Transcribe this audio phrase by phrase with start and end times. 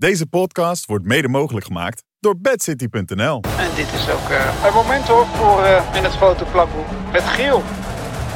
[0.00, 3.42] Deze podcast wordt mede mogelijk gemaakt door bedcity.nl.
[3.58, 6.86] En dit is ook eh, een moment hoor voor eh, in het grote plakboek.
[7.10, 7.62] Het geel.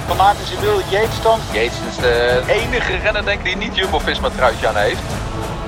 [0.06, 1.38] Van Aert en wil Yates dan.
[1.53, 5.03] Yates is de enige renner denk ik die niet Jumbo-Visma truitje aan heeft.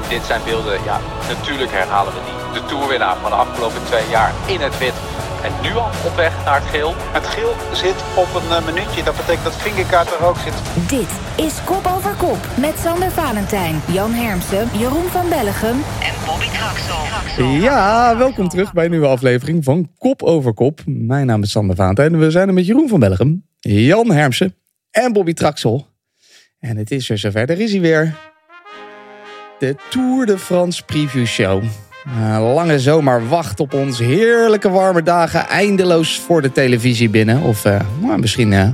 [0.08, 2.60] Dit zijn beelden, ja, natuurlijk herhalen we die.
[2.60, 4.94] De toerwinnaar van de afgelopen twee jaar in het wit.
[5.46, 6.94] En nu al op weg naar het geel.
[6.96, 9.02] Het geel zit op een eh, minuutje.
[9.02, 10.54] Dat betekent dat Vingerkaart er ook zit.
[10.88, 11.10] Dit
[11.46, 17.62] is Kop over Kop met Sander Valentijn, Jan Hermsen, Jeroen van Bellegem en Bobby Traxel.
[17.62, 20.80] Ja, welkom terug bij een nieuwe aflevering van Kop over Kop.
[20.86, 24.54] Mijn naam is Sander Valentijn en we zijn er met Jeroen van Bellegem, Jan Hermsen
[24.90, 25.86] en Bobby Traxel.
[26.58, 28.16] En het is weer zover, daar is hij weer.
[29.58, 31.62] De Tour de France Preview Show.
[32.08, 33.98] Uh, lange zomer wacht op ons.
[33.98, 35.48] Heerlijke warme dagen.
[35.48, 37.42] Eindeloos voor de televisie binnen.
[37.42, 37.80] Of uh,
[38.16, 38.68] misschien uh,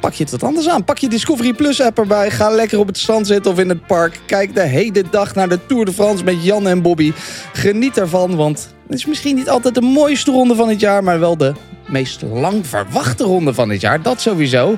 [0.00, 0.84] pak je het wat anders aan.
[0.84, 2.30] Pak je Discovery Plus app erbij.
[2.30, 4.20] Ga lekker op het strand zitten of in het park.
[4.26, 7.12] Kijk de hele dag naar de Tour de France met Jan en Bobby.
[7.52, 11.04] Geniet ervan, want het is misschien niet altijd de mooiste ronde van het jaar...
[11.04, 11.52] maar wel de
[11.86, 14.02] meest lang verwachte ronde van het jaar.
[14.02, 14.70] Dat sowieso.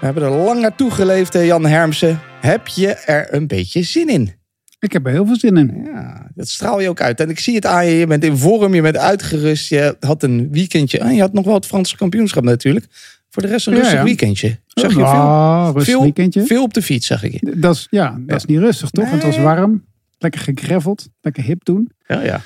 [0.00, 2.20] We hebben er lang naartoe geleefd, Jan Hermsen.
[2.40, 4.37] Heb je er een beetje zin in?
[4.80, 5.80] Ik heb er heel veel zin in.
[5.84, 7.20] Ja, dat straal je ook uit.
[7.20, 7.92] En ik zie het aan je.
[7.92, 9.68] Je bent in vorm, je bent uitgerust.
[9.68, 10.98] Je had een weekendje.
[10.98, 12.86] En je had nog wel het Franse kampioenschap natuurlijk.
[13.30, 14.04] Voor de rest een rustig ja, ja.
[14.04, 14.58] weekendje.
[14.66, 16.46] Zag je oh, veel, veel, weekendje.
[16.46, 17.62] veel op de fiets, zag ik.
[17.62, 19.04] Dat is, ja, dat is niet rustig, toch?
[19.04, 19.14] Nee.
[19.14, 19.84] Het was warm.
[20.18, 21.08] Lekker gegreffeld.
[21.20, 21.92] Lekker hip doen.
[22.06, 22.40] Ja, ja.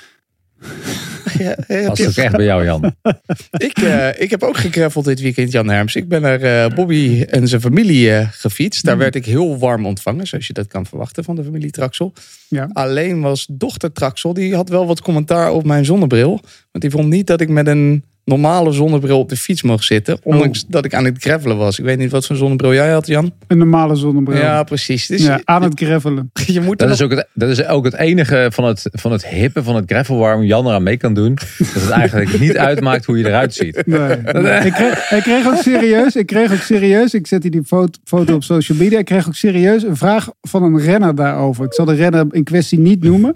[1.87, 2.95] Dat is ook echt bij jou, Jan.
[3.67, 5.95] ik, uh, ik heb ook gegreffeld dit weekend, Jan Herms.
[5.95, 8.85] Ik ben naar uh, Bobby en zijn familie uh, gefietst.
[8.85, 9.01] Daar mm.
[9.01, 12.13] werd ik heel warm ontvangen, zoals je dat kan verwachten van de familie Traxel.
[12.47, 12.69] Ja.
[12.73, 16.29] Alleen was dochter Traxel, die had wel wat commentaar op mijn zonnebril.
[16.71, 20.17] Want die vond niet dat ik met een normale zonnebril op de fiets mocht zitten.
[20.23, 20.69] Ondanks oh.
[20.69, 21.79] dat ik aan het gravelen was.
[21.79, 23.33] Ik weet niet wat voor zonnebril jij had, Jan.
[23.47, 24.37] Een normale zonnebril.
[24.37, 25.07] Ja, precies.
[25.07, 26.31] Dus ja, aan het gravelen.
[26.45, 29.27] Je moet dat, is ook het, dat is ook het enige van het, van het
[29.27, 31.33] hippe, van het gravel waar Jan eraan mee kan doen.
[31.57, 33.85] Dat het eigenlijk niet uitmaakt hoe je eruit ziet.
[33.85, 34.17] Nee.
[34.65, 37.99] ik, kreeg, ik kreeg ook serieus, ik kreeg ook serieus, ik zet hier die foto,
[38.03, 38.99] foto op social media.
[38.99, 41.65] Ik kreeg ook serieus een vraag van een renner daarover.
[41.65, 43.35] Ik zal de renner in kwestie niet noemen.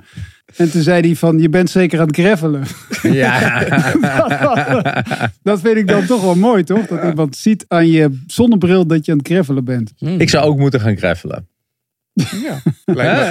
[0.56, 2.64] En toen zei hij van, je bent zeker aan het gravelen.
[3.02, 3.64] Ja.
[5.44, 6.86] dat vind ik dan toch wel mooi, toch?
[6.86, 9.94] Dat iemand ziet aan je zonnebril dat je aan het gravelen bent.
[9.98, 10.20] Hmm.
[10.20, 11.48] Ik zou ook moeten gaan gravelen.
[12.14, 12.62] Ja,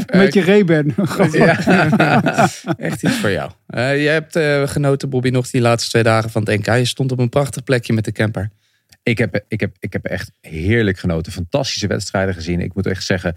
[0.06, 0.94] Met je Ray-Ban.
[1.32, 1.58] Ja.
[2.76, 3.50] Echt iets voor jou.
[3.74, 6.76] Uh, je hebt uh, genoten, Bobby, nog die laatste twee dagen van het NK.
[6.76, 8.50] Je stond op een prachtig plekje met de camper.
[9.06, 11.32] Ik heb, ik, heb, ik heb echt heerlijk genoten.
[11.32, 12.60] Fantastische wedstrijden gezien.
[12.60, 13.36] Ik moet echt zeggen,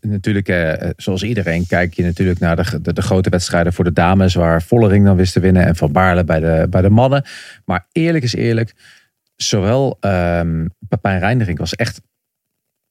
[0.00, 3.92] natuurlijk, eh, zoals iedereen, kijk je natuurlijk naar de, de, de, grote wedstrijden voor de
[3.92, 7.24] dames, waar Vollering dan wist te winnen en Van Baarle bij de, bij de mannen.
[7.64, 8.74] Maar eerlijk is eerlijk,
[9.36, 12.00] zowel um, Pepijn Reindering was echt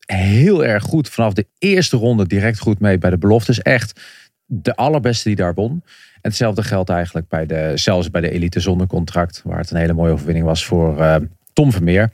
[0.06, 1.10] heel erg goed.
[1.10, 3.62] Vanaf de eerste ronde direct goed mee bij de beloftes.
[3.62, 4.02] Echt
[4.46, 5.72] de allerbeste die daar won.
[5.72, 9.78] En hetzelfde geldt eigenlijk bij de, zelfs bij de elite zonder contract, waar het een
[9.78, 11.00] hele mooie overwinning was voor.
[11.00, 11.16] Uh,
[11.56, 12.12] Tom Vermeer.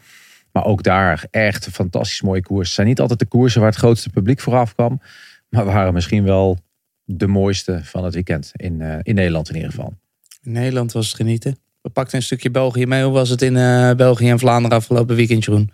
[0.51, 2.67] Maar ook daar echt een fantastisch mooie koers.
[2.67, 5.01] Het zijn niet altijd de koersen waar het grootste publiek vooraf kwam.
[5.49, 6.57] Maar waren misschien wel
[7.03, 8.51] de mooiste van het weekend.
[8.55, 9.93] In, uh, in Nederland in ieder geval.
[10.41, 11.57] In Nederland was het genieten.
[11.81, 13.03] We pakten een stukje België mee.
[13.03, 15.71] Hoe was het in uh, België en Vlaanderen afgelopen weekend, Jeroen?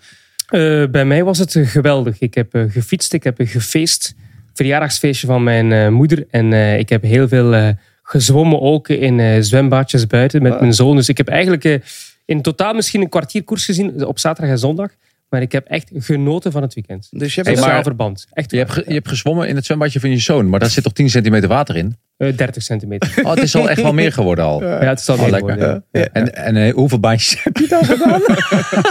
[0.49, 2.19] Uh, bij mij was het geweldig.
[2.19, 4.15] Ik heb gefietst, ik heb gefeest.
[4.53, 6.25] Verjaardagsfeestje van mijn moeder.
[6.29, 7.73] En ik heb heel veel
[8.03, 10.95] gezwommen ook in zwembadjes buiten met mijn zoon.
[10.95, 11.81] Dus ik heb eigenlijk
[12.27, 14.91] in totaal misschien een kwartier koers gezien op zaterdag en zondag.
[15.29, 17.07] Maar ik heb echt genoten van het weekend.
[17.11, 18.27] Dus je hebt hey, maar, verband.
[18.31, 20.49] Echt je, hebt, je hebt gezwommen in het zwembadje van je zoon.
[20.49, 21.95] Maar daar zit toch 10 centimeter water in?
[22.17, 23.11] Uh, 30 centimeter.
[23.23, 24.61] Oh, het is al echt wel meer geworden al.
[24.67, 25.53] Ja, het is al oh, meer lekker.
[25.53, 25.83] geworden.
[25.91, 25.99] Ja.
[25.99, 26.07] Ja.
[26.11, 28.21] En, en uh, hoeveel baantjes heb je daar gedaan?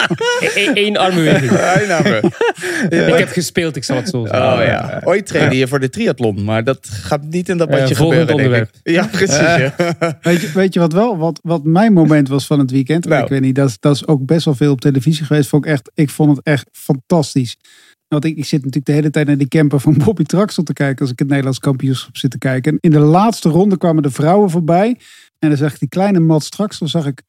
[0.84, 1.50] Eén armbeweging.
[3.12, 4.52] ik heb gespeeld, ik zal het zo zeggen.
[4.52, 5.00] Oh, ja.
[5.04, 8.34] Ooit trainde je voor de triathlon, maar dat gaat niet in dat badje uh, gebeuren.
[8.34, 8.70] onderwerp.
[8.82, 9.70] Ja, precies.
[10.20, 11.18] weet, je, weet je wat wel?
[11.18, 13.04] Wat, wat mijn moment was van het weekend?
[13.04, 13.22] Nou.
[13.22, 15.48] Ik weet niet, dat, dat is ook best wel veel op televisie geweest.
[15.48, 17.56] Vond ik, echt, ik vond het echt fantastisch.
[18.08, 20.72] Want ik, ik zit natuurlijk de hele tijd naar die camper van Bobby Traxel te
[20.72, 21.00] kijken.
[21.00, 22.72] Als ik het Nederlands kampioenschap zit te kijken.
[22.72, 24.98] En in de laatste ronde kwamen de vrouwen voorbij.
[25.38, 27.22] En dan zag ik die kleine Mats Traxel zag ik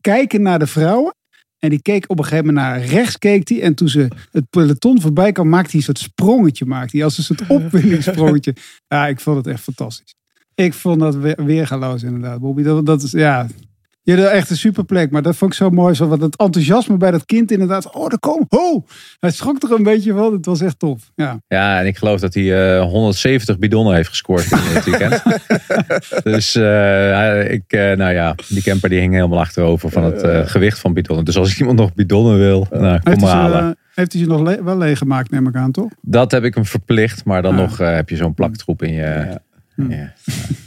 [0.00, 1.14] kijken naar de vrouwen.
[1.58, 3.62] En die keek op een gegeven moment naar rechts keek hij.
[3.62, 6.64] En toen ze het peloton voorbij kwam, maakte hij een soort sprongetje.
[6.64, 8.54] Maakte hij als een soort opwindingssprongetje.
[8.88, 10.14] Ja, ik vond het echt fantastisch.
[10.54, 12.62] Ik vond dat weer, weergaloos inderdaad, Bobby.
[12.62, 13.46] Dat, dat is, ja,
[14.16, 15.10] je had echt een superplek.
[15.10, 15.94] Maar dat vond ik zo mooi.
[15.94, 17.94] Zo, wat het enthousiasme bij dat kind inderdaad.
[17.94, 18.46] Oh, er komen.
[18.48, 18.86] Oh,
[19.20, 20.32] hij schrok er een beetje van.
[20.32, 21.10] Het was echt tof.
[21.14, 25.22] Ja, ja en ik geloof dat hij uh, 170 bidonnen heeft gescoord in het weekend.
[26.34, 30.78] dus uh, ik, uh, nou ja, die camper die hing helemaal achterover van het gewicht
[30.78, 31.24] van bidonnen.
[31.24, 33.76] Dus als iemand nog bidonnen wil, nou, kom maar halen.
[33.94, 35.90] Heeft hij ze nog le wel leeggemaakt, neem ik aan, toch?
[36.00, 37.24] Dat heb ik hem verplicht.
[37.24, 39.02] Maar dan nog heb je zo'n plaktroep in je...
[39.02, 39.42] Ja
[39.78, 39.90] Hm.
[39.90, 40.12] Ja.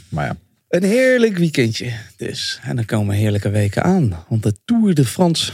[0.08, 0.36] Maar ja.
[0.72, 2.60] Een heerlijk weekendje dus.
[2.62, 4.24] En dan komen heerlijke weken aan.
[4.28, 5.52] Want de Tour de France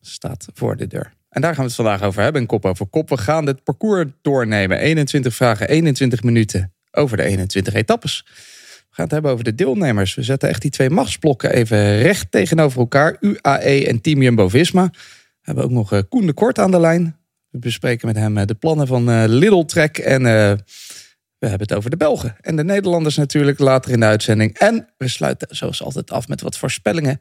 [0.00, 1.12] staat voor de deur.
[1.28, 2.40] En daar gaan we het vandaag over hebben.
[2.40, 3.08] Een kop over kop.
[3.08, 4.78] We gaan het parcours doornemen.
[4.78, 8.24] 21 vragen, 21 minuten over de 21 etappes.
[8.26, 8.32] We
[8.90, 10.14] gaan het hebben over de deelnemers.
[10.14, 13.16] We zetten echt die twee machtsblokken even recht tegenover elkaar.
[13.20, 14.88] UAE en Team Jumbo-Visma.
[14.90, 14.98] We
[15.40, 17.16] hebben ook nog eh, Koen de Kort aan de lijn.
[17.50, 19.98] We bespreken met hem eh, de plannen van eh, Lidl Trek.
[19.98, 20.22] En
[21.38, 24.58] we hebben het over de Belgen en de Nederlanders natuurlijk later in de uitzending.
[24.58, 27.20] En we sluiten zoals altijd af met wat voorspellingen.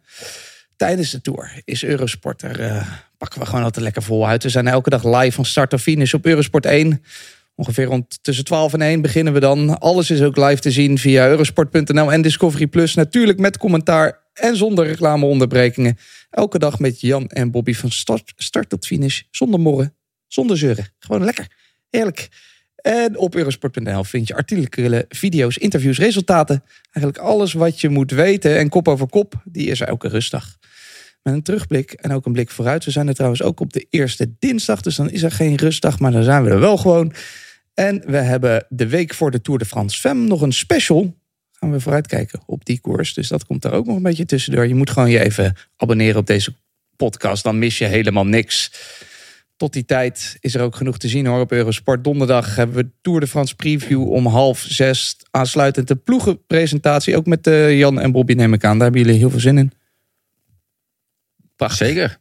[0.76, 2.60] Tijdens de tour is Eurosport er.
[2.60, 4.44] eh, pakken we gewoon altijd lekker vol uit.
[4.44, 7.04] We zijn elke dag live van start tot finish op Eurosport 1.
[7.56, 9.80] Ongeveer rond tussen 12 en 1 beginnen we dan.
[9.80, 12.94] Alles is ook live te zien via eurosport.nl en Discovery Plus.
[12.94, 15.98] Natuurlijk met commentaar en zonder reclameonderbrekingen.
[16.30, 19.22] Elke dag met Jan en Bobby van start, start tot finish.
[19.32, 19.96] Zonder morren,
[20.28, 20.88] zonder zeuren.
[21.00, 21.48] Gewoon lekker.
[21.90, 22.30] Heerlijk.
[22.86, 26.64] En op eurosport.nl vind je artikelen, video's, interviews, resultaten.
[26.92, 28.58] Eigenlijk alles wat je moet weten.
[28.58, 30.58] En kop over kop, die is er elke rustdag.
[31.22, 32.86] Met een terugblik en ook een blik vooruit.
[32.86, 34.82] We zijn er trouwens ook op de eerste dinsdag.
[34.82, 37.14] Dus dan is er geen rustdag, maar dan zijn we er wel gewoon.
[37.74, 41.16] En we hebben de week voor de Tour de France Femme nog een special.
[41.52, 43.14] Gaan we vooruitkijken op die koers.
[43.14, 44.68] Dus dat komt daar ook nog een beetje tussendoor.
[44.68, 46.54] Je moet gewoon je even abonneren op deze
[46.96, 47.44] podcast.
[47.44, 48.72] Dan mis je helemaal niks.
[49.58, 52.04] Tot die tijd is er ook genoeg te zien hoor op Eurosport.
[52.04, 55.18] Donderdag hebben we Tour de France preview om half zes.
[55.32, 57.18] Aansluitend de ploegenpresentatie.
[57.18, 58.74] Ook met eh, Jan en Bobby neem ik aan.
[58.74, 59.72] Daar hebben jullie heel veel zin in.
[61.56, 61.88] Prachtig.
[61.88, 62.18] Zeker.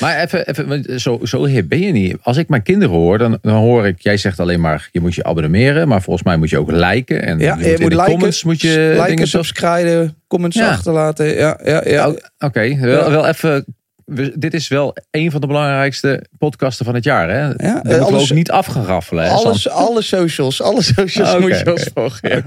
[0.00, 2.16] Maar even, even want zo, zo hip ben je niet.
[2.22, 5.14] Als ik mijn kinderen hoor, dan, dan hoor ik, jij zegt alleen maar, je moet
[5.14, 5.88] je abonneren.
[5.88, 7.22] Maar volgens mij moet je ook liken.
[7.22, 10.68] En Ja, je je moet moet liken, comments moet je liken, dingen subscriben, comments Ja.
[10.68, 11.26] achterlaten.
[11.26, 12.14] Ja, ja, ja.
[12.38, 13.64] Oké, wel, wel even.
[14.08, 17.30] We- dit is wel een van de belangrijkste podcasten van het jaar.
[17.30, 17.46] Hè?
[17.46, 19.24] Moeten we alles- ook niet af gaan raffelen.
[19.24, 21.90] Hè, Alles, alle socials, alle socials Ah, oké, moet je ons oké.
[22.00, 22.28] volgen.
[22.28, 22.42] Ja.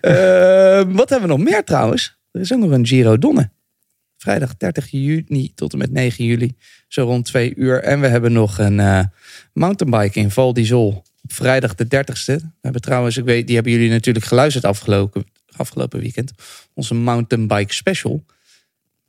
[0.00, 2.18] Eh, wat hebben we nog meer trouwens?
[2.30, 3.50] Er is ook nog een Giro Donne.
[4.16, 6.54] Vrijdag 30 juni tot en met 9 juli.
[6.88, 7.82] Zo rond 2 uur.
[7.82, 9.00] En we hebben nog een eh,
[9.52, 11.02] mountainbike in Val d'Isol.
[11.22, 12.34] Op vrijdag de 30ste.
[12.36, 15.24] We hebben trouwens, ik weet, die hebben jullie natuurlijk geluisterd afgelopen,
[15.56, 16.32] afgelopen weekend.
[16.74, 18.24] Onze mountainbike special.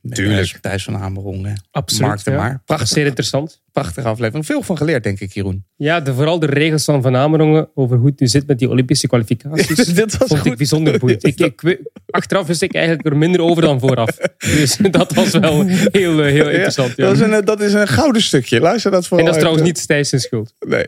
[0.09, 0.51] Tuurlijk.
[0.51, 1.63] eh, Thijs van Amerongen.
[1.71, 2.07] Absoluut.
[2.07, 2.37] Mark de ja.
[2.37, 2.51] Maar.
[2.51, 3.61] Dat Prachtig, zeer interessant.
[3.71, 4.45] prachtige aflevering.
[4.45, 5.65] Veel van geleerd, denk ik, Jeroen.
[5.75, 8.69] Ja, de, vooral de regels van Van Amerongen over hoe het nu zit met die
[8.69, 9.85] Olympische kwalificaties.
[9.93, 10.57] Dit was vond ik goed.
[10.57, 11.23] bijzonder boeiend.
[11.31, 14.17] Ik, ik, achteraf wist ik eigenlijk er minder over dan vooraf.
[14.37, 16.93] Dus dat was wel heel, eh, heel interessant.
[16.95, 17.05] Ja.
[17.05, 18.59] Dat, is een, dat is een gouden stukje.
[18.59, 20.53] Luister dat En vooral dat is trouwens niet Thijs zijn schuld.
[20.59, 20.85] Nee.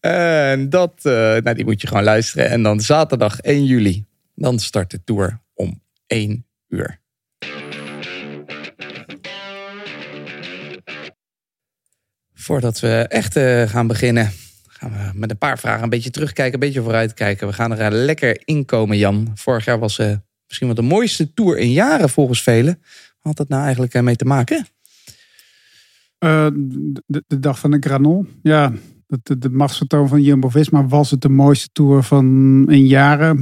[0.00, 2.48] en dat, eh, nou, die moet je gewoon luisteren.
[2.50, 4.04] En dan zaterdag 1 juli,
[4.34, 6.98] dan start de tour om 1 uur.
[12.46, 14.30] Voordat we echt eh, gaan beginnen,
[14.66, 17.46] gaan we met een paar vragen een beetje terugkijken, een beetje vooruitkijken.
[17.46, 19.30] We gaan er eh, lekker inkomen, Jan.
[19.34, 20.12] Vorig jaar was eh,
[20.46, 22.78] misschien wel de mooiste tour in jaren volgens velen.
[22.82, 24.66] Wat had dat nou eigenlijk mee te maken?
[26.18, 28.28] De, de dag van de Granon.
[28.42, 28.72] Ja,
[29.06, 30.86] de, de, de machtsvertoon van Jumbo-Visma.
[30.86, 32.24] Was het de mooiste tour van
[32.68, 33.36] in jaren?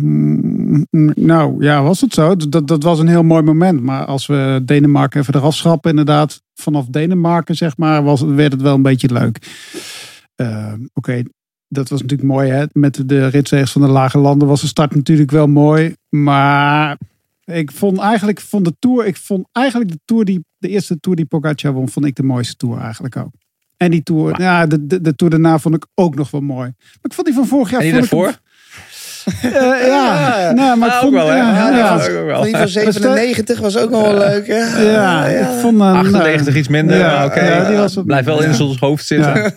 [1.15, 2.37] Nou, ja, was het zo.
[2.37, 3.81] Dat, dat was een heel mooi moment.
[3.81, 6.43] Maar als we Denemarken even eraf schrappen, inderdaad.
[6.55, 9.39] Vanaf Denemarken, zeg maar, was, werd het wel een beetje leuk.
[10.35, 11.23] Eh, Oké,
[11.69, 12.51] dat was natuurlijk mooi.
[12.51, 12.65] Hè?
[12.73, 15.95] Met de ritzegers van de lage landen was de start natuurlijk wel mooi.
[16.09, 16.99] Maar
[17.45, 21.17] ik vond eigenlijk van de tour, ik vond eigenlijk de tour die de eerste tour
[21.17, 23.33] die Pogacar won, vond ik de mooiste tour eigenlijk ook.
[23.77, 26.73] En die tour, ja, de, de, de tour daarna vond ik ook nog wel mooi.
[26.79, 27.81] Maar ik vond die van vorig jaar.
[27.81, 28.39] En die ik daarvoor?
[29.43, 31.37] Ja, nou, maar ik Ah, vond, ook wel, hè?
[31.37, 32.43] ja, Ja, ja, dat was ook wel.
[32.43, 34.47] Die van 97 was ook nog wel leuk.
[34.47, 34.83] Hè?
[34.93, 37.41] ja, ik vond hem, 98 iets minder, Ja, maar oké.
[37.41, 39.33] ja, die was wat Blijf wel in ons hoofd zitten.
[39.35, 39.51] Ja.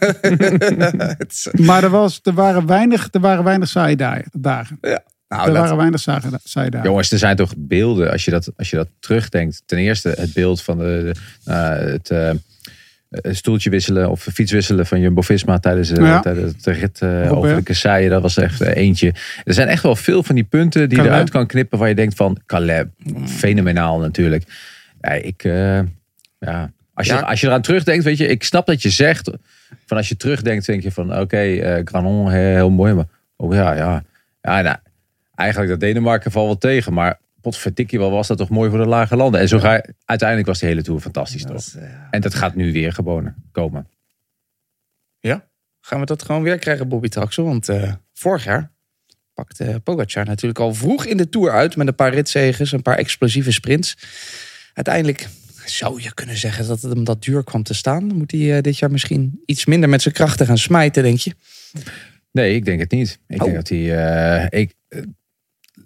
[1.66, 4.26] Maar er, was, er waren weinig, er waren weinig saaie dagen.
[4.32, 4.78] dagen.
[4.82, 4.98] nou,
[5.28, 6.90] er dat- waren weinig saaie dagen.
[6.90, 9.62] Jongens, er zijn toch beelden, als je dat, als je dat terugdenkt.
[9.66, 11.12] Ten eerste het beeld van de,
[11.44, 12.36] de, eh, het eh, eh,
[13.10, 16.20] stoeltje wisselen of fiets wisselen van Jumbo-Visma tijdens, eh, Ja.
[16.20, 17.32] tijdens de rit eh, Robert.
[17.32, 18.10] over de kasseien.
[18.10, 19.14] Dat was echt eh, eentje.
[19.44, 21.96] Er zijn echt wel veel van die punten die je eruit kan knippen waar je
[21.96, 22.86] denkt van, Calais,
[23.26, 24.44] fenomenaal natuurlijk.
[25.02, 25.80] Ja, ik, eh,
[26.40, 27.20] ja, als, je, Ja.
[27.20, 29.32] als je eraan terugdenkt, weet je, ik snap dat je zegt,
[29.86, 33.54] van als je terugdenkt, denk je van, oké, eh, Granon, heel, heel mooi, maar, oh
[33.54, 34.04] ja, ja.
[34.42, 34.76] Ja, nou,
[35.36, 37.20] eigenlijk dat Denemarken valt wel tegen, maar
[37.52, 39.40] potverdikkie wel was dat toch mooi voor de lage landen.
[39.42, 41.60] En zo ga je, uiteindelijk was de hele Tour fantastisch dat toch?
[41.66, 43.88] is, eh, En dat gaat nu weer gewoon komen.
[45.82, 47.46] gaan we dat gewoon weer krijgen, Bobby Traxel?
[47.46, 48.72] Want eh, vorig jaar
[49.34, 51.76] pakte Pogacar natuurlijk al vroeg in de Tour uit...
[51.76, 53.98] met een paar ritzeges, een paar explosieve sprints.
[54.74, 55.28] Uiteindelijk
[55.66, 58.06] zou je kunnen zeggen dat het hem dat duur kwam te staan.
[58.06, 61.32] Moet hij eh, dit jaar misschien iets minder met zijn krachten gaan smijten, denk je?
[62.32, 63.20] Nee, ik denk het niet.
[63.28, 63.44] Ik Oh.
[63.46, 64.48] denk dat hij.
[64.50, 64.74] ik,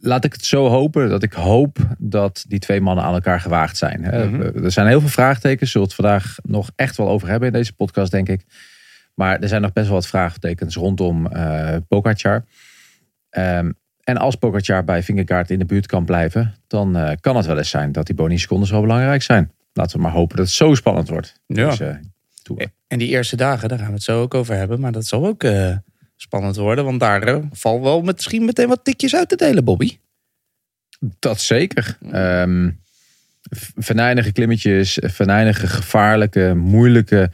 [0.01, 3.77] laat ik het zo hopen dat ik hoop dat die twee mannen aan elkaar gewaagd
[3.77, 4.01] zijn.
[4.01, 4.63] Mhm.
[4.63, 5.71] Er zijn heel veel vraagtekens.
[5.71, 8.45] Zullen we het vandaag nog echt wel over hebben in deze podcast, denk ik.
[9.15, 12.45] Maar er zijn nog best wel wat vraagtekens rondom eh Pogacar.
[13.29, 13.71] Ehm,
[14.03, 17.57] en als Pogacar bij Vingegaard in de buurt kan blijven, dan eh, kan het wel
[17.57, 19.51] eens zijn dat die bonussecondes wel belangrijk zijn.
[19.73, 21.39] Laten we maar hopen dat het zo spannend wordt.
[21.45, 21.69] Ja.
[21.69, 21.99] Deze
[22.41, 22.71] Tour.
[22.87, 24.79] En die eerste dagen, daar gaan we het zo ook over hebben.
[24.79, 25.75] Maar dat zal ook eh,
[26.21, 26.85] spannend worden.
[26.85, 29.97] Want daar eh, valt wel misschien meteen wat tikjes uit te delen, Bobby.
[31.19, 31.97] Dat zeker.
[32.11, 32.69] Ehm
[33.75, 37.31] venijnige klimmetjes, venijnige, gevaarlijke, moeilijke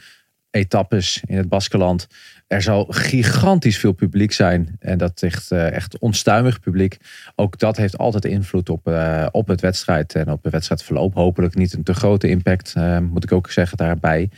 [0.52, 2.08] etappes in het Baskeland.
[2.48, 4.76] Er zal gigantisch veel publiek zijn.
[4.80, 6.98] En dat echt, eh, echt onstuimig publiek.
[7.36, 11.14] Ook dat heeft altijd invloed op, eh, op het wedstrijd en op het wedstrijdverloop.
[11.14, 14.30] Hopelijk niet een te grote impact, moet ik ook zeggen daarbij.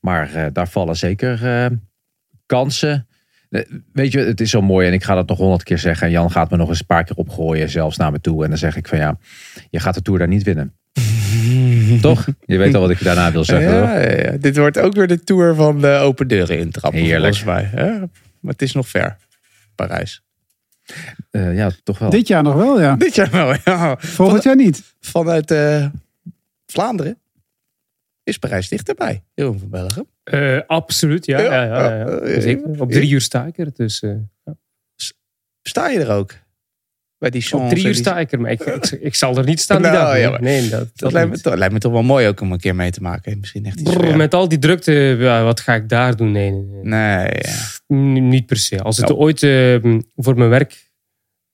[0.00, 1.70] Maar daar vallen zeker
[2.46, 3.06] kansen.
[3.50, 3.62] Eh,
[3.92, 6.06] Weet je, het is zo mooi en ik ga dat nog honderd keer zeggen.
[6.06, 8.42] En Jan gaat me nog eens een paar keer opgooien, zelfs naar me toe.
[8.44, 9.18] En dan zeg ik van ja,
[9.70, 10.72] je gaat de Tour daar niet winnen.
[12.00, 12.26] Toch?
[12.46, 13.72] Je weet al wat ik daarna wil zeggen.
[13.72, 13.82] hoor.
[13.82, 14.36] Ja, ja, ja.
[14.38, 17.00] Dit wordt ook weer de tour van de open deuren intrappen.
[17.00, 17.36] Heerlijk.
[17.36, 17.84] Volgens mij.
[17.84, 17.98] hè?
[18.40, 19.16] Maar het is nog ver.
[19.74, 20.22] Parijs.
[21.30, 22.10] Eh, ja, toch wel.
[22.10, 22.96] Dit jaar nog wel, ja.
[22.96, 23.96] Dit jaar wel, ja.
[23.98, 24.94] Volgend jaar niet.
[25.00, 25.86] Vanuit eh,
[26.66, 27.18] Vlaanderen
[28.22, 29.22] is Parijs dichterbij.
[29.34, 30.06] Jeroen van Belgium.
[30.30, 31.38] Eh, absoluut, ja.
[31.40, 32.04] ja, ja, ja, ja.
[32.06, 32.80] eh, Zeker.
[32.80, 33.70] Op drie uur sta ik er.
[33.74, 34.10] Dus, eh,
[35.62, 36.34] Sta je er ook?
[37.18, 39.60] Bij die op drie uur sta ik er, maar ik, ik, ik zal er niet
[39.60, 40.40] staan die Nou, dag.
[40.40, 40.62] nee.
[40.64, 42.58] ja, dat, Dat, dat lijkt, me, toch- lijkt me toch wel mooi ook om een
[42.58, 43.38] keer mee te maken.
[43.40, 46.32] Misschien echt iets met al die drukte, ja, wat ga ik daar doen?
[46.32, 47.30] Nee, nee, nee.
[47.38, 47.94] Ja.
[48.20, 48.82] Niet per se.
[48.82, 49.18] Als het Nou.
[49.18, 49.76] ooit eh,
[50.16, 50.90] voor mijn werk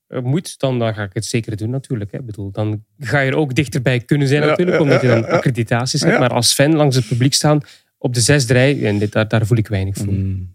[0.07, 2.11] moet, dan, dan ga ik het zeker doen natuurlijk.
[2.11, 2.17] Hè.
[2.19, 5.07] Ik Bedoel, dan ga je er ook dichterbij kunnen zijn Ja, natuurlijk, ja, omdat je
[5.07, 5.27] ja, dan ja.
[5.29, 6.13] accreditaties hebt.
[6.13, 6.19] Ja.
[6.19, 7.61] Maar als fan langs het publiek staan,
[8.05, 10.13] op de zesde rij, en dit, daar, daar voel ik weinig voor.
[10.13, 10.53] Mm.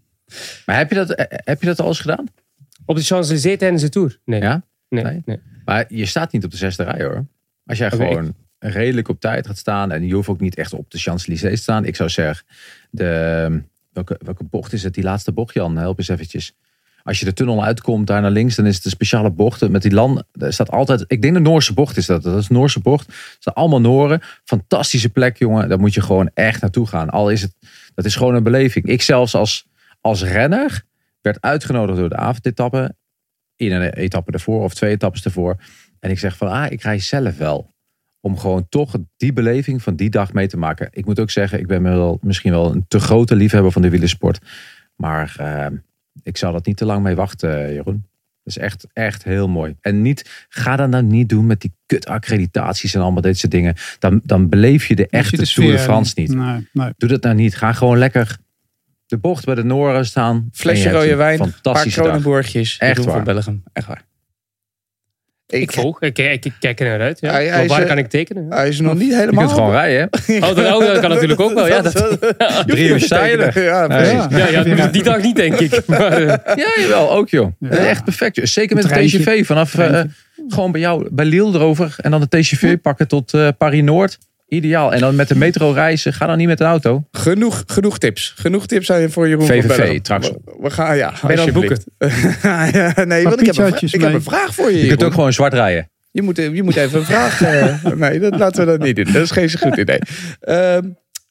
[0.65, 2.25] Maar heb je, dat, eh, heb je dat al eens gedaan?
[2.85, 4.19] Op de Champs-Élysées tijdens de Tour?
[4.25, 4.41] Nee.
[4.41, 4.63] Ja?
[4.89, 5.21] Nee, Nee?
[5.25, 5.39] nee.
[5.65, 7.25] Maar je staat niet op de zesde rij hoor.
[7.65, 9.91] Als jij gewoon redelijk op tijd gaat staan.
[9.91, 11.85] En je hoeft ook niet echt op de Champs-Élysées te staan.
[11.85, 12.45] Ik zou zeggen,
[12.89, 13.61] de,
[13.93, 14.93] welke, welke bocht is het?
[14.93, 16.55] Die laatste bocht Jan, help eens eventjes.
[17.03, 19.69] Als je de tunnel uitkomt, daar naar links, dan is het een speciale bocht.
[19.69, 22.23] Met die land, er staat altijd, ik denk de Noorse bocht is dat.
[22.23, 23.05] Dat is Noorse bocht.
[23.07, 24.21] Het zijn allemaal Noren.
[24.43, 25.69] Fantastische plek, jongen.
[25.69, 27.09] Daar moet je gewoon echt naartoe gaan.
[27.09, 27.55] Al is het,
[27.95, 28.85] dat is gewoon een beleving.
[28.85, 29.67] Ik zelfs als,
[30.01, 30.83] als renner
[31.21, 32.95] werd uitgenodigd door de avondetappe.
[33.55, 35.55] In een etappe ervoor of twee etappes ervoor.
[35.99, 37.73] En ik zeg van, ah, ik rij zelf wel.
[38.19, 40.87] Om gewoon toch die beleving van die dag mee te maken.
[40.91, 43.89] Ik moet ook zeggen, ik ben wel, misschien wel een te grote liefhebber van de
[43.89, 44.39] wielersport.
[44.95, 45.77] Maar eh,
[46.23, 48.09] ik zal dat niet te lang mee wachten, Jeroen.
[48.43, 49.75] Dat is echt, echt heel mooi.
[49.81, 53.51] En niet, ga dat nou niet doen met die kut accreditaties en allemaal dit soort
[53.51, 53.75] dingen.
[53.99, 56.33] Dan, dan beleef je de Als je echte de Tour de France niet.
[56.33, 56.93] Nee, nee.
[56.97, 57.55] Doe dat nou niet.
[57.55, 58.37] Ga gewoon lekker
[59.11, 60.49] de bocht bij de Noren staan.
[60.51, 61.87] Flesje rode wijn, een paar.
[61.87, 62.77] Kronenborgjes.
[62.77, 63.23] Echt waar.
[63.23, 63.63] Belgium.
[63.73, 64.03] Echt waar.
[65.51, 67.17] Ik volg, ik, ik, ik kijk er naar uit.
[67.21, 67.31] Ja.
[67.31, 68.45] Hij- hij Maar is, waar kan ik tekenen?
[68.49, 69.43] Hij is nog niet Je helemaal...
[69.45, 70.35] kunt gewoon rijden, hè?
[70.49, 71.67] Oh, dat, oh, dat kan natuurlijk ook wel.
[71.67, 72.17] Ja, dat,
[72.67, 73.63] Drie uur sta je er.
[73.63, 75.85] Ja, die- dag niet, denk ik.
[75.87, 77.51] Maar, eh, Ja, jawel, ook joh.
[77.69, 78.35] Echt perfect.
[78.35, 78.45] joh.
[78.45, 78.93] Zeker met de.
[79.05, 79.45] TGV.
[79.45, 80.01] Vanaf eh,
[80.47, 81.95] gewoon bij jou, bij Lille erover.
[81.97, 84.17] En dan de TGV pakken tot eh, Paris-Noord.
[84.53, 84.93] Ideaal.
[84.93, 86.13] En dan met de metro reizen.
[86.13, 87.03] Ga dan niet met een auto.
[87.11, 88.33] Genoeg, genoeg tips.
[88.35, 90.01] Genoeg tips zijn voor Jeroen VVV.
[90.01, 90.41] Traxel.
[90.45, 91.85] We, we gaan, ja, Ben je aan het alsjeblieft.
[92.43, 94.97] ja, nee, want ik heb, een, ik heb een vraag voor je, Je Jeroen.
[94.97, 95.89] kunt ook gewoon zwart rijden.
[96.11, 97.41] Je moet, je moet even een vraag...
[97.41, 99.05] eh, nee, dat, laten we dat niet doen.
[99.13, 99.99] Dat is geen zo goed idee.
[100.39, 100.89] Ehm,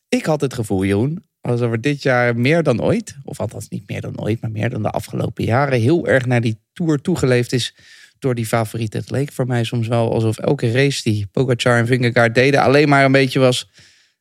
[0.09, 3.17] ik had het gevoel, Jeroen, alsof er dit jaar meer dan ooit...
[3.25, 5.81] of althans niet meer dan ooit, maar meer dan de afgelopen jaren...
[5.81, 7.75] heel erg naar die Tour toegeleefd is
[8.21, 9.01] door die favorieten.
[9.01, 12.61] Het leek voor mij soms wel alsof elke race die Pogacar en Vingegaard deden...
[12.61, 13.71] alleen maar een beetje was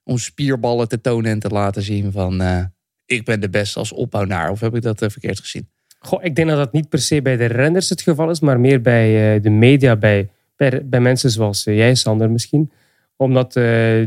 [0.03, 2.41] om spierballen te tonen en te laten zien van...
[2.41, 2.63] eh,
[3.05, 4.51] ik ben de beste als opbouwnaar.
[4.51, 5.69] Of heb ik dat eh, verkeerd gezien?
[5.99, 8.59] Goh, ik denk dat dat niet per se bij de renners het geval is, maar
[8.59, 12.71] meer bij eh, de media, bij, bij, bij mensen zoals jij, Sander, misschien.
[13.15, 13.53] Omdat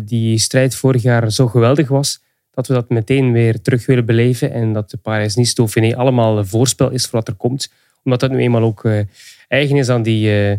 [0.03, 4.53] die strijd vorig jaar zo geweldig was, dat we dat meteen weer terug willen beleven.
[4.53, 7.73] En dat de Paris-Nice Dauphiné allemaal voorspel is voor wat er komt.
[8.05, 8.85] Omdat dat nu eenmaal ook
[9.53, 10.59] eigen is aan die, eh,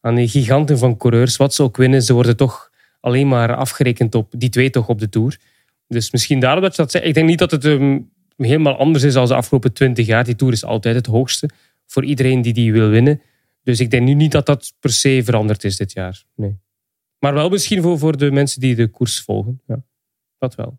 [0.00, 1.36] aan die giganten van coureurs.
[1.36, 2.70] Wat ze ook winnen, ze worden toch
[3.00, 5.38] alleen maar afgerekend op die twee toch op de Tour.
[5.88, 7.04] Dus misschien daarom dat je dat zegt.
[7.04, 7.98] Ik denk niet dat het ehm,
[8.36, 10.24] helemaal anders is dan de afgelopen twintig jaar.
[10.24, 11.50] Die Tour is altijd het hoogste
[11.86, 13.20] voor iedereen die die wil winnen.
[13.62, 16.24] Dus ik denk nu niet dat dat per se veranderd is dit jaar.
[16.36, 16.58] Nee.
[17.18, 19.60] Maar wel misschien voor, voor de mensen die de koers volgen.
[19.66, 19.82] Ja,
[20.38, 20.78] dat wel.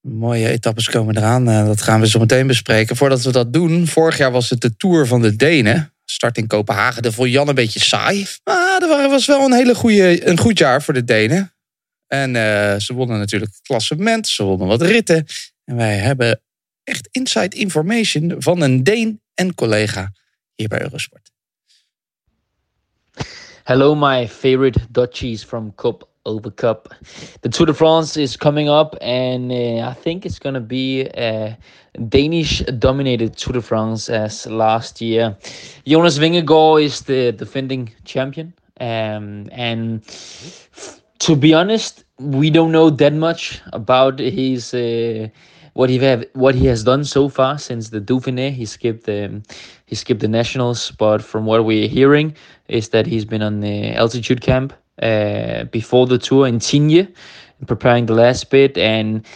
[0.00, 1.48] Mooie etappes komen eraan.
[1.48, 2.96] Eh, dat gaan we zo meteen bespreken.
[2.96, 5.92] Voordat we dat doen, vorig jaar was het de Tour van de Denen.
[6.12, 7.02] Start in Kopenhagen.
[7.02, 8.26] Dat vond Jan een beetje saai.
[8.44, 11.52] Maar dat was wel een hele goede, een goed jaar voor de Denen.
[12.06, 14.28] En eh, ze wonnen natuurlijk het klassement.
[14.28, 15.26] Ze wonnen wat ritten.
[15.64, 16.40] En wij hebben
[16.84, 20.12] echt inside information van een Deen en collega
[20.54, 21.30] hier bij Eurosport.
[23.64, 26.88] Hello, my favorite Dutchies from Cup over Cup.
[27.42, 31.02] The Tour de France is coming up, and uh, I think it's going to be
[31.02, 31.58] a
[32.08, 35.36] Danish dominated Tour de France as last year.
[35.86, 40.02] Jonas Vingegaard is the defending champion, um, and
[41.18, 44.74] to be honest, we don't know that much about his.
[44.74, 45.28] Uh,
[45.74, 48.52] what he have what he has done so far since the Dauphiné.
[48.52, 49.42] He skipped um,
[49.86, 52.36] he skipped the nationals, but from what we're hearing
[52.68, 57.08] is that he's been on the altitude camp uh, before the tour in Tignes,
[57.66, 59.26] preparing the last bit, and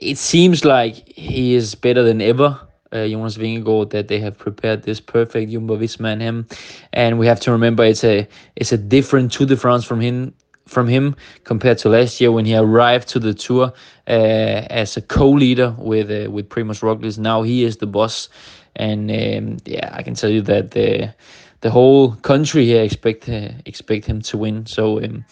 [0.00, 2.58] it seems like he is better than ever.
[2.92, 6.46] Uh, Jonas Vingegaard that they have prepared this perfect Jumbo Visma and him,
[6.92, 10.34] and we have to remember it's a it's a different Tour de France from him
[10.66, 13.72] from him compared to last year when he arrived to the tour
[14.08, 17.18] uh, as a co-leader with uh, with Primoz Roglic.
[17.18, 18.28] Now he is the boss,
[18.76, 21.14] and um, yeah, I can tell you that the
[21.60, 24.66] the whole country here expect uh, expect him to win.
[24.66, 25.24] So um,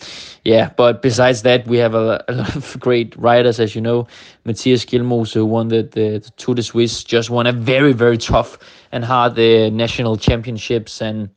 [0.44, 4.06] yeah, but besides that, we have a, a lot of great riders, as you know.
[4.44, 8.18] Matthias Gilmos, who won the, the, the Tour de Suisse, just won a very very
[8.18, 8.58] tough
[8.92, 11.30] and hard uh, national championships and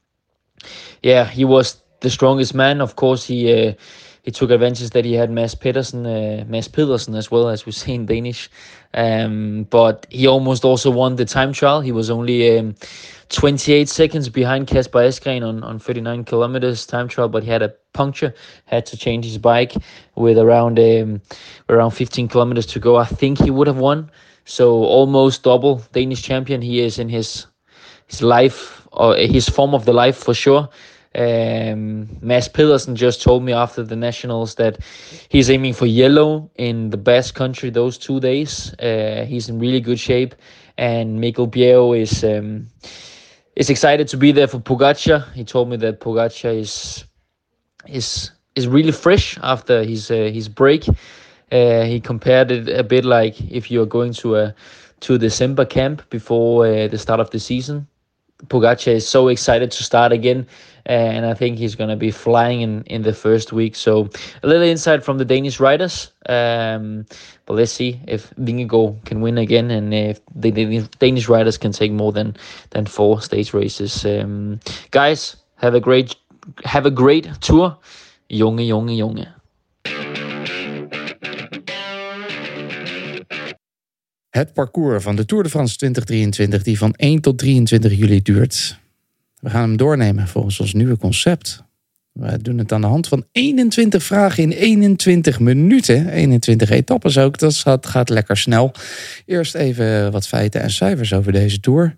[1.02, 2.82] yeah, he was the strongest man.
[2.82, 3.74] Of course, he uh,
[4.24, 7.72] he took advantage that he had Mads Pedersen, uh, Mads Pedersen as well as we
[7.72, 8.50] say in Danish.
[8.94, 11.82] Um, but he almost also won the time trial.
[11.82, 12.76] He was only um,
[13.30, 17.74] 28 seconds behind Kasper Eskren on, on 39 kilometers time trial, but he had a
[17.94, 18.34] puncture,
[18.66, 19.74] had to change his bike
[20.16, 21.22] with around um,
[21.70, 22.98] around 15 kilometers to go.
[22.98, 24.12] I think he would have won.
[24.46, 26.62] So almost double Danish champion.
[26.62, 27.48] He is in his
[28.08, 30.70] his life or his form of the life for sure.
[31.14, 34.80] Um, Mads Pedersen just told me after the nationals that
[35.28, 38.74] he's aiming for yellow in the best country those two days.
[38.76, 40.36] Uh, he's in really good shape,
[40.78, 42.68] and Mikkel Bjerg is um,
[43.56, 45.32] is excited to be there for Pogacar.
[45.34, 47.04] He told me that Pogacar is
[47.88, 50.88] is is really fresh after his uh, his break.
[51.52, 54.56] Uh, he compared it a bit like if you're going to a
[55.02, 57.88] to December camp before uh, the start of the season.
[58.48, 60.48] Pogacar is so excited to start again,
[60.86, 63.76] and I think he's going to be flying in, in the first week.
[63.76, 64.10] So
[64.44, 66.12] a little insight from the Danish riders.
[66.28, 67.06] Um,
[67.46, 71.72] but let's see if Vingegaard can win again, and if the, the Danish riders can
[71.72, 72.36] take more than
[72.72, 74.06] than four stage races.
[74.06, 74.60] Um,
[74.92, 76.16] guys, have a great
[76.64, 77.78] have a great tour.
[78.30, 79.41] Junge, junge, junge.
[84.32, 88.80] Het parcours van de Tour de France 2023, die van 1 tot 23 juli duurt.
[89.40, 91.64] We gaan hem doornemen volgens ons nieuwe concept.
[92.12, 96.10] We doen het aan de hand van 21 vragen in 21 minuten.
[96.10, 98.72] 21 etappes ook, dat gaat, gaat lekker snel.
[99.26, 101.98] Eerst even wat feiten en cijfers over deze Tour.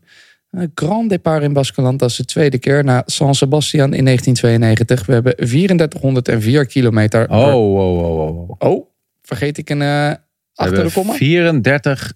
[0.52, 5.06] Een Grand départ in Baskeland, dat is de tweede keer na San Sebastian in 1992.
[5.06, 7.30] We hebben 3404 kilometer.
[7.30, 8.50] Oh, oh, oh, oh.
[8.50, 8.56] oh.
[8.60, 8.88] Oh,
[9.22, 10.18] vergeet ik een uh, We
[10.54, 11.14] achter de komma?
[11.14, 12.14] 34,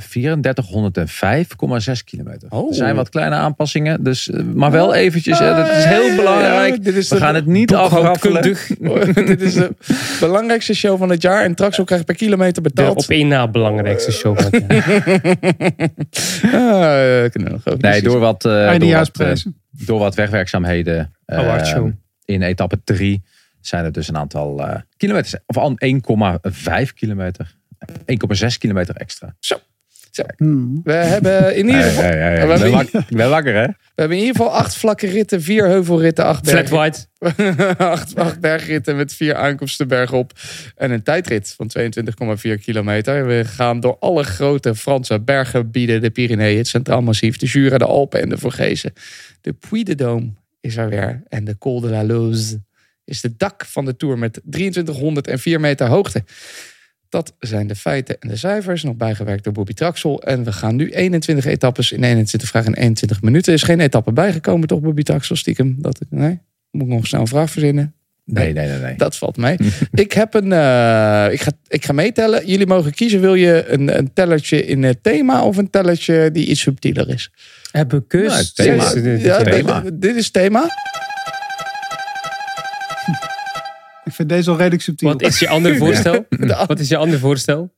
[0.00, 2.48] 3405,6 kilometer.
[2.50, 2.68] Oh.
[2.68, 5.38] Er zijn wat kleine aanpassingen, dus, eh, maar wel eventjes.
[5.38, 6.74] hè, dat is heel belangrijk.
[6.76, 8.42] Ja, dit is We de gaan het niet afraffelen.
[9.26, 9.74] dit is de
[10.20, 11.44] belangrijkste show van het jaar.
[11.44, 12.96] En Traxel krijgt per kilometer De betaald.
[13.04, 15.04] op één na belangrijkste show van het jaar.
[16.52, 18.02] Ah, eh, kunnen we nog over Nee, precies.
[18.02, 19.56] door wat, eh, door, wat, eh, Eindejaarsprijzen.
[19.70, 21.82] door wat wegwerkzaamheden eh,
[22.24, 23.22] in etappe 3
[23.60, 27.54] zijn er dus een aantal eh, kilometers, of al 1,5 kilometer,
[27.88, 29.36] 1,6 kilometer extra.
[30.36, 30.80] Hmm.
[30.84, 33.66] We hebben in ieder geval, we, ben in- wak- ik ben wakker, hè?
[33.66, 37.06] we hebben in ieder geval acht vlakke ritten, vier heuvelritten, acht, Flat berg, white.
[37.84, 40.32] acht, acht bergritten met vier aankomsten bergop.
[40.76, 43.26] En een tijdrit van 22,4 kilometer.
[43.26, 46.00] We gaan door alle grote Franse berggebieden.
[46.00, 48.92] De Pyreneeën, het Centraal Massief, de Jura, de Alpen en de Vorgezen.
[49.40, 51.22] De Puy de Dôme is er weer.
[51.28, 52.62] En de Col de la Loze
[53.04, 56.24] is de dak van de Tour met 2304 meter hoogte.
[57.08, 60.22] Dat zijn de feiten en de cijfers, nog bijgewerkt door Bobby Traxel.
[60.22, 63.52] En we gaan nu 21 etappes in 21 vragen in 21 minuten.
[63.52, 65.36] Er is geen etappe bijgekomen, toch, Bobby Traxel?
[65.36, 65.76] Stiekem.
[65.78, 66.38] Dat, nee?
[66.70, 67.94] Moet ik nog snel een vraag verzinnen?
[68.24, 68.78] Nee, nee, nee.
[68.78, 68.96] nee.
[68.96, 69.56] Dat valt mee.
[69.92, 72.46] ik, heb een, eh, ik, ga, ik ga meetellen.
[72.46, 73.20] Jullie mogen kiezen.
[73.20, 77.30] Wil je een, een tellertje in het thema of een tellertje die iets subtieler is?
[77.70, 78.28] Hebben we keus.
[78.28, 78.92] Nou, het thema.
[78.92, 79.80] Dit is de- Ja, thema.
[79.80, 80.68] dit- Dit is thema.
[84.06, 85.08] Ik vind deze al redelijk subtiel.
[85.12, 86.26] Wat is je andere voorstel?
[86.66, 87.74] Wat is je andere voorstel?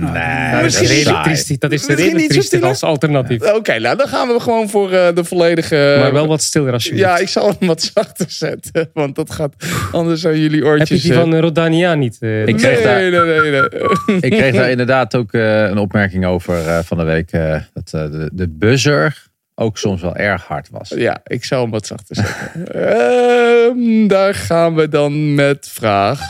[0.00, 0.12] Nee,
[0.52, 1.22] Dat dat is is redelijk saai.
[1.24, 1.58] triestig.
[1.58, 3.52] Dat is redelijk als alternatief.
[3.54, 5.96] Oké, nou dan gaan we gewoon voor eh, de volledige...
[5.98, 7.04] Maar wel wat stiller alsjeblieft.
[7.04, 8.90] Ja, ik zal hem wat zachter zetten.
[8.92, 9.54] Want dat gaat
[9.92, 11.02] anders aan jullie Heb je oortjes...
[11.02, 12.16] die eh, van Rodania niet?
[12.20, 14.20] eh, Ik nee, kreeg daar- nee, nee, nee.
[14.20, 17.30] Ik kreeg daar inderdaad ook eh, een opmerking over eh, van de week.
[17.32, 20.88] eh, dat eh, de, de buzzer ook soms wel erg hard was.
[20.88, 22.66] Ja, ik zou hem wat zachter zetten.
[22.74, 26.20] Ehm, daar gaan we dan met vraag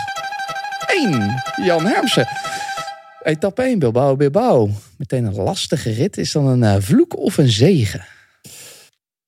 [0.86, 1.42] 1.
[1.64, 2.28] Jan Hermsen.
[3.22, 4.70] Etappe 1, Bilbao, Bilbao.
[4.96, 6.16] Meteen een lastige rit.
[6.16, 8.04] Is dan een eh, vloek of een zegen?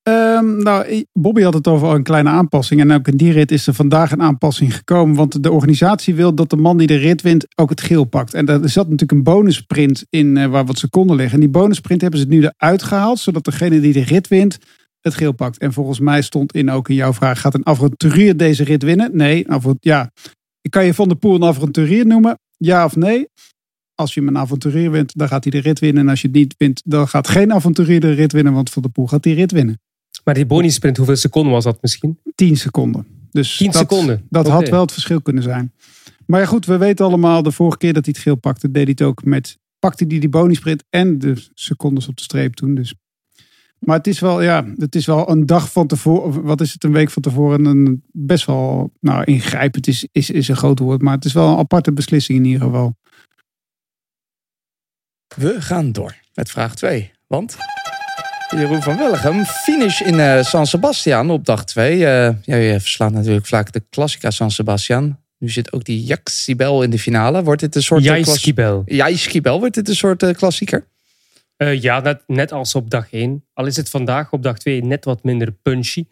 [0.05, 2.81] Ehm, nou, Bobby had het over een kleine aanpassing.
[2.81, 5.17] En ook in die rit is er vandaag een aanpassing gekomen.
[5.17, 8.35] Want de organisatie wil dat de man die de rit wint ook het geel pakt.
[8.35, 11.35] En er zat natuurlijk een bonusprint in uh, waar wat seconden liggen.
[11.35, 13.19] En die bonusprint hebben ze nu eruit gehaald.
[13.19, 14.59] Zodat degene die de rit wint
[15.01, 15.59] het geel pakt.
[15.59, 19.17] En volgens mij stond in ook in jouw vraag: gaat een avonturier deze rit winnen?
[19.17, 19.47] Nee,
[19.81, 20.11] ja.
[20.61, 22.39] Ik kan je Van de Poel een avonturier noemen?
[22.57, 23.29] Ja of nee?
[23.95, 26.03] Als je hem een avonturier wint, dan gaat hij de rit winnen.
[26.03, 28.53] En als je het niet wint, dan gaat geen avonturier de rit winnen.
[28.53, 29.79] Want Van de Poel gaat die rit winnen.
[30.25, 32.19] Maar die bonusprint, hoeveel seconden was dat misschien?
[32.35, 33.07] 10 seconden.
[33.31, 34.27] Dus 10 dat, seconden?
[34.31, 35.73] Dat had wel het verschil kunnen zijn.
[36.27, 38.83] Maar ja, goed, we weten allemaal, de vorige keer dat hij het geel pakte, deed
[38.83, 42.75] hij het ook met, pakte hij die bonusprint en de secondes op de streep toen.
[42.75, 42.95] Dus.
[43.79, 46.85] Maar het is wel, ja, het is wel een dag van tevoren, wat is het,
[46.85, 51.03] een week van tevoren, een best wel, nou ingrijpend is, is, is een groot woord,
[51.03, 52.97] maar het is wel een aparte beslissing in ieder geval.
[55.37, 57.57] We gaan door met vraag 2, want...
[58.51, 59.45] Jeroen van Willigem.
[59.45, 61.99] Finish in uh, San Sebastian op dag 2.
[61.99, 65.19] Uh, eh, ja, je verslaat natuurlijk vaak de Classica San Sebastian.
[65.39, 67.43] Nu zit ook die Jaxibel in de finale.
[67.43, 68.05] Wordt dit een soort...
[68.05, 68.83] Jaiskibel.
[68.87, 69.59] Jaiskibel.
[69.59, 70.87] Wordt dit een soort uh, klassieker?
[71.57, 73.45] ja, net, net als op dag 1.
[73.53, 76.07] Al is het vandaag op dag 2 net wat minder punchy.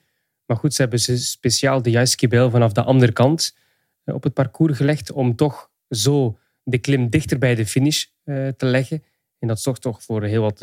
[0.47, 3.57] Maar goed, ze hebben ze speciaal de Jaiskibel vanaf de andere kant
[4.05, 5.13] op het parcours gelegd.
[5.13, 9.03] Om toch zo de klim dichter bij de finish te leggen.
[9.39, 10.61] En dat zorgt toch voor heel wat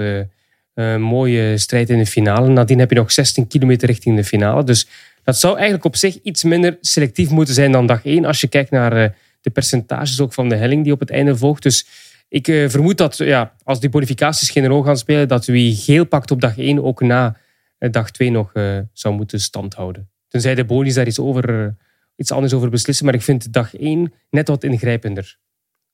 [0.79, 2.47] uh, mooie strijd in de finale.
[2.47, 4.63] Nadien heb je nog 16 kilometer richting de finale.
[4.63, 4.87] Dus
[5.23, 8.25] dat zou eigenlijk op zich iets minder selectief moeten zijn dan dag 1.
[8.25, 9.09] Als je kijkt naar uh,
[9.41, 11.63] de percentages ook van de helling die op het einde volgt.
[11.63, 11.87] Dus
[12.29, 16.05] ik uh, vermoed dat ja, als die bonificaties geen rol gaan spelen, dat wie geel
[16.05, 17.37] pakt op dag 1 ook na
[17.77, 18.51] dag 2 nog
[18.93, 20.09] zou moeten standhouden.
[20.27, 21.75] Tenzij de bonies daar iets, over,
[22.15, 23.05] iets anders over beslissen.
[23.05, 25.37] Maar ik vind dag 1 net wat ingrijpender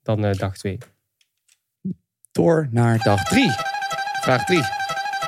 [0.03, 0.77] dan dag 2.
[2.31, 3.74] Door naar dag 3.
[4.25, 4.59] Vraag 3.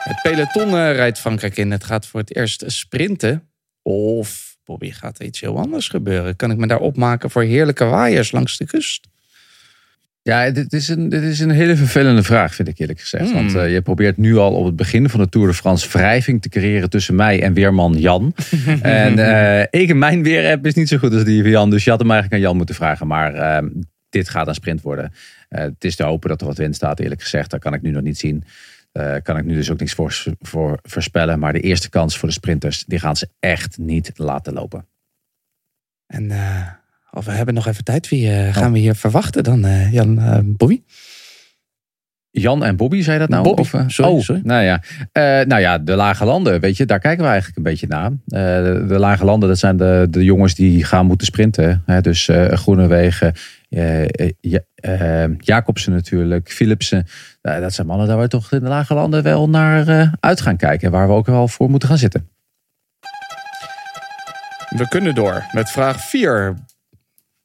[0.03, 1.71] Het peloton uh, rijdt Frankrijk in.
[1.71, 3.43] Het gaat voor het eerst sprinten.
[3.81, 6.35] Of, Bobby, gaat er iets heel anders gebeuren?
[6.35, 9.07] Kan ik me daar opmaken voor heerlijke waaiers langs de kust?
[10.21, 13.31] Ja, dit is, een, dit is een hele vervelende vraag, vind ik eerlijk gezegd.
[13.31, 16.41] Want uh, je probeert nu al op het begin van de Tour de France wrijving
[16.41, 18.33] te creëren tussen mij en weerman Jan.
[18.81, 21.69] en uh, ik en mijn weerapp is niet zo goed als die van Jan.
[21.69, 23.07] Dus je had hem eigenlijk aan Jan moeten vragen.
[23.07, 23.69] Maar uh,
[24.09, 25.13] dit gaat een sprint worden.
[25.49, 27.49] het is te hopen dat er wat wind staat, eerlijk gezegd.
[27.51, 28.43] Dat kan ik nu nog niet zien.
[28.97, 31.39] Uh, kan ik nu dus ook niks voor, voor voorspellen.
[31.39, 34.87] Maar de eerste kans voor de sprinters, die gaan ze echt niet laten lopen.
[36.07, 36.67] En uh,
[37.11, 38.09] of we hebben nog even tijd.
[38.09, 40.81] Wie uh, gaan we hier verwachten dan, Jan Bobby?
[42.41, 43.43] Jan en Bobby, zei dat nou?
[43.43, 44.41] Bobby, of, sorry, oh, sorry.
[44.43, 44.81] Nou ja.
[45.43, 48.11] nou ja, de lage landen, weet je, daar kijken we eigenlijk een beetje naar.
[48.25, 51.83] De, de, lage landen, dat zijn de, de jongens die gaan moeten sprinten.
[51.85, 52.01] Hè?
[52.01, 53.33] Dus Groenewegen,
[55.39, 57.05] Jacobsen natuurlijk, Philipsen
[57.55, 60.57] dat zijn mannen daar we toch in de lage landen wel naar uh, uit gaan
[60.57, 60.91] kijken.
[60.91, 62.29] Waar we ook wel voor moeten gaan zitten.
[64.69, 66.55] We kunnen door met vraag 4.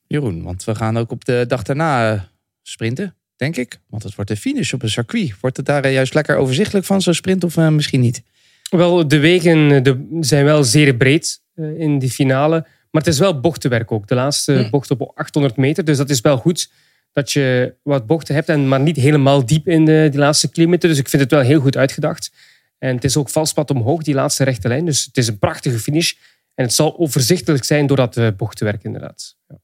[0.06, 2.20] Jeroen, want we gaan ook op de dag daarna eh,
[2.62, 3.80] sprinten, denk ik.
[3.86, 5.34] Want het wordt de finish op een circuit.
[5.40, 8.22] Wordt het daar eh, juist lekker overzichtelijk van, zo'n sprint, of uh, misschien niet?
[8.70, 12.66] Wel, de wegen de, zijn wel zeer breed uh, in die finale.
[12.90, 14.08] Maar het is wel bochtenwerk ook.
[14.08, 14.70] De laatste hm.
[14.70, 15.84] bocht op 800 meter.
[15.84, 16.70] Dus dat is wel goed
[17.12, 20.88] dat je wat bochten hebt, en maar niet helemaal diep in de, die laatste kilometer.
[20.88, 22.32] Dus ik vind het wel heel goed uitgedacht.
[22.78, 24.84] En het is ook valspad omhoog, die laatste rechte lijn.
[24.84, 26.12] Dus het is een prachtige finish.
[26.54, 29.36] En het zal overzichtelijk zijn door dat bochtenwerk inderdaad.
[29.48, 29.56] Ja.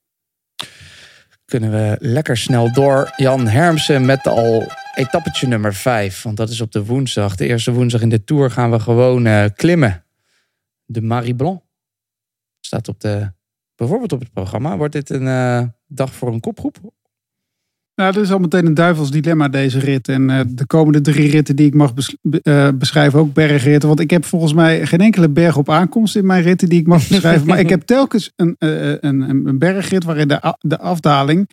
[1.48, 3.12] Kunnen we lekker snel door.
[3.16, 6.22] Jan Hermsen met al etappetje nummer 5.
[6.22, 7.36] Want dat is op de woensdag.
[7.36, 10.04] De eerste woensdag in de Tour gaan we gewoon uh, klimmen.
[10.84, 11.62] De Marie Blanc.
[12.60, 13.32] Staat op de,
[13.74, 14.76] bijvoorbeeld op het programma.
[14.76, 16.76] Wordt dit een uh, dag voor een kopgroep?
[17.98, 20.08] Nou, dat is al meteen een duivels dilemma deze rit.
[20.08, 23.88] En uh, de komende drie ritten die ik mag bes uh, beschrijven, ook bergritten.
[23.88, 26.86] Want ik heb volgens mij geen enkele berg op aankomst in mijn ritten die ik
[26.86, 27.46] mag beschrijven.
[27.48, 31.50] maar ik heb telkens een, uh, een, een bergrit waarin de, de afdaling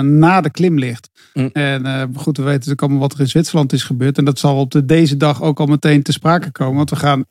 [0.00, 1.10] na de klim ligt.
[1.32, 1.50] Mm.
[1.52, 4.18] En goed, we weten ook allemaal wat er in Zwitserland is gebeurd.
[4.18, 6.76] En dat zal op de, deze dag ook al meteen te sprake komen.
[6.76, 7.24] Want we gaan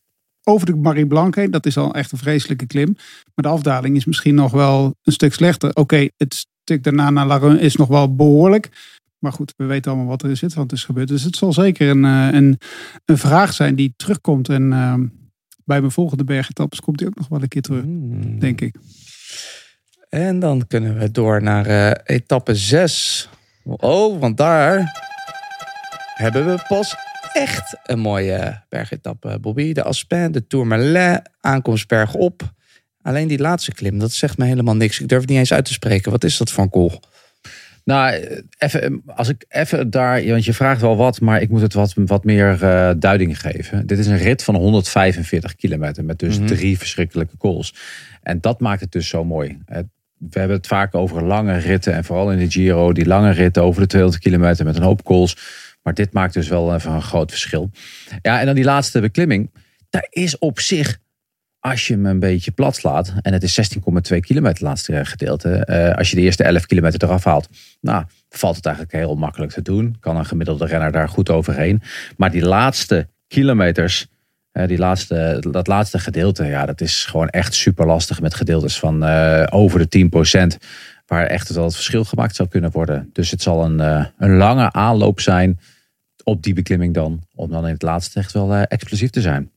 [0.44, 1.52] over de Marie Blanc heen.
[1.52, 2.96] Dat is al echt een vreselijke klim.
[3.36, 5.76] Maar de afdaling is misschien nog wel een stuk slechter.
[5.76, 8.70] Oké, het stuk daarna naar Larun is nog wel behoorlijk.
[9.20, 11.08] Maar goed, we weten allemaal wat er in Zwitserland is gebeurd.
[11.08, 12.60] Dus het zal zeker een, eh, een,
[13.06, 14.50] een vraag zijn die terugkomt.
[14.50, 14.94] En uh,
[15.66, 18.40] bij mijn volgende bergetappes komt die ook nog wel een keer terug, mm.
[18.40, 18.76] denk ik.
[20.10, 23.30] En dan kunnen we door naar uh, etappe 6.
[23.64, 25.02] Oh, want daar
[26.16, 26.96] hebben we pas
[27.34, 29.74] echt een mooie bergetappe, Bobby.
[29.74, 32.54] De Aspen, de Tourmalet, aankomst bergop.
[33.04, 35.00] Alleen die laatste klim, dat zegt me helemaal niks.
[35.00, 36.12] Ik durf het niet eens uit te spreken.
[36.12, 37.00] Wat is dat voor een kool?
[37.86, 38.14] Nou,
[38.58, 41.94] even, als ik even daar, want je vraagt wel wat, maar ik moet het wat,
[41.96, 43.88] wat meer uh, duiding geven.
[43.88, 46.48] Dit is een rit van 145 kilometer met dus Mhm.
[46.48, 47.76] drie verschrikkelijke calls.
[48.22, 49.58] En dat maakt het dus zo mooi.
[50.18, 53.64] We hebben het vaak over lange ritten en vooral in de Giro, die lange ritten
[53.64, 55.38] over de 200 kilometer met een hoop calls.
[55.82, 57.70] Maar dit maakt dus wel even een groot verschil.
[58.22, 59.52] Ja, en dan die laatste beklimming.
[59.90, 60.98] Daar is op zich
[61.64, 65.66] als je hem een beetje plat slaat, en het is 16,2 kilometer het laatste gedeelte,
[65.66, 67.50] eh, als je de eerste 11 kilometer eraf haalt,
[67.82, 69.96] nou, valt het eigenlijk heel makkelijk te doen.
[70.00, 71.82] Kan een gemiddelde renner daar goed overheen.
[72.18, 74.08] Maar die laatste kilometers,
[74.52, 78.80] eh, die laatste, dat laatste gedeelte, ja, dat is gewoon echt super lastig met gedeeltes
[78.80, 80.58] van eh, over de 10%,
[81.06, 83.10] waar echt wel het verschil gemaakt zou kunnen worden.
[83.14, 83.80] Dus het zal een,
[84.18, 85.60] een lange aanloop zijn
[86.24, 89.52] op die beklimming dan, om dan in het laatste echt wel explosief te zijn.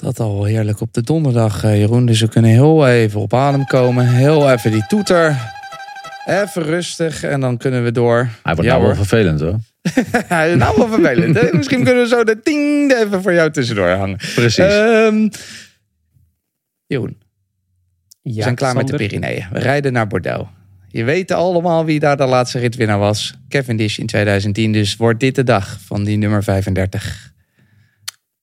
[0.00, 2.06] Dat al heerlijk op de donderdag, eh, Jeroen.
[2.06, 4.06] Dus we kunnen heel even op adem komen.
[4.08, 5.36] Heel even die toeter.
[6.26, 8.16] Even rustig en dan kunnen we door.
[8.42, 8.96] Hij wordt Ja, nou wel hoor.
[9.06, 9.58] vervelend hoor.
[10.36, 11.40] Hij is nou wel vervelend.
[11.40, 11.52] hè?
[11.56, 14.16] Misschien kunnen we zo de ting even voor jou tussendoor hangen.
[14.34, 14.56] Precies.
[14.58, 15.28] Ehm
[16.86, 17.16] Jeroen,
[18.22, 18.96] we Ja, zijn klaar met de.
[18.96, 19.46] Pyreneeën.
[19.52, 20.48] We rijden naar Bordeaux.
[20.88, 23.34] Je weet allemaal wie daar de laatste ritwinnaar was.
[23.48, 24.72] Cavendish in 2010.
[24.72, 27.32] Dus wordt dit de dag van die nummer 35.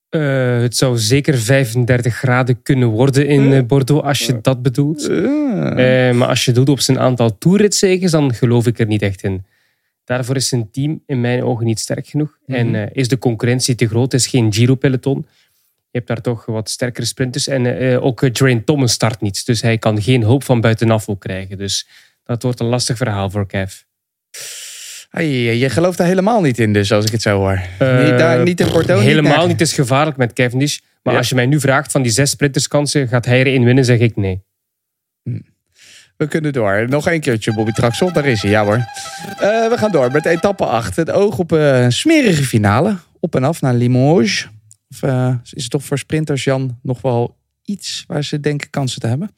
[0.09, 5.07] Eh, het zou zeker 35 graden kunnen worden in eh, Bordeaux, als je dat bedoelt.
[5.07, 9.23] Eh, maar als je doet op zijn aantal toeritzegens, dan geloof ik er niet echt
[9.23, 9.45] in.
[10.03, 12.37] Daarvoor is zijn team in mijn ogen niet sterk genoeg.
[12.45, 15.25] En eh, is de concurrentie te groot, is geen Giro-peloton.
[15.91, 17.47] Je hebt daar toch wat sterkere sprinters.
[17.47, 19.45] En ook Drain Thomas start niet.
[19.45, 21.57] Dus hij kan geen hulp van buitenaf ook krijgen.
[21.57, 21.87] Dus
[22.23, 23.73] dat wordt een lastig verhaal voor Kev.
[25.17, 27.61] Hey, je gelooft daar helemaal niet in, dus als ik het zo hoor.
[27.79, 29.03] Eh, niet, daar, niet in Bordeaux.
[29.03, 29.61] Helemaal niet.
[29.61, 30.79] Is gevaarlijk met Cavendish.
[31.03, 31.19] Maar Ja.
[31.19, 33.99] als je mij nu vraagt van die zes sprinterskansen, gaat hij er één winnen, zeg
[33.99, 34.43] ik nee.
[36.17, 36.89] We kunnen door.
[36.89, 38.11] Nog één keertje, Bobby Traxel.
[38.13, 38.75] Daar is hij, ja hoor.
[38.75, 38.83] Eh,
[39.69, 40.95] we gaan door met etappe 8.
[40.95, 42.97] Het oog op eh, een smerige finale.
[43.19, 44.47] Op en af naar Limoges.
[44.89, 49.01] Of eh, is het toch voor sprinters, Jan, nog wel iets waar ze denken kansen
[49.01, 49.31] te hebben?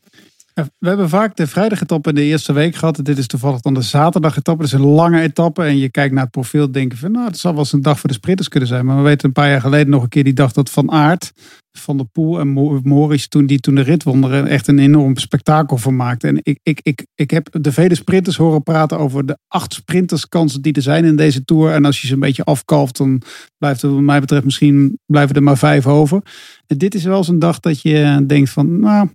[0.79, 3.05] We hebben vaak de vrijdagetappe in de eerste week gehad.
[3.05, 4.63] Dit is toevallig dan de zaterdagetappe.
[4.63, 5.63] Dat is een lange etappe.
[5.63, 7.11] En je kijkt naar het profiel en denkt van...
[7.11, 8.85] nou, het zal wel eens een dag voor de sprinters kunnen zijn.
[8.85, 11.31] Maar we weten een paar jaar geleden nog een keer die dag dat Van Aert...
[11.71, 14.31] Van der Poel en Mo- Morris toen die toen de rit wonnen...
[14.31, 16.17] er echt een enorm spektakel van.
[16.17, 20.61] En ik, ik, ik, ik heb de vele sprinters horen praten over de acht sprinterskansen
[20.61, 21.71] die er zijn in deze Tour.
[21.71, 23.21] En als je ze een beetje afkalft, dan
[23.57, 26.21] blijft er wat mij betreft misschien blijven er maar vijf over.
[26.67, 28.79] En dit is wel eens een dag dat je denkt van...
[28.79, 29.09] nou,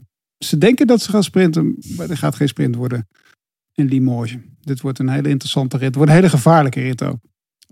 [0.48, 3.08] ze denken dat ze gaan sprinten, maar er gaat geen sprint worden
[3.74, 4.36] in Limoges.
[4.60, 5.86] Dit wordt een hele interessante rit.
[5.86, 7.16] Het wordt een hele gevaarlijke rit ook.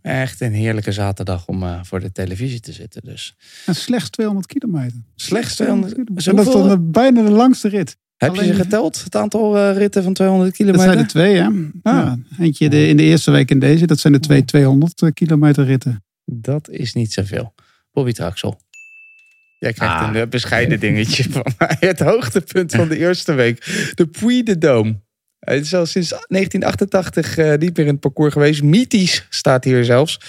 [0.02, 3.02] Echt een heerlijke zaterdag om eh, voor de televisie te zitten.
[3.04, 3.36] Dus.
[3.66, 4.98] En slechts 200 kilometer.
[5.14, 6.28] Slechts 200 kilometer.
[6.30, 7.96] En dat is dan de- bijna de langste rit.
[8.16, 9.04] Heb je ze geteld?
[9.04, 10.86] Het aantal eh, ritten van 200 Dat kilometer?
[10.86, 11.44] zijn er twee, hè?
[11.46, 11.52] Ah.
[11.82, 13.86] Ja, eentje de, in de eerste week en deze.
[13.86, 16.04] Dat zijn de twee 200 kilometer ritten.
[16.24, 17.54] Dat is niet zoveel.
[17.92, 18.60] Bobby Traxel.
[19.62, 20.08] Jij krijgt Ah.
[20.08, 21.76] een eh, bescheiden dingetje van mij.
[21.80, 23.64] Het hoogtepunt van de eerste week.
[23.94, 25.00] De Puy de Dôme.
[25.40, 28.62] Het is al sinds 1988 eh, niet meer in het parcours geweest.
[28.62, 30.20] Mythisch staat hier zelfs.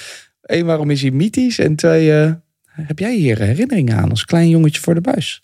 [0.42, 1.60] Eén, waarom is hij mythisch?
[1.60, 2.32] En twee, eh,
[2.72, 5.42] heb jij hier herinneringen aan als klein jongetje voor de buis?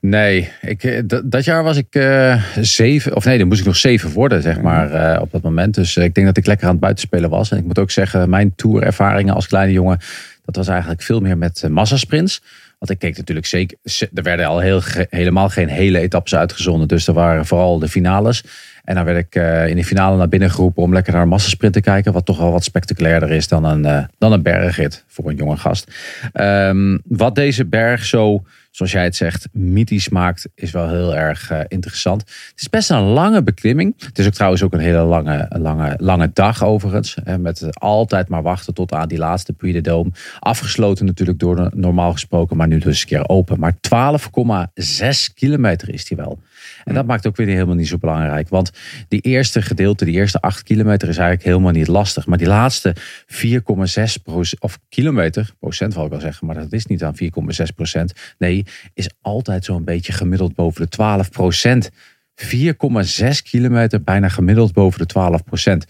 [0.00, 3.66] Nee, ik, eh, dat, dat jaar was ik eh, zeven, of nee, dan moest ik
[3.66, 5.74] nog zeven worden, zeg maar, eh, op dat moment.
[5.74, 7.50] Dus eh, ik denk dat ik lekker aan het buitenspelen was.
[7.50, 9.98] En ik moet ook zeggen, mijn tourervaringen als kleine jongen,
[10.44, 12.42] dat was eigenlijk veel meer met eh, massasprints.
[12.82, 16.88] Want ik keek natuurlijk zeker, ze- er werden al heel, helemaal geen hele etappes uitgezonden.
[16.88, 18.44] Dus er waren vooral de finales.
[18.84, 21.28] En dan werd ik eh, in de finale naar binnen geroepen om lekker naar een
[21.28, 22.12] massasprint te kijken.
[22.12, 25.56] Wat toch wel wat spectaculairder is dan een, eh, dan een bergrit voor een jonge
[25.56, 25.94] gast.
[26.32, 28.42] Ehm, wat deze berg zo,
[28.72, 32.20] zoals jij het zegt, mythisch maakt, is wel heel erg eh, interessant.
[32.20, 33.94] Het is best een lange beklimming.
[33.98, 37.16] Het is ook trouwens ook een hele lange, lange, lange dag overigens.
[37.24, 40.18] Hè, met altijd maar wachten tot aan die laatste Puy de Dôme.
[40.38, 43.60] Afgesloten natuurlijk door normaal gesproken, maar nu dus een keer open.
[43.60, 46.38] Maar 12,6 kilometer is die wel.
[46.84, 48.48] En dat maakt ook weer helemaal niet zo belangrijk.
[48.48, 48.70] Want
[49.08, 52.26] die eerste gedeelte, die eerste 8 kilometer is eigenlijk helemaal niet lastig.
[52.26, 52.96] Maar die laatste
[53.26, 57.28] 4,6 procent, of kilometer, procent wil ik wel zeggen, maar dat is niet aan 4,6
[57.74, 58.12] procent.
[58.38, 61.90] Nee, is altijd zo'n beetje gemiddeld boven de 12 procent.
[62.34, 65.84] 4,6 kilometer, bijna gemiddeld boven de 12 procent.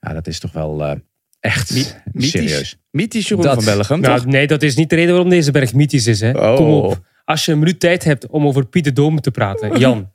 [0.00, 0.96] Ja, dat is toch wel eh,
[1.40, 1.74] echt
[2.12, 2.30] Mythisch.
[2.30, 2.76] serieus.
[2.90, 4.26] Mythisch Jeroen Dat- van Bellegem, Nou, toch?
[4.26, 6.20] nee, dat is niet de reden waarom deze berg mythisch is.
[6.20, 6.30] Hè.
[6.30, 6.56] Oh.
[6.56, 7.04] Kom op.
[7.24, 9.78] Als je een minuut tijd hebt om over Piet de Dome te praten.
[9.80, 10.12] Jan,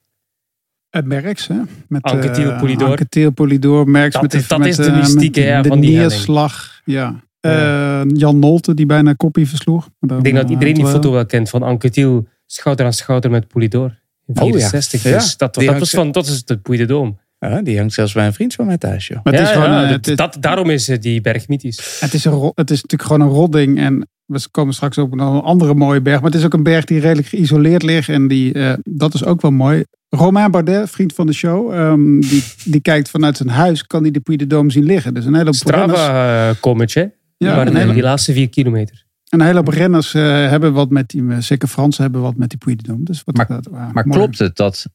[0.92, 1.56] Het Merks, hè?
[1.88, 2.90] Met, Anquetil eh, Polidor.
[2.90, 5.68] Anquetil Polidor, Merks Dat met is- dat met, is de eh, met mystiek, hè, de
[5.68, 6.12] van die helling.
[6.12, 6.82] neerslag.
[6.86, 7.24] Ja.
[7.40, 9.82] Eh, Jan Nolte, die bijna koppie versloeg.
[10.00, 12.94] Maar dan, Ik denk dat eh, iedereen die foto wel kent van Anquetil schouder aan
[12.94, 14.00] schouder met Poulidor.
[14.26, 14.52] In Oh ja.
[14.54, 15.04] 64.
[15.04, 15.12] Ja.
[15.18, 17.14] Dus dat, dat, hangt was van, dat is de Puy de.
[17.40, 19.20] Ja, die hangt zelfs bij een vriend van mij thuis, joh.
[19.24, 21.48] Maar het, Ja, is gewoon, ja, eh, dat- het, dat, daarom is eh, die berg
[21.48, 21.98] mythisch.
[22.00, 23.80] het, is een, het is natuurlijk gewoon een rodding.
[23.80, 26.22] En we komen straks op nog een andere mooie berg.
[26.22, 28.10] Maar het is ook een berg die redelijk geïsoleerd ligt.
[28.10, 29.84] En die, eh, dat is ook wel mooi.
[30.10, 34.12] Romain Bardet, vriend van de show, ehm, die, die kijkt vanuit zijn huis, kan hij
[34.12, 35.14] de Puy de Dôme zien liggen.
[35.14, 35.54] Dus een hele
[36.94, 37.02] hè?
[37.38, 39.06] Ja, maar hele- die laatste vier kilometer.
[39.30, 42.50] een hele hoop renners eh, hebben wat met die, eh, zeker Fransen hebben wat met
[42.50, 43.04] die Puy de Dôme.
[43.04, 44.18] Dus wat Maar- dat, Maar mooi.
[44.18, 44.86] klopt het dat...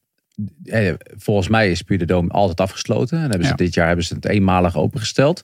[0.63, 3.17] eh, Volgens mij is Puy de Dôme altijd afgesloten.
[3.17, 3.55] En hebben ze Ja.
[3.55, 5.43] dit jaar hebben ze het eenmalig opengesteld.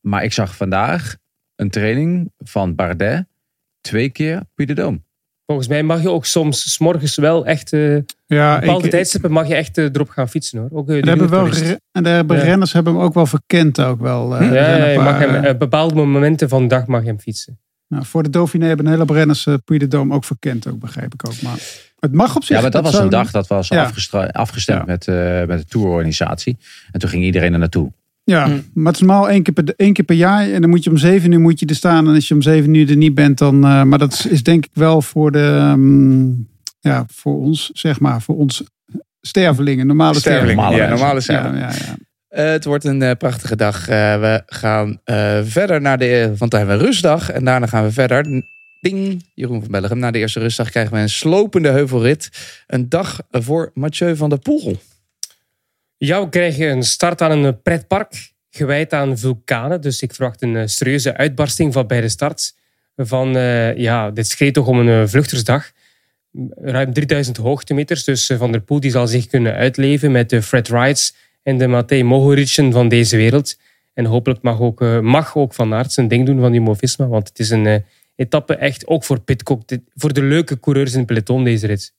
[0.00, 1.16] Maar ik zag vandaag
[1.56, 3.26] een training van Bardet.
[3.80, 5.10] Twee keer Puy de Dôme.
[5.46, 7.72] Volgens mij mag je ook soms 's morgens wel echt...
[7.72, 10.68] eh Ja, bepaalde ik- tijdstippen mag je echt eh, erop gaan fietsen hoor.
[10.72, 11.46] Ook, eh, En de hebben wel
[11.92, 12.42] en hebben Ja.
[12.42, 14.42] renners hebben hem ook wel verkend ook wel.
[14.42, 17.58] Ja, je mag hem, bepaalde momenten van de dag mag je hem fietsen.
[17.88, 20.78] nou, voor de Dauphiné hebben een hele hoop renners Puy de Dôme ook verkend, ook,
[20.78, 21.42] begrijp ik ook.
[21.42, 21.58] Maar
[21.98, 22.56] het mag op zich.
[22.56, 23.70] Ja, maar dat was een dag dat was
[24.32, 24.84] afgestemd Ja.
[24.86, 26.58] met, eh, met de tourorganisatie.
[26.90, 27.92] En toen ging iedereen er naartoe.
[28.24, 28.60] Ja, Hm.
[28.74, 30.50] maar het is normaal één keer, per, één keer per jaar.
[30.50, 32.08] En dan moet je om zeven uur moet je er staan.
[32.08, 33.64] En als je om zeven uur er niet bent, dan...
[33.64, 35.56] eh, maar dat is, is denk ik wel voor de...
[35.58, 36.26] ehm,
[36.80, 38.62] ja, voor ons, zeg maar, voor ons
[39.20, 39.86] stervelingen.
[39.86, 40.82] Normale Sterveling, stervelingen.
[40.84, 41.06] ja, mensen.
[41.06, 41.86] normale Ja, sterveling.
[41.86, 41.96] ja, ja.
[42.44, 43.88] Eh, het wordt een eh, prachtige dag.
[43.88, 46.32] Eh, we gaan eh, verder naar de...
[46.38, 47.30] Want dan hebben we een rustdag.
[47.30, 48.42] En daarna gaan we verder.
[48.80, 49.98] Ding, Jeroen van Bellegem.
[49.98, 52.30] Na de eerste rustdag krijgen we een slopende heuvelrit.
[52.66, 54.78] Een dag voor Mathieu van der Poel.
[56.04, 59.80] Ja, we krijgen een start aan een pretpark gewijd aan vulkanen.
[59.80, 62.54] Dus ik verwacht een eh, serieuze uitbarsting van bij de start.
[62.96, 65.70] Van, eh, ja, dit schreeuwt toch om een eh, vluchtersdag.
[66.54, 68.04] Ruim 3000 hoogtemeters.
[68.04, 71.66] Dus Van der Poel die zal zich kunnen uitleven met de Fred Wrights en de
[71.66, 73.58] Matej Mohoricen van deze wereld.
[73.94, 77.06] En hopelijk mag ook, mag ook Van Aert zijn ding doen van Jumbo-Visma.
[77.06, 77.84] Want het is een
[78.16, 79.62] etappe echt ook voor Pitcock.
[79.94, 81.92] Voor de leuke coureurs in het peloton deze rit.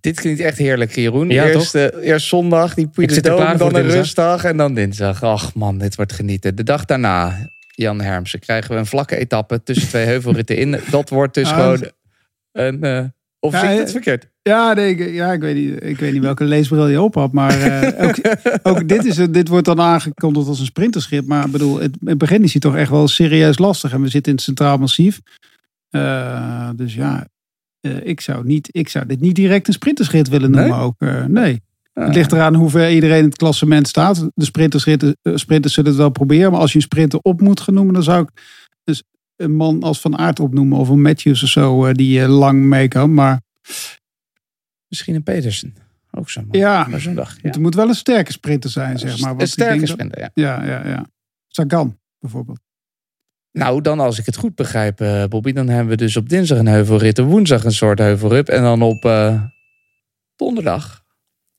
[0.00, 1.30] Dit klinkt echt heerlijk, Jeroen.
[1.30, 5.22] Ja, eerst, eerst zondag, die Puy de dan een rustdag en dan dinsdag.
[5.22, 6.56] Ach man, dit wordt genieten.
[6.56, 10.80] De dag daarna, Jan Hermsen, krijgen we een vlakke etappe tussen twee heuvelritten in.
[10.90, 11.90] Dat wordt dus Ah, gewoon
[12.52, 12.82] een...
[12.82, 13.04] eh,
[13.38, 14.32] of Ja, zie ik het verkeerd?
[14.42, 17.32] Ja, nee, ik, ja ik, weet niet, ik weet niet welke leesbril je op had.
[17.32, 18.16] Maar eh, ook,
[18.62, 21.26] ook dit, is, dit wordt dan aangekondigd als een sprinterschip.
[21.26, 23.92] Maar ik bedoel, het, in het begin is hij toch echt wel serieus lastig.
[23.92, 25.20] En we zitten in het Centraal Massief.
[25.90, 27.26] Eh, dus ja,
[27.84, 30.70] eh, ik, zou niet, ik zou dit niet direct een sprinterschip willen noemen.
[30.70, 30.80] Nee?
[30.80, 31.62] Ook, eh, nee.
[31.94, 32.04] Ah.
[32.04, 34.28] Het ligt eraan hoe ver iedereen in het klassement staat.
[34.34, 36.50] De sprintersritten, eh, sprinters zullen het wel proberen.
[36.50, 38.28] Maar als je een sprinter op moet gaan noemen, dan zou ik
[38.84, 39.02] dus
[39.36, 40.78] een man als Van Aert opnoemen.
[40.78, 43.14] Of een Matthews of zo, eh, die eh, lang mee kan.
[43.14, 43.40] Maar
[44.88, 45.74] Misschien een Petersen.
[46.10, 46.60] Ook zo'n man.
[46.60, 46.86] Ja.
[46.86, 47.34] Maar zo'n dag.
[47.34, 47.48] Ja.
[47.48, 49.34] Het moet wel een sterke sprinter zijn, zeg maar.
[49.38, 50.30] een sterke sprinter, ja.
[50.34, 51.06] Ja, ja, ja.
[51.48, 52.60] Sagan, bijvoorbeeld.
[53.58, 56.58] Nou, dan als ik het goed begrijp, eh, Bobby, dan hebben we dus op dinsdag
[56.58, 59.42] een heuvelrit, op woensdag een soort heuvelrit en dan op eh,
[60.36, 61.04] donderdag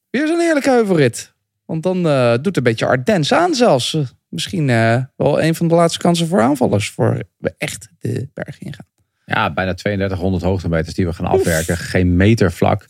[0.09, 1.33] weer zo'n heerlijke heuvelrit.
[1.65, 3.97] Want dan eh, doet een beetje Ardennes aan zelfs.
[4.29, 4.67] Misschien
[5.15, 8.94] wel een van de laatste kansen voor aanvallers voor we echt de berg ingaan.
[9.25, 11.77] Ja, bijna 3200 hoogtemeters die we gaan afwerken.
[11.77, 12.85] Geen meter vlak.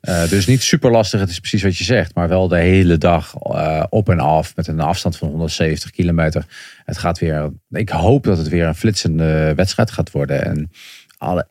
[0.00, 1.20] Eh, dus niet super lastig.
[1.20, 2.14] Het is precies wat je zegt.
[2.14, 4.56] Maar wel de hele dag eh, op en af.
[4.56, 6.44] Met een afstand van 170 kilometer.
[6.84, 7.50] Het gaat weer.
[7.70, 10.44] Ik hoop dat het weer een flitsende wedstrijd gaat worden.
[10.44, 10.70] En
[11.18, 11.46] alle,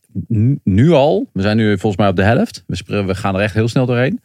[0.64, 1.30] nu- al.
[1.34, 2.64] We zijn nu volgens mij op de helft.
[2.68, 4.22] We, we gaan er echt heel snel doorheen.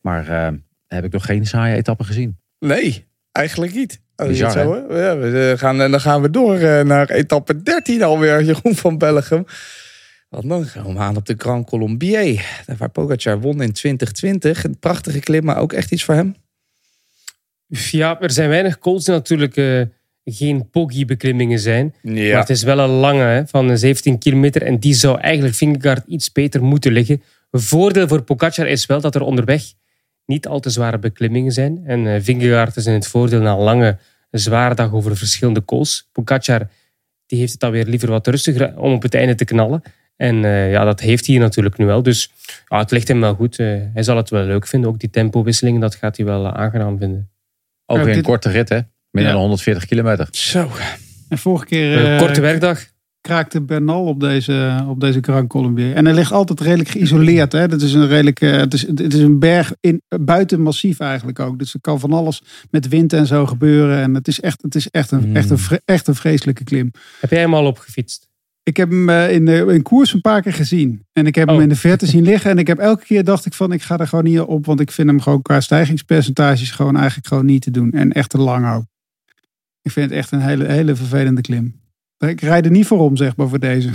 [0.00, 0.52] Maar eh,
[0.86, 2.38] heb ik nog geen saaie etappe gezien.
[2.58, 4.00] Nee, eigenlijk niet.
[4.16, 5.00] Bizar, zo, hè?
[5.00, 8.74] ja, we eh, gaan, en dan gaan we door eh, naar etappe 13 alweer, Jeroen
[8.74, 9.44] van Bellegem.
[10.28, 12.62] Want dan gaan we aan op de Grand Colombier.
[12.66, 14.64] Daar Waar Pogacar won in 2020.
[14.64, 16.34] Een prachtige klim, maar ook echt iets voor hem.
[17.68, 19.82] Ja, er zijn weinig calls die natuurlijk eh,
[20.24, 21.94] geen poggy-beklimmingen zijn.
[22.02, 24.62] Maar het is wel een lange hè, van eh, 17 kilometer.
[24.62, 27.22] En die zou eigenlijk Vingegaard iets beter moeten liggen.
[27.50, 29.62] Een voordeel voor Pogacar is wel dat er onderweg
[30.26, 31.82] niet al te zware beklimmingen zijn.
[31.86, 33.98] En eh Vingegaard is in het voordeel na een lange,
[34.30, 36.08] zware dag over verschillende calls.
[36.12, 36.68] Pogacar
[37.26, 39.82] die heeft het dan weer liever wat rustiger om op het einde te knallen.
[40.16, 42.02] En eh, ja, dat heeft hij natuurlijk nu wel.
[42.02, 42.30] Dus
[42.68, 43.58] ja, het ligt hem wel goed.
[43.58, 44.90] Eh, hij zal het wel leuk vinden.
[44.90, 47.30] Ook die tempowisselingen, dat gaat hij wel eh, aangenaam vinden.
[47.86, 48.80] Ook weer een korte rit hè.
[49.10, 49.38] Minder Ja.
[49.38, 50.28] dan 140 kilometer.
[50.30, 50.70] Zo.
[51.28, 52.84] En vorige keer Een eh, korte werkdag.
[53.26, 55.94] Kraakte Bernal op deze, op deze Grand Colombier.
[55.94, 57.52] En hij ligt altijd redelijk geïsoleerd.
[57.52, 57.68] Hè?
[57.68, 61.40] Dat is een redelijk, eh, het, is, het is een berg in, buiten massief eigenlijk
[61.40, 61.58] ook.
[61.58, 64.02] Dus er kan van alles met wind en zo gebeuren.
[64.02, 65.36] En het is echt, het is echt, een, Mm.
[65.36, 66.90] echt, een, echt een vreselijke klim.
[67.20, 68.28] Heb jij hem al opgefietst?
[68.62, 71.06] Ik heb hem eh, in, de, in koers een paar keer gezien.
[71.12, 71.62] En ik heb hem Oh.
[71.62, 72.50] in de verte zien liggen.
[72.50, 74.66] En ik heb elke keer dacht ik van, ik ga er gewoon niet op.
[74.66, 77.92] Want ik vind hem gewoon qua stijgingspercentages gewoon eigenlijk gewoon niet te doen.
[77.92, 78.84] En echt te lang ook.
[79.82, 81.75] Ik vind het echt een hele, hele vervelende klim.
[82.18, 83.90] Ik rijd er niet voor om, zeg maar, voor deze.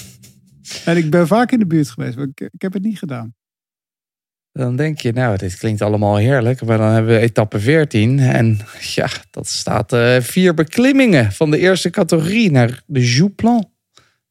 [0.84, 3.34] en ik ben vaak in de buurt geweest, maar ik, ik heb het niet gedaan.
[4.52, 6.64] Dan denk je, nou, dit klinkt allemaal heerlijk.
[6.64, 8.18] Maar dan hebben we etappe 14.
[8.18, 13.70] En ja, dat staat eh, vier beklimmingen van de eerste categorie naar de Jouplan.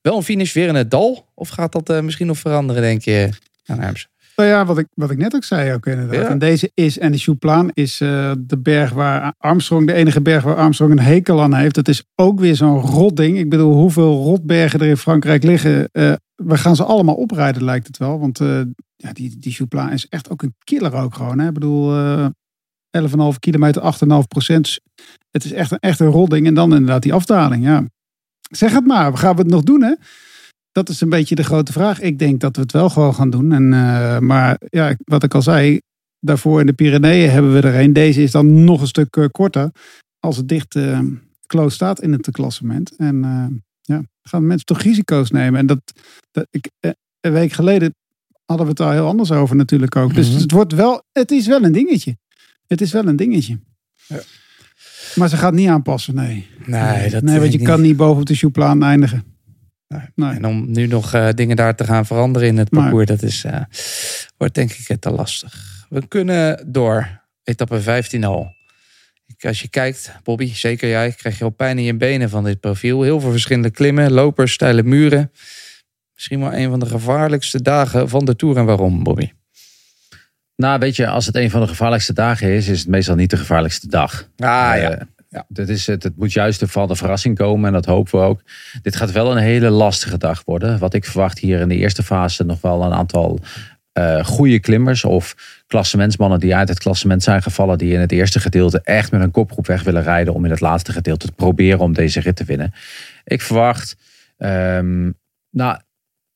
[0.01, 1.31] Wel een finish weer in het dal?
[1.33, 3.29] Of gaat dat eh, misschien nog veranderen, denk je,
[3.65, 4.09] aan Hermsen?
[4.39, 6.15] Nou ja, wat ik, wat ik net ook zei ook inderdaad.
[6.15, 6.29] Ja.
[6.29, 10.43] En deze is, en de Chouplaan is eh, de berg waar Armstrong, de enige berg
[10.43, 11.75] waar Armstrong een hekel aan heeft.
[11.75, 13.37] Dat is ook weer zo'n rot ding.
[13.37, 15.89] Ik bedoel, hoeveel rotbergen er in Frankrijk liggen.
[15.91, 18.19] eh, we gaan ze allemaal oprijden, lijkt het wel.
[18.19, 18.61] Want eh,
[18.95, 21.39] ja, die, die Chouplaan is echt ook een killer ook gewoon.
[21.39, 21.47] Hè?
[21.47, 22.27] Ik bedoel, eh
[23.01, 24.79] 11,5 kilometer, 8,5 procent.
[25.31, 26.47] Het is echt een, echt een rotding.
[26.47, 27.85] En dan inderdaad die afdaling, ja.
[28.51, 29.93] Zeg het maar, gaan we het nog doen hè?
[30.79, 31.99] Dat is een beetje de grote vraag.
[32.01, 33.51] Ik denk dat we het wel gewoon gaan doen.
[33.51, 35.79] En, eh, maar ja, wat ik al zei,
[36.19, 37.93] daarvoor in de Pyreneeën hebben we er een.
[37.93, 39.71] Deze is dan nog een stuk eh, korter.
[40.19, 40.79] Als het dicht
[41.47, 42.95] close staat in het klassement.
[42.95, 43.21] En
[43.81, 45.59] ja, gaan mensen toch risico's nemen.
[45.59, 45.79] En dat,
[46.31, 46.69] dat ik,
[47.21, 47.95] een week geleden
[48.45, 50.13] hadden we het daar heel anders over natuurlijk ook.
[50.15, 50.39] Dus Mhm.
[50.39, 52.17] het, wordt wel, het is wel een dingetje.
[52.67, 53.59] Het is wel een dingetje.
[54.07, 54.19] Ja.
[55.15, 56.47] Maar ze gaat niet aanpassen, nee.
[56.65, 59.23] Nee, dat nee want je kan niet boven op de Chouplaan eindigen.
[60.15, 60.35] Nee.
[60.35, 62.81] En om nu nog eh, dingen daar te gaan veranderen in het Nee.
[62.81, 63.61] parcours, dat is, eh,
[64.37, 65.85] wordt denk ik te lastig.
[65.89, 67.07] We kunnen door.
[67.43, 68.53] Etappe 15 al.
[69.25, 72.43] Ik- Als je kijkt, Bobby, zeker jij, krijg je al pijn in je benen van
[72.43, 73.01] dit profiel.
[73.01, 75.31] Heel veel verschillende klimmen, lopers, steile muren.
[76.13, 78.57] Misschien wel een van de gevaarlijkste dagen van de Tour.
[78.57, 79.31] En waarom, Bobby?
[80.55, 83.29] Nou, weet je, als het een van de gevaarlijkste dagen is, is het meestal niet
[83.29, 84.29] de gevaarlijkste dag.
[84.37, 84.95] Ah
[85.29, 88.25] Eh, Dat is het, het moet juist van de verrassing komen en dat hopen we
[88.25, 88.41] ook.
[88.81, 90.79] Dit gaat wel een hele lastige dag worden.
[90.79, 93.39] Wat ik verwacht hier in de eerste fase nog wel een aantal
[93.91, 95.35] eh goede klimmers of
[95.67, 97.77] klassementsmannen die uit het klassement zijn gevallen.
[97.77, 100.59] Die in het eerste gedeelte echt met een kopgroep weg willen rijden om in het
[100.59, 102.73] laatste gedeelte te proberen om deze rit te winnen.
[103.23, 103.95] Ik verwacht,
[104.37, 105.11] ehm,
[105.49, 105.79] nou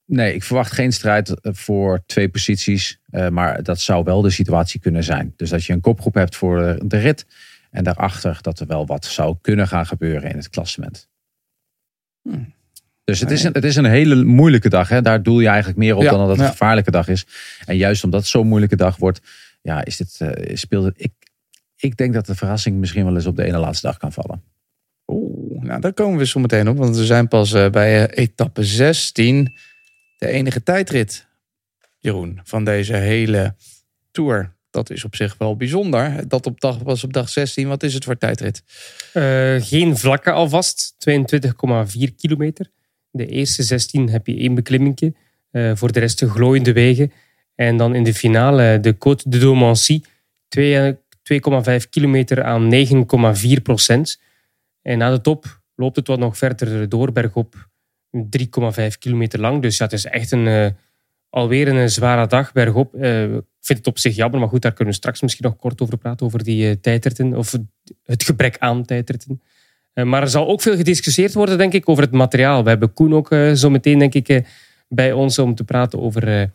[0.06, 3.00] nee, ik verwacht geen strijd voor twee posities.
[3.10, 5.34] eh, maar dat zou wel de situatie kunnen zijn.
[5.36, 7.26] Dus dat je een kopgroep hebt voor de rit.
[7.74, 11.10] En daarachter dat er wel wat zou kunnen gaan gebeuren in het klassement.
[12.22, 12.54] Hmm.
[13.04, 14.90] Dus het is, een, het is een hele moeilijke dag.
[14.90, 15.02] Hè?
[15.02, 16.44] Daar doel je eigenlijk meer op Ja, dan dat het ja.
[16.44, 17.26] een gevaarlijke dag is.
[17.66, 19.22] En juist omdat het zo'n moeilijke dag wordt,
[19.62, 20.94] ja, is dit, eh, speelt het.
[20.98, 21.12] Ik,
[21.76, 24.44] ik denk dat de verrassing misschien wel eens op de ene laatste dag kan vallen.
[25.08, 26.78] Oeh, nou daar komen we zo meteen op.
[26.78, 29.54] Want we zijn pas eh, bij eh, etappe 16.
[30.18, 31.28] De enige tijdrit,
[32.00, 33.56] Jeroen, van deze hele
[34.12, 34.54] Tour.
[34.74, 36.28] Dat is op zich wel bijzonder.
[36.28, 37.68] Dat op dag, was op dag 16.
[37.68, 38.64] Wat is het voor tijdrit?
[39.14, 42.70] Eh, geen vlakke alvast, 22,4 kilometer.
[43.12, 45.14] De eerste 16 heb je één beklimmingje.
[45.52, 47.12] Eh, voor de rest de glooiende wegen.
[47.56, 50.02] En dan in de finale de Côte de Domancy.
[50.48, 50.94] twee- eh,
[51.24, 54.20] 2,5 kilometer aan 9,4 procent.
[54.82, 57.70] En na de top loopt het wat nog verder door, bergop.
[58.12, 59.62] 3,5 kilometer lang.
[59.62, 60.68] Dus ja, is echt een, eh,
[61.34, 62.96] alweer een zware dag bergop.
[62.96, 65.56] Eh, ik vind het op zich jammer, maar goed, daar kunnen we straks misschien nog
[65.56, 66.26] kort over praten.
[66.26, 67.58] Over die eh, tijdritten, of
[68.04, 69.42] het gebrek aan tijdritten.
[69.94, 72.64] Eh, maar er zal ook veel gediscussieerd worden, denk ik, over het materiaal.
[72.64, 74.44] We hebben Koen ook eh, zo meteen, denk ik, eh,
[74.88, 76.48] bij ons om te praten over eh,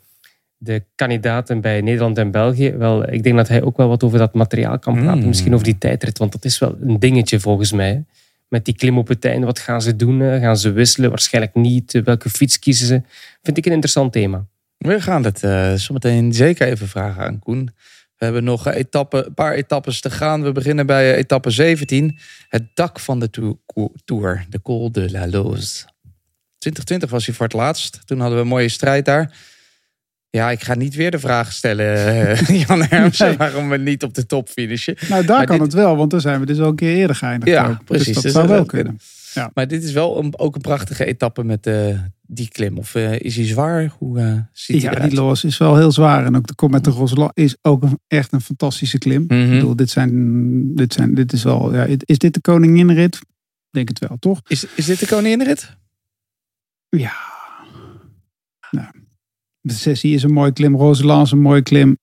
[0.56, 2.70] de kandidaten bij Nederland en België.
[2.72, 5.20] Wel, ik denk dat hij ook wel wat over dat materiaal kan praten.
[5.20, 5.26] Mm.
[5.26, 8.04] Misschien over die tijdrit, want dat is wel een dingetje volgens mij.
[8.48, 10.22] Met die klim op het einde, wat gaan ze doen?
[10.22, 11.10] Eh, Gaan ze wisselen?
[11.10, 11.94] Waarschijnlijk niet.
[11.94, 13.02] Eh, Welke fiets kiezen ze?
[13.42, 14.46] Vind ik een interessant thema.
[14.78, 17.70] We gaan het eh, zo meteen zeker even vragen aan Koen.
[18.16, 20.42] We hebben nog een, etappe, een paar etappes te gaan.
[20.42, 22.18] We beginnen bij eh, etappe 17.
[22.48, 23.60] Het dak van de to-
[24.04, 24.46] Tour.
[24.48, 25.84] De Col de la Loze.
[26.58, 28.00] 2020 was hij voor het laatst.
[28.06, 29.36] Toen hadden we een mooie strijd daar.
[30.30, 33.36] Ja, ik ga niet weer de vraag stellen, eh, Jan Hermsen, Nee.
[33.36, 34.96] waarom we niet op de top finishen.
[35.08, 36.94] Nou, daar Maar kan dit- het wel, want daar zijn we dus al een keer
[36.96, 37.52] eerder geëindigd.
[37.52, 37.84] Ja, ook.
[37.84, 38.04] precies.
[38.06, 38.98] Dus dat Dus zou dat wel kunnen.
[39.54, 42.78] Maar dit is wel een, ook een prachtige etappe met eh, die klim.
[42.78, 43.94] Of eh, is hij zwaar?
[43.98, 45.10] Hoe eh, ziet hij Ja, eruit?
[45.10, 46.24] die los is wel heel zwaar.
[46.24, 49.24] En ook de kom met de Rosela is ook een, echt een fantastische klim.
[49.28, 49.42] Mhm.
[49.42, 51.74] Ik bedoel, dit, zijn, dit, zijn, dit is wel...
[51.74, 53.14] Ja, is dit de koninginrit?
[53.14, 53.24] Ik
[53.70, 54.40] Denk het wel, toch?
[54.46, 55.76] Is, is dit de koninginrit?
[56.88, 57.12] Ja.
[58.70, 58.86] Nou,
[59.60, 60.76] de sessie is een mooie klim.
[60.76, 61.98] Rosela is een mooie klim.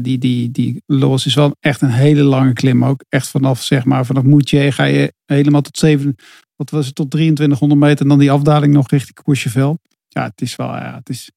[0.00, 3.04] Die, die, die los is wel echt een hele lange klim ook.
[3.08, 6.16] Echt vanaf, zeg maar, vanaf Moutier ga je helemaal tot 7,
[6.58, 8.02] wat was het, tot 2300 meter.
[8.02, 9.78] En dan die afdaling nog richting Courchevel.
[10.08, 11.30] Ja, het is wel, ja, het is,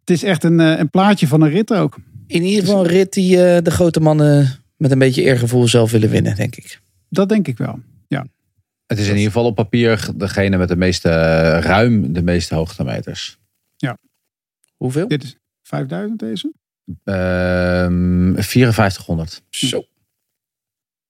[0.00, 1.98] het is echt een, eh, een plaatje van een rit ook.
[2.26, 5.90] In ieder geval een rit die eh, de grote mannen met een beetje eergevoel zelf
[5.90, 6.80] willen winnen, denk ik.
[7.08, 7.78] Dat denk ik wel.
[8.90, 12.54] Het is in ieder geval op papier degene met de meeste, eh, ruim de meeste
[12.54, 13.38] hoogtemeters.
[14.76, 15.08] Hoeveel?
[15.08, 16.52] Dit is 5000 deze.
[17.04, 19.42] Ehm 5400.
[19.50, 19.84] Zo.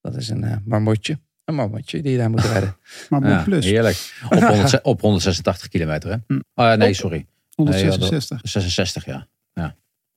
[0.01, 1.19] Dat is een eh, marmotje.
[1.51, 2.77] Een momentje die je daar moet redden.
[3.09, 3.65] Maar Ja, plus.
[3.65, 4.13] heerlijk.
[4.31, 6.17] Op, 100 op 186 kilometer, hè?
[6.27, 6.41] Hm.
[6.55, 7.27] Oh, nee, sorry.
[7.55, 8.41] 166.
[8.43, 9.27] 66, ja.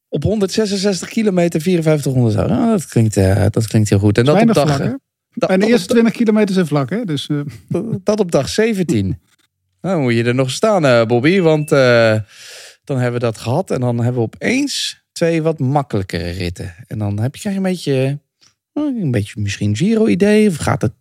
[0.09, 2.47] Op 166 kilometer 5400 euro.
[2.47, 4.17] Nou, dat, klinkt, eh, dat klinkt heel goed.
[4.17, 4.93] En dat op dag, vlak, hè?
[5.33, 7.05] dat, En de eerste op, 20 kilometer zijn vlak, hè?
[7.05, 7.39] Dus eh,
[8.03, 9.19] dat op dag 17.
[9.83, 11.39] Nou, moet je er nog staan, eh, Bobby.
[11.39, 12.19] Want eh,
[12.83, 13.71] dan hebben we dat gehad.
[13.71, 16.75] En dan hebben we opeens twee wat makkelijkere ritten.
[16.87, 18.19] En dan heb je, krijg je een beetje,
[18.73, 20.49] een beetje misschien Giro-idee.
[20.49, 20.91] Of gaat de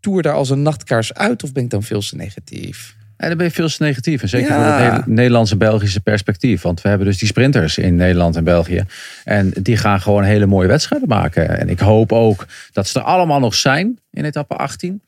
[0.00, 1.42] Tour daar als een nachtkaars uit?
[1.42, 2.96] Of ben ik dan veel te negatief?
[3.16, 4.22] En dan ben je veel te negatief.
[4.22, 4.54] En zeker Ja.
[4.76, 6.62] vanuit het Ne- Nederlandse Belgische perspectief.
[6.62, 8.84] Want we hebben dus die sprinters in Nederland en België.
[9.24, 11.58] En die gaan gewoon hele mooie wedstrijden maken.
[11.58, 15.02] En ik hoop ook dat ze er allemaal nog zijn in etappe 18.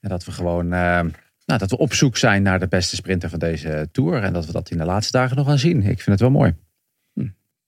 [0.00, 1.00] En dat we gewoon eh,
[1.46, 4.22] nou, dat we op zoek zijn naar de beste sprinter van deze Tour.
[4.22, 5.76] En dat we dat in de laatste dagen nog gaan zien.
[5.78, 6.54] Ik vind het wel mooi.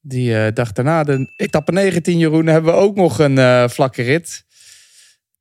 [0.04, 4.02] Die eh, dag daarna, de etappe 19, Jeroen, hebben we ook nog een eh, vlakke
[4.02, 4.44] rit.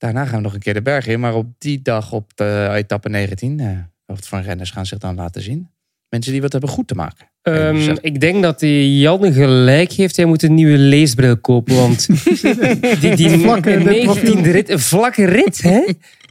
[0.02, 1.20] Daarna gaan we nog een keer de berg in.
[1.20, 3.68] Maar op die dag, op de etappe 19, eh
[4.06, 5.70] wat van renners gaan zich dan laten zien?
[6.10, 7.30] Mensen die wat hebben goed te maken.
[7.41, 7.99] Ehm, Zeg.
[7.99, 10.16] ik denk dat die Jan gelijk heeft.
[10.16, 11.76] Hij moet een nieuwe leesbril kopen.
[11.76, 12.08] Want
[13.02, 15.82] die, die Vlakke rit- 19e rit, een vlakke rit, hè?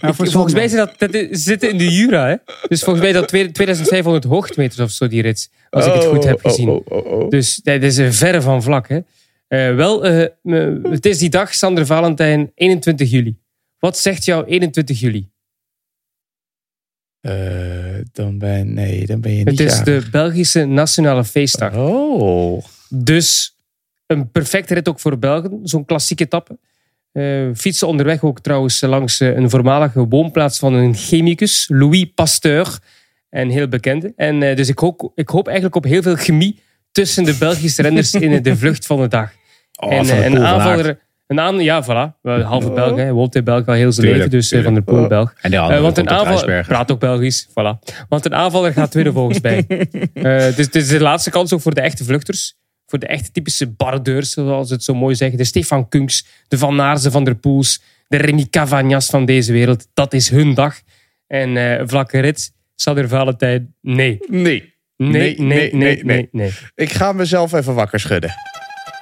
[0.00, 2.36] ja, voor volgens mij zit dat, zitten in de Jura, hè?
[2.68, 5.50] Dus volgens mij dat 2500 hoogtemeters of zo, die rit.
[5.70, 6.68] Als ik het goed heb gezien.
[6.68, 7.28] Oh, oh, oh, oh.
[7.28, 8.98] Dus dat is een verre van vlak, hè?
[9.48, 10.26] Eh, wel, eh,
[10.82, 13.36] het is die dag, Sander Valentijn, 21 juli.
[13.80, 15.30] Wat zegt jou 21 juli?
[17.20, 17.34] Eh,
[18.12, 20.04] dan ben, nee, dan ben je niet Het is jarig.
[20.04, 21.74] de Belgische Nationale Feestdag.
[21.76, 22.64] Oh.
[22.88, 23.56] Dus
[24.06, 25.60] een perfecte rit ook voor Belgen.
[25.62, 26.58] Zo'n klassieke etappe.
[27.12, 32.78] Eh, fietsen onderweg ook trouwens langs eh, een voormalige woonplaats van een chemicus, Louis Pasteur.
[33.28, 34.12] En heel bekende.
[34.16, 36.60] En dus ik hoop, ik hoop eigenlijk op heel veel chemie
[36.92, 39.32] tussen de Belgische renners in de vlucht van de dag.
[39.80, 40.98] Oh, en een aanvaller...
[41.30, 42.20] Een aan, ja, voilà.
[42.22, 42.74] Halve Oh.
[42.74, 43.02] Belg, hè.
[43.02, 44.38] Hij woont in België al heel zijn Tuurlijk, leven.
[44.40, 44.82] Dus eh, Van der.
[44.82, 45.34] Poel, Belg.
[45.40, 46.66] En de Eh, andere want een IJsbergen.
[46.72, 47.78] praat ook Belgisch, voilà.
[48.08, 49.64] Want een aanvaller gaat winnen volgens mij.
[50.12, 50.22] Eh,
[50.56, 52.54] dus het is de laatste kans ook voor de echte vluchters.
[52.86, 55.38] Voor de echte typische bardeurs, zoals ze het zo mooi zeggen.
[55.38, 59.86] De Stefan Kunks, de Van Naarzen van der Poels, de Remy Cavagnas van deze wereld.
[59.94, 60.74] Dat is hun dag.
[61.26, 64.18] En eh vlakke rit, Sander Valentijn, nee.
[64.26, 64.74] Nee.
[64.96, 66.52] Nee, nee, nee, nee, nee.
[66.74, 68.30] Ik ga mezelf even wakker schudden.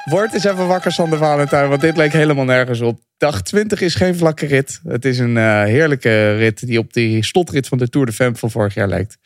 [0.09, 3.01] Word eens even wakker, Sander Valentijn, want dit leek helemaal nergens op.
[3.17, 4.81] Dag 20 is geen vlakke rit.
[4.85, 8.37] Het is een eh, heerlijke rit die op die slotrit van de Tour de Femme
[8.37, 9.19] van vorig jaar lijkt.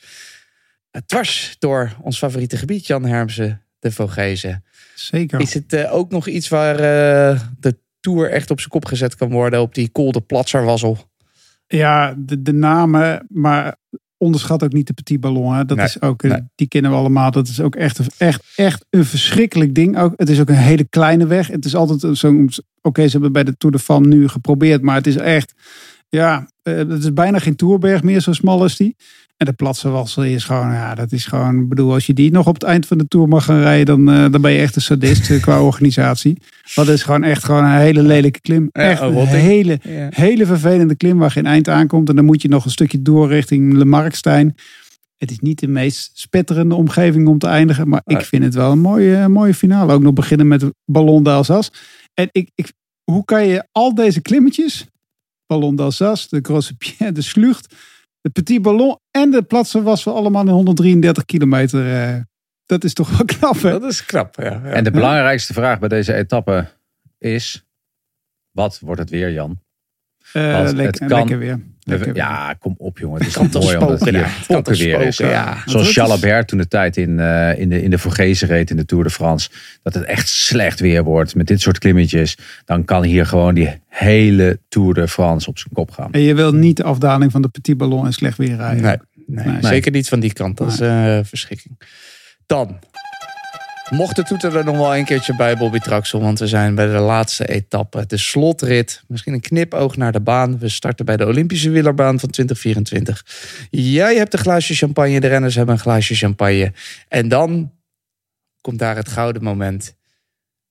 [0.90, 4.64] Eh, Dwars door ons favoriete gebied, Jan Hermsen, de Vogezen.
[4.94, 5.40] Zeker.
[5.40, 9.16] Is het eh, ook nog iets waar eh, de Tour echt op zijn kop gezet
[9.16, 10.98] kan worden op die Col de Platzerwaszel?
[11.66, 13.76] Ja, de, de namen, maar
[14.22, 15.54] onderschat ook niet de Petit Ballon.
[15.54, 15.64] Hè.
[15.64, 16.40] Dat Nee, is ook, eh, nee.
[16.54, 17.30] die kennen we allemaal.
[17.30, 19.98] Dat is ook echt, echt, echt een verschrikkelijk ding.
[19.98, 21.46] Ook, het is ook een hele kleine weg.
[21.46, 22.50] Het is altijd zo'n,
[22.80, 25.52] oké, ze hebben bij de Tour de Femme nu geprobeerd, maar het is echt,
[26.08, 28.96] ja, eh, het is bijna geen Tourberg meer, zo smal is die.
[29.42, 32.46] En de Platsenwassel is gewoon, ja, dat is gewoon, ik bedoel, als je die nog
[32.46, 34.76] op het eind van de Tour mag gaan rijden, dan, eh, dan ben je echt
[34.76, 36.38] een sadist eh, qua organisatie.
[36.74, 38.68] Dat is gewoon echt gewoon een hele lelijke klim.
[38.72, 40.08] Ja, echt een hele, Ja.
[40.10, 42.08] hele vervelende klim waar geen eind aankomt.
[42.08, 44.54] En dan moet je nog een stukje door richting Le Markstein.
[45.16, 47.88] Het is niet de meest spetterende omgeving om te eindigen.
[47.88, 49.92] Maar ik vind het wel een mooie, mooie finale.
[49.92, 51.70] Ook nog beginnen met Ballon d'Alsace.
[52.14, 52.72] En ik, ik,
[53.04, 54.86] hoe kan je al deze klimmetjes...
[55.46, 57.74] Ballon d'Alsace, de Grosse Pierre, de Slucht...
[58.22, 61.94] de Petit Ballon en de Platsen was we allemaal in 133 kilometer.
[62.14, 62.20] eh,
[62.66, 63.70] dat is toch wel knap, hè?
[63.70, 64.44] Dat is knap, ja.
[64.44, 64.62] ja.
[64.62, 66.66] En de belangrijkste vraag bij deze etappe
[67.18, 67.64] is...
[68.50, 69.60] Wat wordt het weer, Jan?
[70.32, 71.60] Eh, Want het kan- lekker weer.
[71.84, 72.14] Lekker.
[72.16, 73.18] Ja, kom op jongen.
[73.18, 74.36] Het is kan toch mooi omdat het spoken hier daar.
[74.38, 75.16] Het kan toch fokken weer is.
[75.16, 75.62] ja.
[75.66, 77.98] Zoals is- Jalabert toen de tijd in, eh, in de, in de
[78.46, 79.50] reed in de Tour de France.
[79.82, 82.36] Dat het echt slecht weer wordt met dit soort klimmetjes.
[82.64, 86.12] Dan kan hier gewoon die hele Tour de France op zijn kop gaan.
[86.12, 88.82] En je wil niet de afdaling van de Petit Ballon en slecht weer rijden.
[88.82, 89.62] Nee, nee, Nee.
[89.62, 90.56] zeker niet van die kant.
[90.56, 91.78] Dat is eh verschrikking.
[92.46, 92.78] Dan.
[93.92, 96.20] Mocht de toeter er nog wel een keertje bij, Bobby Traxel.
[96.20, 98.06] Want we zijn bij de laatste etappe.
[98.06, 99.02] De slotrit.
[99.08, 100.58] Misschien een knipoog naar de baan.
[100.58, 103.26] We starten bij de Olympische wielerbaan van 2024.
[103.70, 105.20] Jij hebt een glaasje champagne.
[105.20, 106.72] De renners hebben een glaasje champagne.
[107.08, 107.72] En dan
[108.60, 109.96] komt daar het gouden moment.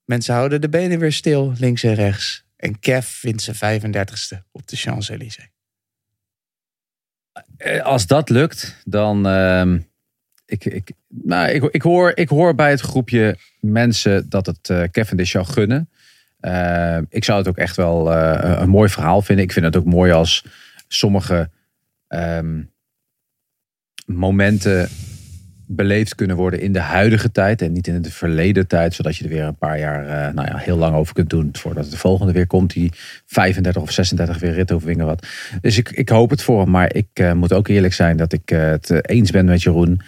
[0.04, 2.44] Mensen houden de benen weer stil, links en rechts.
[2.56, 5.48] En Kev wint zijn 35ste op de Champs-Élysées.
[7.56, 9.26] Eh, Als dat lukt, dan.
[9.26, 9.78] ehm,
[10.52, 14.82] ik, ik, nou, ik, ik, hoor, ik hoor bij het groepje mensen dat het eh
[14.82, 15.88] Cavendish zou gunnen.
[16.40, 19.44] Eh, ik zou het ook echt wel eh, een mooi verhaal vinden.
[19.44, 20.44] Ik vind het ook mooi als
[20.88, 21.50] sommige
[22.08, 22.62] ehm,
[24.06, 24.88] momenten
[25.66, 29.24] beleefd kunnen worden in de huidige tijd en niet in de verleden tijd, zodat je
[29.24, 32.32] er weer een paar jaar nou ja, heel lang over kunt doen voordat de volgende
[32.32, 32.92] weer komt, die
[33.26, 35.26] 35 of 36 weer rit over wat.
[35.60, 38.48] Dus ik, ik hoop het voor hem, maar ik moet ook eerlijk zijn dat ik
[38.48, 40.00] het eens ben met Jeroen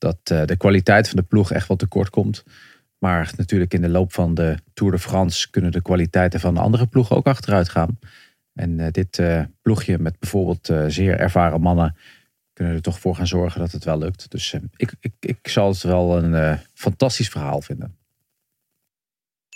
[0.00, 2.44] dat eh, de kwaliteit van de ploeg echt wat tekort komt.
[2.98, 6.60] Maar natuurlijk in de loop van de Tour de France kunnen de kwaliteiten van de
[6.60, 7.98] andere ploegen ook achteruit gaan.
[8.54, 11.96] En eh, dit eh, ploegje met bijvoorbeeld zeer ervaren mannen
[12.52, 14.30] kunnen er toch voor gaan zorgen dat het wel lukt.
[14.30, 17.94] Dus ik, ik, ik zal het wel een fantastisch verhaal vinden.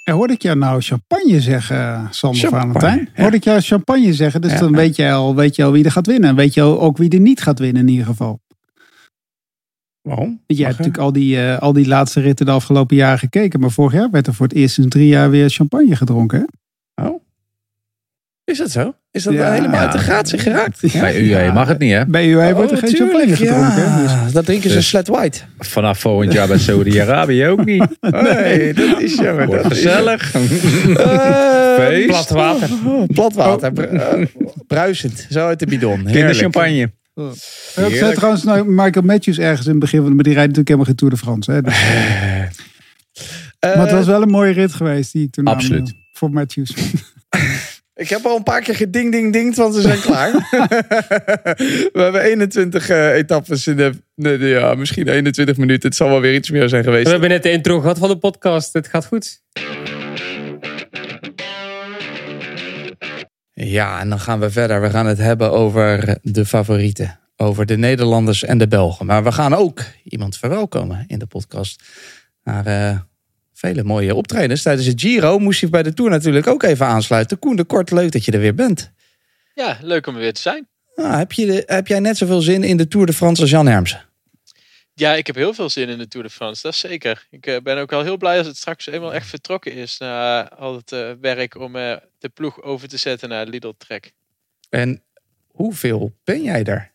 [0.04, 3.08] En hoorde ik jou nou champagne zeggen, Sander Champagne, Valentijn?
[3.14, 3.22] ja.
[3.22, 4.40] Hoorde ik jou champagne zeggen?
[4.40, 4.58] Dus Ja.
[4.58, 6.30] dan weet je, al, weet je al wie er gaat winnen.
[6.30, 8.40] En weet je ook wie er niet gaat winnen in ieder geval.
[10.08, 10.26] Waarom?
[10.26, 13.18] Want jij Mag, hebt natuurlijk al die, eh, al die laatste ritten de afgelopen jaren
[13.18, 13.60] gekeken.
[13.60, 16.46] Maar vorig jaar werd er voor het eerst in drie jaar weer champagne gedronken.
[16.94, 17.06] Hè?
[17.06, 17.22] Oh.
[18.44, 18.94] Is dat zo?
[19.10, 19.52] Is dat Ja.
[19.52, 20.80] helemaal uit de gratie geraakt?
[20.92, 22.06] Bij UAE mag het niet, hè?
[22.06, 24.02] Bij UAE wordt er Oh, geen champagne gedronken.
[24.24, 25.40] Dus- dat drinken ze Dus- flat white.
[25.58, 27.86] Vanaf volgend jaar bij Saudi-Arabië ook niet.
[28.10, 29.46] Nee, dat is jammer.
[29.46, 30.34] Wordt dat gezellig.
[30.34, 32.06] Eh, Feest.
[32.06, 32.68] Plat water.
[33.06, 33.78] Plat water.
[33.88, 34.26] eh,
[34.66, 35.26] bruisend.
[35.30, 35.90] Zo uit de bidon.
[35.94, 36.14] Heerlijk.
[36.14, 36.90] Kinderchampagne.
[37.14, 37.24] Ja,
[37.82, 40.02] dat zei trouwens nou, Michael Matthews ergens in het begin.
[40.02, 41.52] van- Maar die rijdt natuurlijk helemaal geen Tour de France.
[41.52, 41.62] Hè?
[41.62, 41.82] Dus,
[43.58, 45.88] Eh, maar het was wel een mooie rit geweest die ik toen Absoluut.
[45.88, 46.74] eh, voor Matthews.
[47.94, 50.32] Ik heb al een paar keer geding ding ding, want we zijn klaar.
[50.32, 55.88] we hebben 21 eh, etappes in de, de- de- ja, misschien 21 minuten.
[55.88, 57.04] Het zal wel weer iets meer zijn geweest.
[57.04, 58.72] We hebben net de intro gehad van de podcast.
[58.72, 59.42] Het gaat goed.
[63.54, 64.80] Ja, en dan gaan we verder.
[64.80, 67.18] We gaan het hebben over de favorieten.
[67.36, 69.06] Over de Nederlanders en de Belgen.
[69.06, 71.82] Maar we gaan ook iemand verwelkomen in de podcast.
[72.42, 72.98] Naar eh,
[73.52, 74.62] vele mooie optredens.
[74.62, 77.38] Tijdens het Giro moest je bij de Tour natuurlijk ook even aansluiten.
[77.38, 78.92] Koen de Kort, leuk dat je er weer bent.
[79.54, 80.68] Ja, leuk om er weer te zijn.
[80.94, 83.66] Nou, heb, je heb jij net zoveel zin in de Tour de France als Jan
[83.66, 84.04] Hermsen?
[84.94, 87.26] Ja, ik heb heel veel zin in de Tour de France, dat is zeker.
[87.30, 90.48] Ik eh, ben ook al heel blij als het straks eenmaal echt vertrokken is na
[90.48, 91.76] al het eh, werk om
[92.24, 94.12] de ploeg over te zetten naar Lidl Trek.
[94.68, 95.02] En
[95.46, 96.92] hoeveel ben jij er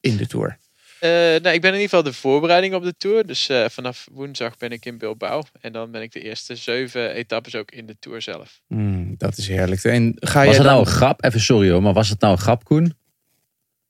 [0.00, 0.58] in de Tour?
[1.00, 3.26] Eh, nou, ik ben in ieder geval de voorbereiding op de Tour.
[3.26, 5.42] Dus eh, vanaf woensdag ben ik in Bilbao.
[5.60, 8.60] En dan ben ik de eerste zeven etappes ook in de Tour zelf.
[8.66, 9.84] Hmm, dat is heerlijk.
[9.84, 10.66] En ga Was je het dan...
[10.66, 11.24] nou een grap?
[11.24, 12.94] Even sorry hoor, maar was het nou een grap, Koen?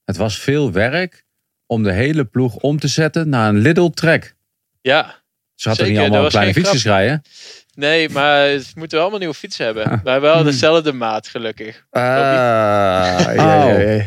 [0.05, 1.25] Het was veel werk
[1.67, 4.35] om de hele ploeg om te zetten naar een Lidl Trek.
[4.81, 5.23] Ja,
[5.55, 7.23] Ze hadden Zeker, niet allemaal kleine fietsjes rijden.
[7.77, 9.85] Nee, maar we moeten wel allemaal nieuwe fietsen hebben.
[9.85, 10.05] Ah.
[10.05, 11.87] Maar wel dezelfde maat, gelukkig.
[11.91, 14.05] Ah, ja, ja, ja, ja.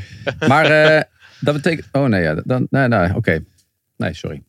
[0.48, 1.02] Maar eh,
[1.40, 1.88] dat betekent...
[1.92, 3.44] Oh nee, ja, dan, nee, nee oké.
[3.98, 4.44] Nee, sorry.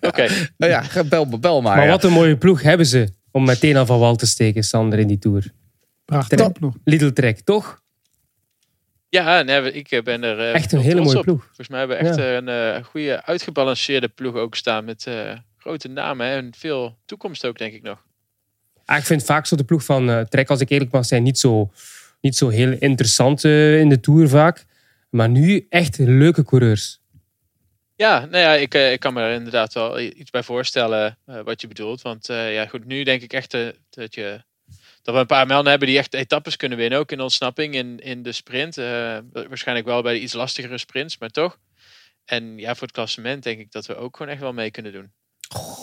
[0.00, 0.26] Oké,
[0.58, 1.76] Nou ja, bel, bel maar.
[1.76, 1.90] Maar ja.
[1.90, 5.06] wat een mooie ploeg hebben ze om meteen al van wal te steken, Sander, in
[5.06, 5.44] die Tour.
[6.04, 6.48] Prachtig.
[6.84, 7.82] Lidl Trek, toch?
[9.08, 11.24] ja, nee, ik eh, ben er eh, Echt een hele mooie op.
[11.24, 11.44] ploeg.
[11.44, 15.32] Volgens mij hebben we echt eh, een eh, goede uitgebalanceerde ploeg ook staan met eh,
[15.64, 18.04] grote namen hè, en veel toekomst ook, denk ik nog.
[18.84, 21.22] Ah, ik vind vaak zo de ploeg van eh, Trek, als ik eerlijk mag zijn,
[21.22, 21.72] niet zo,
[22.20, 24.64] niet zo heel interessant eh, in de Tour vaak.
[25.10, 27.00] Maar nu echt leuke coureurs.
[27.96, 31.60] Ja, nou ja, ik, eh, ik kan me er inderdaad wel iets bij voorstellen wat
[31.60, 32.02] je bedoelt.
[32.02, 33.50] Want ja, goed, nu denk ik echt
[33.90, 34.44] dat, je,
[35.02, 36.98] dat we een paar mannen hebben die echt etappes kunnen winnen.
[36.98, 38.74] Ook in ontsnapping, in, in de sprint.
[38.74, 41.58] Wa- waarschijnlijk wel bij de iets lastigere sprints, maar toch.
[42.24, 44.92] En ja, voor het klassement denk ik dat we ook gewoon echt wel mee kunnen
[44.92, 45.12] doen.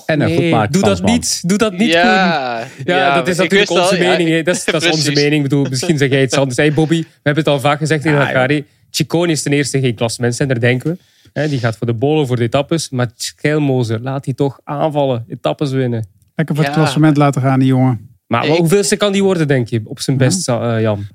[0.06, 1.48] En een goed Nee, maakt doe dat niet.
[1.50, 4.46] Doe dat niet, ja, Ja, dat is natuurlijk al, onze ja, mening.
[4.46, 5.34] Dat is, dat is onze mening.
[5.36, 6.58] Ik bedoel, misschien zeg jij iets anders.
[6.58, 8.50] Hey Bobby, we hebben het al vaak gezegd in Ja, elkaar.
[8.50, 8.66] hè.
[8.90, 10.98] Ciccone is ten eerste geen klassementsrenner, denken we.
[11.34, 12.90] Hè, die gaat voor de bolen, voor de etappes.
[12.90, 15.26] Maar Schelmozer, laat die toch aanvallen.
[15.28, 16.08] Etappes winnen.
[16.36, 16.70] Lekker voor Ja.
[16.72, 18.10] het klassement laten gaan, die jongen.
[18.28, 19.82] Maar Ik- hoeveelste kan die worden, denk je?
[19.84, 21.06] Op zijn best, eh, Jan.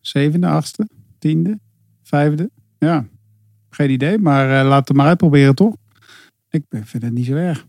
[0.00, 0.88] Zevende, achtste,
[1.18, 1.58] tiende,
[2.02, 2.50] vijfde.
[2.78, 3.06] Ja,
[3.70, 4.18] geen idee.
[4.18, 5.74] Maar eh, laat het maar uitproberen, toch?
[6.50, 7.66] Ik ben- vind het niet zo erg.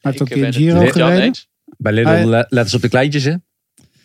[0.00, 1.22] Heeft Ik ook in Giro gereden.
[1.22, 1.48] eens.
[1.78, 3.34] Bij Lidl le- letten ze op de kleintjes, hè?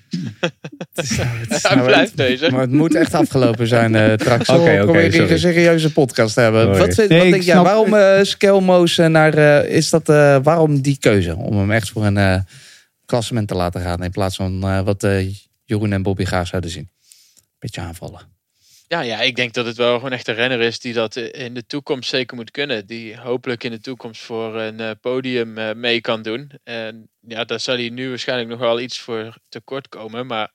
[1.69, 2.51] Hij blijft bezig.
[2.51, 4.49] Maar het moet echt afgelopen zijn, eh straks.
[4.49, 5.31] Oké, Oké, sorry.
[5.31, 6.77] een serieuze podcast te hebben.
[6.77, 7.53] Wat, vind, Nee, wat denk jij?
[7.53, 9.33] snap- Waarom eh Skelmoos eh, naar...
[9.33, 11.35] eh, is dat, eh, waarom die keuze?
[11.35, 12.39] Om hem echt voor een eh,
[13.05, 14.03] klassement te laten gaan.
[14.03, 15.27] In plaats van eh, wat eh,
[15.63, 16.89] Jeroen en Bobby graag zouden zien.
[17.59, 18.21] Beetje aanvallen.
[18.87, 21.53] Ja, ja, ik denk dat het wel gewoon echt een renner is die dat in
[21.53, 22.85] de toekomst zeker moet kunnen.
[22.85, 26.51] Die hopelijk in de toekomst voor een eh, podium eh, mee kan doen.
[26.63, 30.27] En ja, daar zal hij nu waarschijnlijk nog wel iets voor tekort komen.
[30.27, 30.51] Maar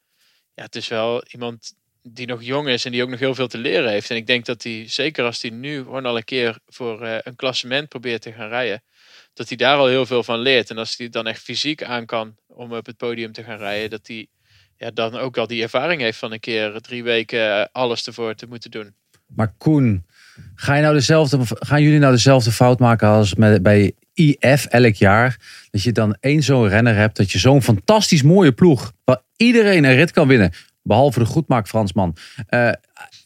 [0.55, 1.73] ja, het is wel iemand
[2.03, 4.11] die nog jong is en die ook nog heel veel te leren heeft.
[4.11, 7.19] En ik denk dat hij, zeker als hij nu gewoon al een keer voor eh,
[7.23, 8.83] een klassement probeert te gaan rijden,
[9.35, 10.71] dat hij daar al heel veel van leert.
[10.71, 13.91] En als hij dan echt fysiek aan kan om op het podium te gaan rijden,
[13.91, 14.29] dat hij
[14.81, 18.35] ja, dan ook al die ervaring heeft van een keer drie weken eh, alles ervoor
[18.35, 18.95] te moeten doen.
[19.27, 20.05] Maar Koen,
[20.55, 24.95] Ga je nou dezelfde, gaan jullie nou dezelfde fout maken als met, bij IF elk
[24.95, 25.37] jaar?
[25.71, 29.85] Dat je dan één zo'n renner hebt, dat je zo'n fantastisch mooie ploeg, waar iedereen
[29.85, 30.53] een rit kan winnen,
[30.83, 32.17] behalve de goedmaak Fransman.
[32.47, 32.71] Eh,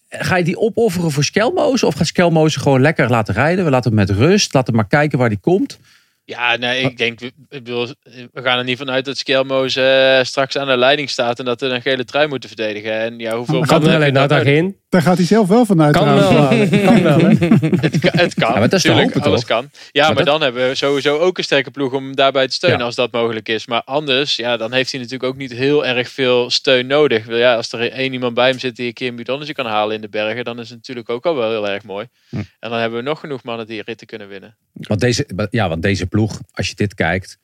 [0.08, 1.86] ga je die opofferen voor Skelmozen?
[1.86, 3.64] Of gaat Skelmozen gewoon lekker laten rijden?
[3.64, 5.78] We laten hem met rust, laten we maar kijken waar die komt.
[6.26, 7.88] Ja, nee, ik denk, ik bedoel,
[8.32, 11.60] we gaan er niet vanuit dat Skelmoos eh, straks aan de leiding staat en dat
[11.60, 12.92] we een gele trui moeten verdedigen.
[12.92, 14.52] En ja, hoeveel mannen er alleen dan daar nodig?
[14.52, 14.76] heen?
[14.94, 15.96] Daar gaat hij zelf wel vanuit.
[15.96, 16.70] Kan trouwens.
[16.70, 16.80] wel.
[16.86, 17.26] kan wel, hè?
[17.26, 18.48] Het, kan- het kan.
[18.52, 19.48] Ja, maar dat is hopen, alles toch?
[19.48, 19.70] kan.
[19.92, 22.78] Ja, maar, dat- dan hebben we sowieso ook een sterke ploeg om daarbij te steunen
[22.78, 22.84] Ja.
[22.84, 23.66] als dat mogelijk is.
[23.66, 27.28] Maar anders, ja, dan heeft hij natuurlijk ook niet heel erg veel steun nodig.
[27.28, 29.94] Ja, als er één iemand bij hem zit die een keer een bidonnetje kan halen
[29.94, 32.06] in de bergen, dan is het natuurlijk ook al wel heel erg mooi.
[32.28, 32.36] Hm.
[32.36, 34.56] En dan hebben we nog genoeg mannen die ritten kunnen winnen.
[34.72, 37.38] Want deze, ja, want deze ploeg, als je dit kijkt,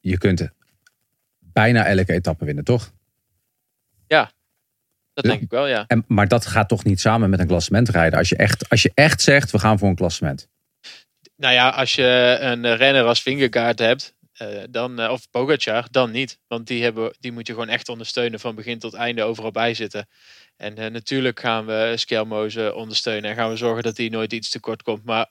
[0.00, 0.48] je kunt
[1.40, 2.90] bijna elke etappe winnen, toch?
[5.14, 5.84] Dat denk ik wel, ja.
[5.86, 8.18] En, maar dat gaat toch niet samen met een klassement rijden.
[8.18, 10.48] Als je, echt, als je echt zegt, we gaan voor een klassement.
[11.36, 15.86] Nou ja, als je een eh, renner als Vingegaard hebt, eh, dan, eh, of Pogacar,
[15.90, 16.38] dan niet.
[16.46, 19.74] Want die, hebben, die moet je gewoon echt ondersteunen van begin tot einde overal bij
[19.74, 20.08] zitten.
[20.56, 24.82] En natuurlijk gaan we Skelmozen ondersteunen en gaan we zorgen dat hij nooit iets tekort
[24.82, 25.04] komt.
[25.04, 25.30] Maar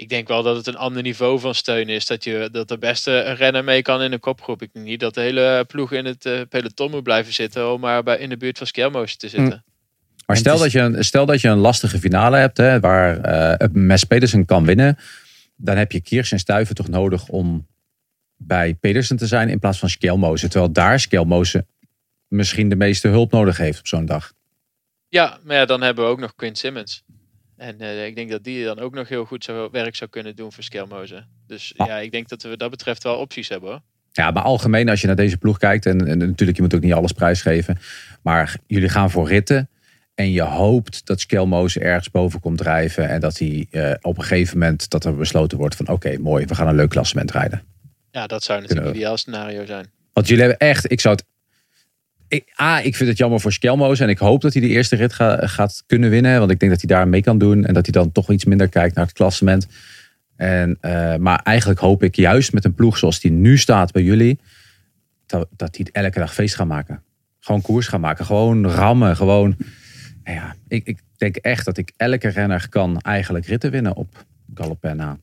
[0.00, 2.06] ik denk wel dat het een ander niveau van steun is.
[2.06, 4.62] Dat, je, dat de beste renner mee kan in een kopgroep.
[4.62, 7.80] Ik denk niet dat de hele ploeg in het eh, peloton moet blijven zitten om
[7.80, 9.64] maar bij, in de buurt van Skelmozen te zitten.
[10.26, 13.18] Maar En stel dat, je een, stel dat je een lastige finale hebt, hè, waar
[13.20, 14.98] eh Mes Pedersen kan winnen.
[15.56, 17.66] Dan heb je Kiers en Stuiven toch nodig om
[18.36, 20.50] bij Pedersen te zijn in plaats van Skelmozen.
[20.50, 21.66] Terwijl daar Skelmozen
[22.28, 24.32] misschien de meeste hulp nodig heeft op zo'n dag.
[25.08, 27.04] Ja, maar ja, dan hebben we ook nog Quinn Simmons.
[27.60, 30.36] En eh, ik denk dat die dan ook nog heel goed zou, werk zou kunnen
[30.36, 31.26] doen voor Skelmozen.
[31.46, 31.86] Dus Ah.
[31.86, 33.80] ja, ik denk dat we wat dat betreft wel opties hebben hoor.
[34.12, 35.86] Ja, maar algemeen als je naar deze ploeg kijkt.
[35.86, 37.78] En, en natuurlijk, je moet ook niet alles prijsgeven.
[38.22, 39.68] Maar jullie gaan voor ritten.
[40.14, 43.08] En je hoopt dat Skelmozen ergens boven komt drijven.
[43.08, 46.46] En dat hij eh, op een gegeven moment dat er besloten wordt van oké, mooi,
[46.46, 47.62] we gaan een leuk klassement rijden.
[48.10, 49.90] Ja, dat zou natuurlijk een ideaal scenario zijn.
[50.12, 51.24] Want jullie hebben echt, ik zou het.
[52.30, 54.04] Ik, A, ik vind het jammer voor Skelmozen.
[54.04, 56.38] En ik hoop dat hij de eerste rit ga- gaat kunnen winnen.
[56.38, 57.64] Want ik denk dat hij daar mee kan doen.
[57.64, 59.66] En dat hij dan toch iets minder kijkt naar het klassement.
[60.36, 64.02] En, eh, maar eigenlijk hoop ik juist met een ploeg zoals die nu staat bij
[64.02, 64.38] jullie.
[65.26, 67.02] Dat, dat hij elke dag feest gaat maken.
[67.40, 68.24] Gewoon koers gaan maken.
[68.24, 69.16] Gewoon rammen.
[69.16, 69.56] Gewoon.
[70.24, 74.26] Nou ja, ik, ik denk echt dat ik elke renner kan eigenlijk ritten winnen op
[74.54, 75.18] Galopena.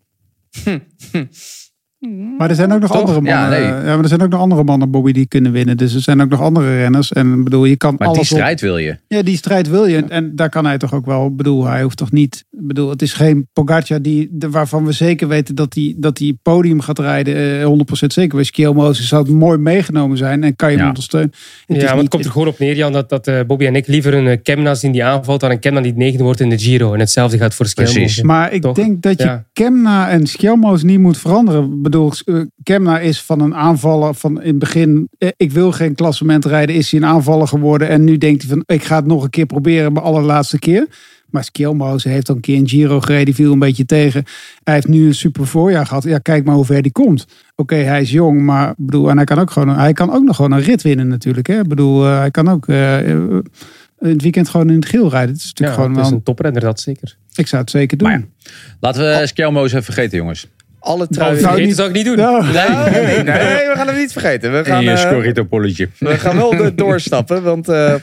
[2.37, 2.99] Maar er zijn ook nog Toch?
[2.99, 3.59] andere Ja, mannen.
[3.59, 3.69] nee.
[3.69, 5.77] Ja, maar er zijn ook nog andere mannen, Bobby, die kunnen winnen.
[5.77, 7.13] Dus er zijn ook nog andere renners.
[7.13, 8.97] En bedoel, je kan Maar alles die op- strijd wil je.
[9.07, 10.03] Ja, die strijd wil je.
[10.07, 11.27] En daar kan hij toch ook wel.
[11.27, 12.45] Ik bedoel, hij hoeft toch niet.
[12.49, 16.37] Bedoel, het is geen Pogacar die, de- waarvan we zeker weten dat hij dat hij
[16.41, 17.59] podium gaat rijden.
[17.59, 18.35] eh, 100% zeker.
[18.35, 20.43] Bij Skiel Moses zou het mooi meegenomen zijn.
[20.43, 20.89] En kan je hem Ja.
[20.89, 21.31] ondersteunen.
[21.65, 23.65] Het Ja, maar het niet- komt er gewoon op neer, Jan, dat, dat eh, Bobby
[23.65, 26.39] en ik liever een uh, Kemna zien die aanvalt dan een Kemna die negende wordt
[26.39, 26.93] in de Giro.
[26.93, 27.91] En hetzelfde gaat voor Precies.
[27.93, 28.25] Skelmozen.
[28.25, 28.75] Maar ik Toch?
[28.75, 29.45] denk dat je Ja.
[29.53, 31.81] Kemna en Skjelmoos niet moet veranderen.
[31.91, 35.09] Bedoel, eh, Kemna is van een aanvaller van in het begin.
[35.17, 36.75] eh, Ik wil geen klassement rijden.
[36.75, 37.87] Is hij een aanvaller geworden.
[37.87, 39.93] En nu denkt hij van ik ga het nog een keer proberen.
[39.93, 40.87] Mijn allerlaatste keer.
[41.29, 43.25] Maar Skjelmoos heeft al een keer een Giro gereden.
[43.25, 44.23] Die viel een beetje tegen.
[44.63, 46.03] Hij heeft nu een super voorjaar gehad.
[46.03, 47.25] Ja, kijk maar hoe ver die komt.
[47.55, 48.41] Oké, hij is jong.
[48.41, 51.07] Maar bedoel, en hij kan ook, gewoon, hij kan ook nog gewoon een rit winnen
[51.07, 51.47] natuurlijk.
[51.47, 51.59] Hè?
[51.59, 53.43] Ik bedoel, eh, hij kan ook in
[54.09, 55.29] het weekend gewoon in het geel rijden.
[55.35, 57.17] Het is Ja, natuurlijk gewoon het is een toprenner, dat zeker.
[57.35, 58.07] Ik zou het zeker doen.
[58.79, 60.47] Laten we Skelmozen even vergeten, jongens.
[60.87, 61.67] Alle Nou, truien.
[61.67, 62.15] niet- zou ik niet doen.
[62.17, 62.53] Nou, nee,
[62.91, 64.51] nee, nee, nee, we gaan hem niet vergeten.
[64.51, 65.89] We gaan, eh, scorrito-polletje.
[65.99, 67.43] we gaan wel doorstappen.
[67.43, 67.93] Want eh,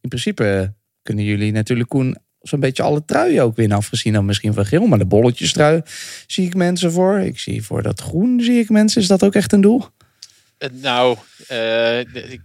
[0.00, 0.66] in principe eh,
[1.02, 3.76] kunnen jullie natuurlijk, Koen, zo'n beetje alle truien ook winnen.
[3.76, 4.86] Afgezien dan misschien van geel.
[4.86, 5.82] Maar de bolletjestrui
[6.26, 7.18] zie ik mensen voor.
[7.18, 9.00] Ik zie voor dat groen zie ik mensen.
[9.00, 9.84] Is dat ook echt een doel?
[10.72, 11.16] Nou,
[11.48, 12.40] eh, ik,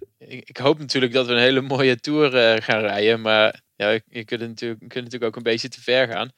[0.45, 3.21] ik hoop natuurlijk dat we een hele mooie tour eh, gaan rijden.
[3.21, 6.29] Maar ja, je kunt natuurlijk, je kunt natuurlijk ook een beetje te ver gaan.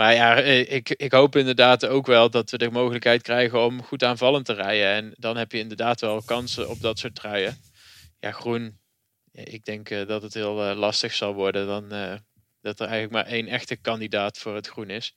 [0.00, 3.82] Maar ja, eh, ik, ik hoop inderdaad ook wel dat we de mogelijkheid krijgen om
[3.82, 4.86] goed aanvallend te rijden.
[4.86, 7.56] En dan heb je inderdaad wel kansen op dat soort truien.
[8.20, 8.78] Ja, groen.
[9.32, 11.66] Ik denk eh, dat het heel eh, lastig zal worden.
[11.66, 11.88] Dan,
[12.60, 15.16] dat er eigenlijk maar één echte kandidaat voor het groen is.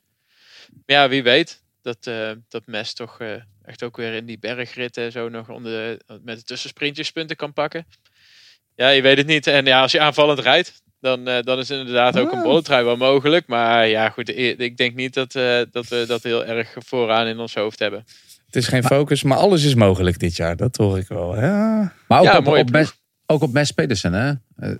[0.70, 2.04] Maar ja, wie weet dat,
[2.48, 3.20] dat Mes toch
[3.62, 7.88] echt ook weer in die bergritten zo nog onder, met de tussensprintjes punten kan pakken.
[8.76, 9.48] Ja, je weet het niet.
[9.48, 12.43] En ja, als je aanvallend rijdt, dan, eh, dan is inderdaad ook een Ah.
[12.43, 13.47] bolletrui wel mogelijk.
[13.47, 17.39] Maar ja, goed, ik denk niet dat, eh, dat we dat heel erg vooraan in
[17.39, 18.06] ons hoofd hebben.
[18.45, 20.56] Het is geen focus, maar alles is mogelijk dit jaar.
[20.56, 21.36] Dat hoor ik wel.
[21.36, 21.93] Ja.
[22.08, 22.93] Maar ook, Ja, op, op Mes,
[23.26, 24.34] ook op Mes Pedersen, hè?
[24.56, 24.76] Eh,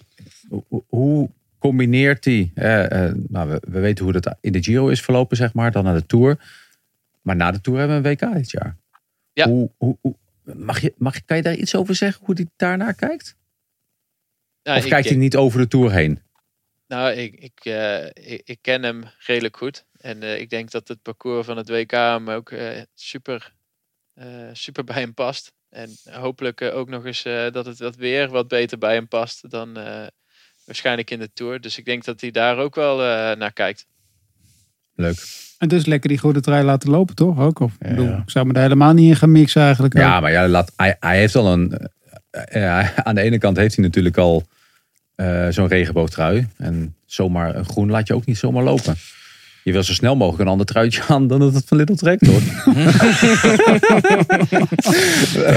[0.50, 2.52] hoe, hoe combineert hij?
[2.56, 5.72] eh, eh, nou, we, we weten hoe dat in de Giro is verlopen, zeg maar,
[5.72, 6.38] dan naar de Tour.
[7.22, 8.78] Maar na de Tour hebben we een WK dit jaar.
[9.34, 9.48] Ja.
[9.48, 12.94] Hoe, hoe, hoe- mag je, mag, kan je daar iets over zeggen, hoe hij daarnaar
[12.94, 13.36] kijkt?
[14.64, 16.22] Ja, of ik kijkt hij niet over de Tour heen?
[16.88, 19.86] Nou, ik, ik, eh, ik, ik ken hem redelijk goed.
[19.98, 23.54] En eh, ik denk dat het parcours van het WK hem ook eh, super,
[24.14, 25.54] eh, super bij hem past.
[25.70, 29.08] En hopelijk eh, ook nog eens eh, dat het wat weer wat beter bij hem
[29.08, 30.08] past dan eh,
[30.66, 31.62] waarschijnlijk in de Tour.
[31.62, 33.86] Dus ik denk dat hij daar ook wel eh, naar kijkt.
[34.96, 35.18] Leuk.
[35.58, 37.40] En dus lekker die goede trui laten lopen, toch?
[37.40, 39.94] Ook, of, ik, bedoel, ik zou me daar helemaal niet in gaan mixen eigenlijk.
[39.98, 40.22] Ja, ook.
[40.22, 41.90] maar ja, laat, hij, hij heeft al een.
[42.34, 44.44] Eh, ja, aan de ene kant heeft hij natuurlijk al
[45.16, 46.48] eh, zo'n regenboogtrui.
[46.58, 48.96] En zomaar een groen laat je ook niet zomaar lopen.
[49.64, 52.28] Je wil zo snel mogelijk een ander truitje aan dan dat het van Little trekt
[52.28, 52.42] hoor.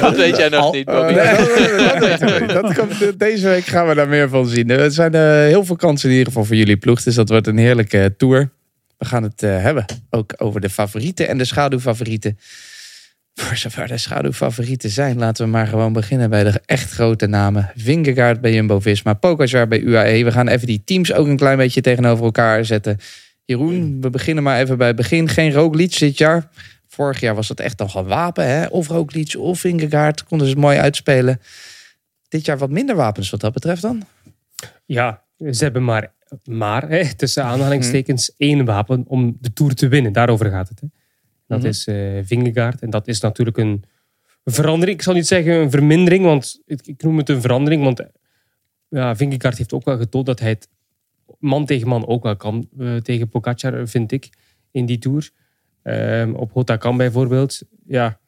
[0.00, 1.12] Dat weet jij nog Al- niet, Bobby.
[1.12, 4.70] Nee, dat, komt, deze week gaan we daar meer van zien.
[4.70, 7.02] Er zijn eh, heel veel kansen in ieder geval voor jullie ploeg.
[7.02, 8.50] Dus dat wordt een heerlijke tour.
[8.98, 12.38] We gaan het eh, hebben ook over de favorieten en de schaduwfavorieten.
[13.41, 17.70] Voor zover de schaduwfavorieten zijn, laten we maar gewoon beginnen bij de echt grote namen.
[17.74, 20.24] Vingegaard bij Jumbo-Visma, Pogacar bij UAE.
[20.24, 22.99] We gaan even die teams ook een klein beetje tegenover elkaar zetten.
[23.45, 25.28] Jeroen, we beginnen maar even bij het begin.
[25.28, 26.49] Geen Roglic dit jaar.
[26.89, 28.47] Vorig jaar was dat echt nog een wapen.
[28.47, 28.66] Hè?
[28.66, 30.24] Of Roglic of Vingegaard.
[30.24, 31.41] Konden ze het mooi uitspelen.
[32.28, 34.03] Dit jaar wat minder wapens wat dat betreft dan.
[34.87, 36.12] Ja, ze hebben maar,
[36.45, 40.12] maar hè, tussen aanhalingstekens één wapen om de Tour te winnen.
[40.12, 40.80] Daarover gaat het.
[40.80, 40.87] Hè.
[41.47, 41.66] Dat Mhm.
[41.68, 42.80] is eh Vingegaard.
[42.80, 43.84] En dat is natuurlijk een
[44.44, 44.97] verandering.
[44.99, 47.82] Ik zal niet zeggen een vermindering, want ik, ik noem het een verandering.
[47.82, 48.03] Want
[48.88, 50.68] ja, Vingegaard heeft ook wel getoond dat hij het
[51.38, 52.68] man tegen man ook wel kan.
[52.78, 54.28] eh, tegen Pogacar, vind ik,
[54.70, 55.30] in die Tour.
[55.82, 57.61] Ehm, op Hotakam bijvoorbeeld.
[57.86, 58.18] Ja,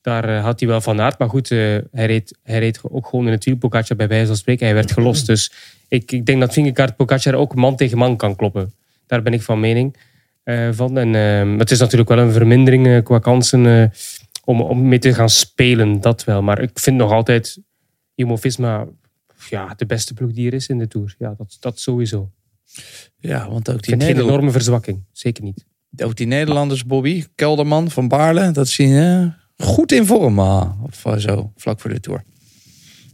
[0.00, 1.18] daar eh, had hij wel van aard.
[1.18, 3.56] Maar goed, hij, reed, hij reed ook gewoon in het wiel.
[3.56, 4.66] Pogacar bij wijze van spreken.
[4.66, 5.26] Hij werd gelost.
[5.26, 5.52] Dus
[5.88, 8.72] ik, ik denk dat Vingegaard Pogacar ook man tegen man kan kloppen.
[9.06, 9.96] Daar ben ik van mening
[10.72, 10.98] van.
[10.98, 13.88] En ehm, het is natuurlijk wel een vermindering eh, qua kansen eh,
[14.44, 16.00] om, om mee te gaan spelen.
[16.00, 16.42] Dat wel.
[16.42, 17.58] Maar ik vind nog altijd
[18.14, 18.86] Jumbo-Visma
[19.48, 21.14] ja, de beste ploeg die er is in de Tour.
[21.18, 22.30] Ja, dat, dat sowieso.
[23.18, 25.04] Ja, want ook die, vind geen Nederla- enorme verzwakking.
[25.12, 25.66] Zeker niet.
[26.02, 30.38] ook die Nederlanders, Bobby, Kelderman van Baarle, dat zien je goed in vorm.
[30.38, 32.22] of eh, zo, vlak voor de Tour.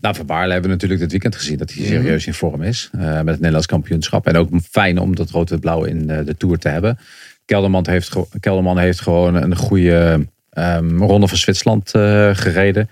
[0.04, 2.88] Nou, van Baarle hebben we natuurlijk dit weekend gezien dat hij serieus in vorm is.
[2.92, 4.26] eh, met het Nederlands kampioenschap.
[4.26, 6.98] En ook fijn om dat rood-wit-blauw in eh, de Tour te hebben.
[7.44, 12.90] Kelderman heeft, Kelderman heeft gewoon een goede ehm, ronde van Zwitserland eh, gereden.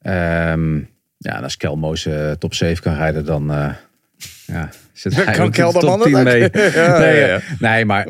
[0.00, 0.76] Ehm,
[1.18, 3.46] ja, en als Kelmoos eh, top 7 kan rijden, dan
[4.46, 6.40] ja, zit hij Kan Kelderman top 10 het mee.
[6.72, 7.40] Ja, nee, ja, ja.
[7.58, 8.06] nee, maar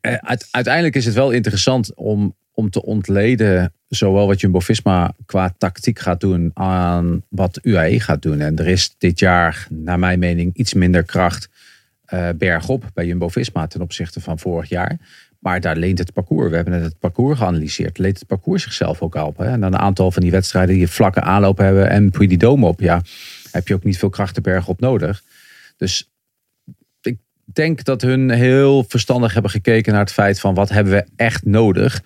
[0.00, 5.98] uite- uiteindelijk is het wel interessant om, om te ontleden zowel wat Jumbo-Visma qua tactiek
[5.98, 8.40] gaat doen aan wat UAE gaat doen.
[8.40, 11.48] En er is dit jaar, naar mijn mening, iets minder kracht
[12.04, 14.98] eh, bergop bij Jumbo-Visma ten opzichte van vorig jaar.
[15.38, 16.48] Maar daar leent het parcours.
[16.48, 17.98] We hebben net het parcours geanalyseerd.
[17.98, 19.36] Leent het parcours zichzelf ook al op.
[19.36, 19.44] Hè?
[19.44, 22.80] En dan een aantal van die wedstrijden die vlakke aanloop hebben en Puy Dome op.
[22.80, 23.02] Ja,
[23.50, 25.22] heb je ook niet veel kracht de berg op nodig.
[25.76, 26.10] Dus
[27.00, 31.06] ik denk dat hun heel verstandig hebben gekeken naar het feit van wat hebben we
[31.16, 32.02] echt nodig.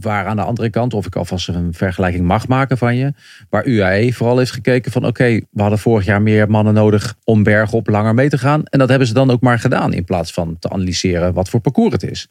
[0.00, 3.12] Waar aan de andere kant, of ik alvast een vergelijking mag maken van je,
[3.50, 7.42] waar UAE vooral heeft gekeken van oké, we hadden vorig jaar meer mannen nodig om
[7.42, 8.64] bergop langer mee te gaan.
[8.64, 11.60] En dat hebben ze dan ook maar gedaan in plaats van te analyseren wat voor
[11.60, 12.28] parcours het is.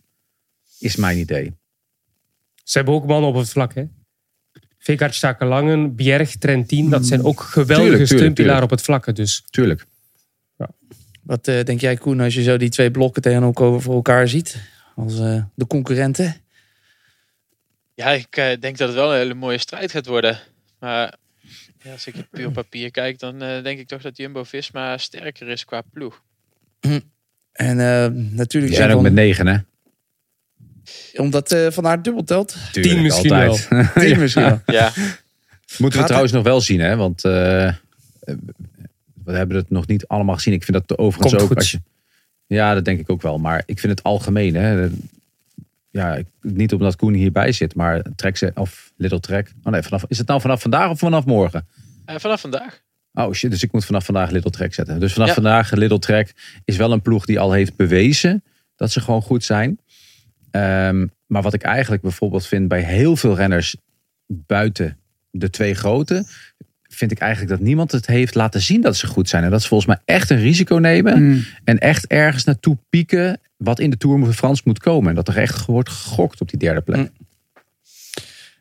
[0.79, 1.53] Is mijn idee.
[2.63, 3.83] Ze hebben ook mannen op het vlak, hè?
[4.77, 6.89] Vingegaard, Stakelangen, Bjerg, Trentin.
[6.89, 8.63] Dat zijn ook geweldige Tuurlijk, tuurlijk, steunpilaren tuurlijk.
[8.63, 9.13] op het vlakke.
[9.13, 9.85] Dus Tuurlijk.
[11.21, 14.57] Wat eh, denk jij, Koen, als je zo die twee blokken tegenover elkaar ziet?
[14.95, 16.35] Als eh, de concurrenten?
[17.93, 20.39] Ja, ik eh, denk dat het wel een hele mooie strijd gaat worden.
[20.79, 21.15] Maar
[21.83, 24.97] ja, als ik het puur op papier kijk, dan eh, denk ik toch dat Jumbo-Visma
[24.97, 26.21] sterker is qua ploeg.
[27.51, 28.51] En eh, natuurlijk...
[28.51, 29.57] Die zijn ook van- met negen, hè?
[31.15, 32.55] Omdat eh Van Aert dubbel telt.
[32.71, 33.67] Tuurlijk, Tien misschien altijd.
[34.05, 34.61] Tien misschien wel.
[34.65, 34.91] Ja,
[35.77, 36.95] Moeten we trouwens nog wel zien, hè?
[36.95, 37.73] Want eh,
[39.23, 40.53] we hebben het nog niet allemaal gezien.
[40.53, 41.47] Ik vind dat overigens Komt ook.
[41.47, 41.57] goed.
[41.57, 41.81] Als je,
[42.47, 43.37] ja, dat denk ik ook wel.
[43.37, 44.89] Maar ik vind het algemeen, hè?
[45.91, 49.53] Ja, ik- niet omdat Koen hierbij zit, maar trek ze of Little Trek.
[49.63, 51.67] Oh nee, vanaf, is het nou vanaf vandaag of vanaf morgen?
[52.05, 52.81] Eh, vanaf vandaag.
[53.13, 54.99] Oh shit, dus ik moet vanaf vandaag Little Trek zetten.
[54.99, 55.33] Dus vanaf Ja.
[55.33, 58.43] vandaag Little Trek is wel een ploeg die al heeft bewezen
[58.75, 59.79] dat ze gewoon goed zijn.
[60.51, 63.75] Ehm, maar wat ik eigenlijk bijvoorbeeld vind bij heel veel renners
[64.27, 64.97] buiten
[65.31, 66.25] de twee grote,
[66.93, 69.43] vind ik eigenlijk dat niemand het heeft laten zien dat ze goed zijn.
[69.43, 71.43] En dat ze volgens mij echt een risico nemen Mm.
[71.63, 75.09] en echt ergens naartoe pieken wat in de Tour de France moet komen.
[75.09, 76.97] En dat er echt wordt gegokt op die derde plek.
[76.97, 77.09] Mm.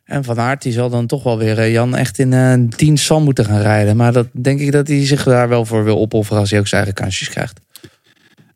[0.03, 2.97] En Van Aert die zal dan toch wel weer, eh, Jan, echt in een tien
[2.97, 3.95] Sam moeten gaan rijden.
[3.95, 6.67] Maar dat denk ik dat hij zich daar wel voor wil opofferen als hij ook
[6.67, 7.59] zijn eigen kansjes krijgt.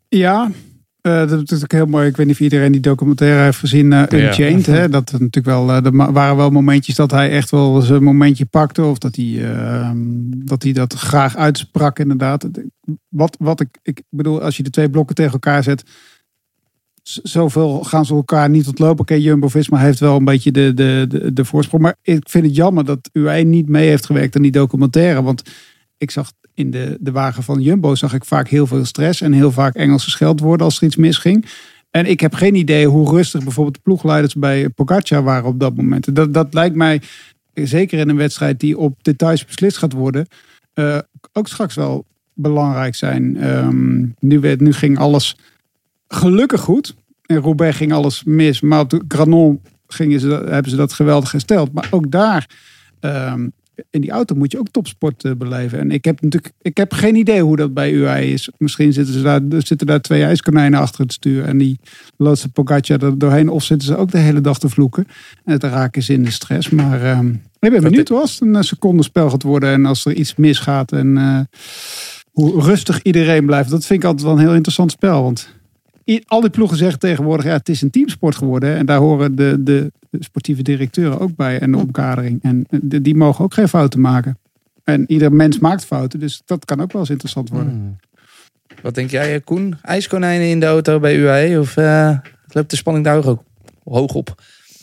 [0.09, 0.51] Ja,
[1.05, 2.07] eh, dat is ook heel mooi.
[2.07, 4.65] Ik weet niet of iedereen die documentaire heeft gezien, eh Unchained.
[4.65, 4.89] Hè?
[4.89, 8.45] Dat er natuurlijk wel, eh, er waren wel momentjes dat hij echt wel zijn momentje
[8.45, 8.83] pakte.
[8.83, 9.91] Of dat hij, eh,
[10.35, 12.47] dat hij dat graag uitsprak inderdaad.
[13.09, 15.83] wat, wat ik, ik bedoel, als je de twee blokken tegen elkaar zet,
[17.03, 19.01] zoveel gaan ze elkaar niet ontlopen.
[19.01, 21.83] Oké, Jumbo-Visma heeft wel een beetje de, de, de, de voorsprong.
[21.83, 25.21] Maar ik vind het jammer dat UAE niet mee heeft gewerkt aan die documentaire.
[25.21, 25.41] Want
[25.97, 29.33] ik zag in de, de wagen van Jumbo zag ik vaak heel veel stress en
[29.33, 31.45] heel vaak Engelse scheldwoorden als er iets misging.
[31.91, 35.75] En ik heb geen idee hoe rustig bijvoorbeeld de ploegleiders bij Pogacar waren op dat
[35.75, 36.15] moment.
[36.15, 37.01] Dat, dat lijkt mij,
[37.53, 40.27] zeker in een wedstrijd die op details beslist gaat worden,
[40.73, 40.97] eh,
[41.33, 43.37] ook straks wel belangrijk zijn.
[43.37, 45.37] Ehm, nu, werd, nu ging alles
[46.07, 46.95] gelukkig goed.
[47.25, 48.61] En Roubaix ging alles mis.
[48.61, 51.73] Maar Granon gingen ze, hebben ze dat geweldig gesteld.
[51.73, 52.49] Maar ook daar,
[52.99, 53.47] ehm,
[53.89, 55.79] in die auto moet je ook topsport eh, beleven.
[55.79, 58.49] En ik heb natuurlijk ik heb geen idee hoe dat bij UAE is.
[58.57, 61.43] Misschien zitten, ze daar, zitten daar twee ijskonijnen achter het stuur.
[61.43, 61.79] En die
[62.17, 63.49] loodsen Pogacar er doorheen.
[63.49, 65.07] Of zitten ze ook de hele dag te vloeken.
[65.43, 66.69] En te raken ze in de stress.
[66.69, 69.69] Maar ehm, ik ben benieuwd als het een eh, secondenspel gaat worden.
[69.69, 70.91] En als er iets misgaat.
[70.91, 71.39] En eh,
[72.31, 73.69] hoe rustig iedereen blijft.
[73.69, 75.23] Dat vind ik altijd wel een heel interessant spel.
[75.23, 75.54] Want
[76.25, 78.75] al die ploegen zeggen tegenwoordig, ja, het is een teamsport geworden.
[78.75, 82.43] En daar horen de, de, sportieve directeuren ook bij en de omkadering.
[82.43, 84.37] En eh, die, mogen ook geen fouten maken.
[84.83, 87.71] En ieder mens maakt fouten, dus dat kan ook wel eens interessant worden.
[87.71, 87.97] Hmm.
[88.81, 89.77] Wat denk jij, eh, Koen?
[89.81, 91.59] IJskonijnen in de auto bij UAE?
[91.59, 93.43] Of eh, loopt de spanning daar ook
[93.83, 94.35] hoog op?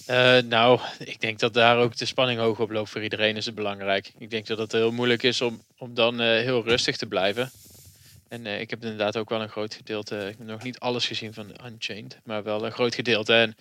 [0.07, 2.91] Eh, nou, ik denk dat daar ook de spanning hoog op loopt.
[2.91, 4.13] Voor iedereen is het belangrijk.
[4.19, 7.51] Ik denk dat het heel moeilijk is om, om dan eh, heel rustig te blijven.
[8.33, 10.17] En eh, ik heb inderdaad ook wel een groot gedeelte.
[10.17, 13.35] Ik heb nog niet alles gezien van Unchained, maar wel een groot gedeelte.
[13.35, 13.57] En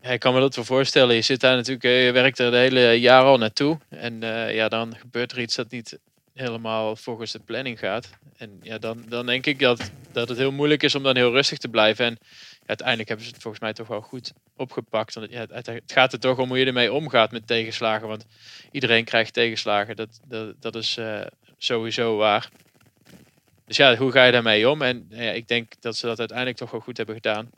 [0.00, 1.14] ja, ik kan me dat wel voorstellen.
[1.14, 3.78] Je zit daar natuurlijk, eh, je werkt er de hele jaar al naartoe.
[3.88, 5.98] En eh, ja, dan gebeurt er iets dat niet
[6.34, 8.10] helemaal volgens de planning gaat.
[8.36, 11.32] En ja, dan, dan denk ik dat, dat het heel moeilijk is om dan heel
[11.32, 12.04] rustig te blijven.
[12.04, 15.14] En ja, uiteindelijk hebben ze het volgens mij toch wel goed opgepakt.
[15.14, 18.08] Want ja, het, het gaat er toch om hoe je ermee omgaat met tegenslagen.
[18.08, 18.26] Want
[18.70, 19.96] iedereen krijgt tegenslagen.
[19.96, 20.98] Dat, dat, dat is
[21.58, 22.50] sowieso waar.
[23.66, 24.82] Dus ja, hoe ga je daarmee om?
[24.82, 27.50] En nou ja, ik denk dat ze dat uiteindelijk toch wel goed hebben gedaan.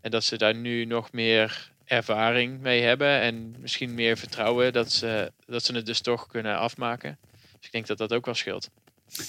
[0.00, 3.20] En dat ze daar nu nog meer ervaring mee hebben.
[3.20, 7.18] En misschien meer vertrouwen dat ze, dat ze het dus toch kunnen afmaken.
[7.30, 8.70] Dus ik denk dat dat ook wel scheelt.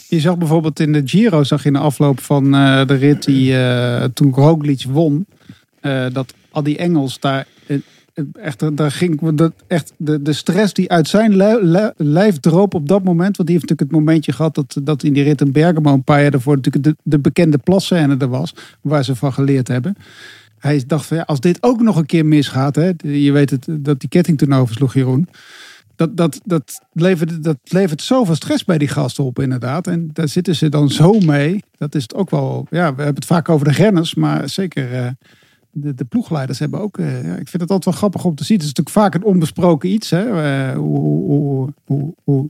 [0.08, 3.24] Je zag bijvoorbeeld in de Giro, zag je in de afloop van eh, de rit
[3.24, 5.26] die eh, toen Roglic won,
[5.80, 7.48] eh, dat al die Engels daar
[8.34, 12.74] echt, daar ging dat echt de, de stress die uit zijn li- li- lijf droop
[12.74, 15.42] op dat moment, want die heeft natuurlijk het momentje gehad dat, dat in die rit
[15.42, 19.16] in Bergamo een paar jaar daarvoor natuurlijk de, de bekende plasscène er was, waar ze
[19.16, 19.96] van geleerd hebben.
[20.60, 23.68] Hij dacht van ja, als dit ook nog een keer misgaat, hè, je weet het,
[23.70, 25.28] dat die ketting toen oversloeg, Jeroen.
[25.96, 29.88] Dat, dat, dat, levert, dat levert zoveel stress bij die gasten op, inderdaad.
[29.88, 31.64] En daar zitten ze dan zo mee.
[31.78, 32.68] Dat is het ook wel.
[32.70, 35.08] Ja, we hebben het vaak over de renners, maar zeker eh,
[35.74, 36.98] de, de ploegleiders hebben ook.
[36.98, 38.58] eh, ja, ik vind het altijd wel grappig om te zien.
[38.58, 42.50] Het is natuurlijk vaak een onbesproken iets, hè, eh, hoe, hoe, hoe, hoe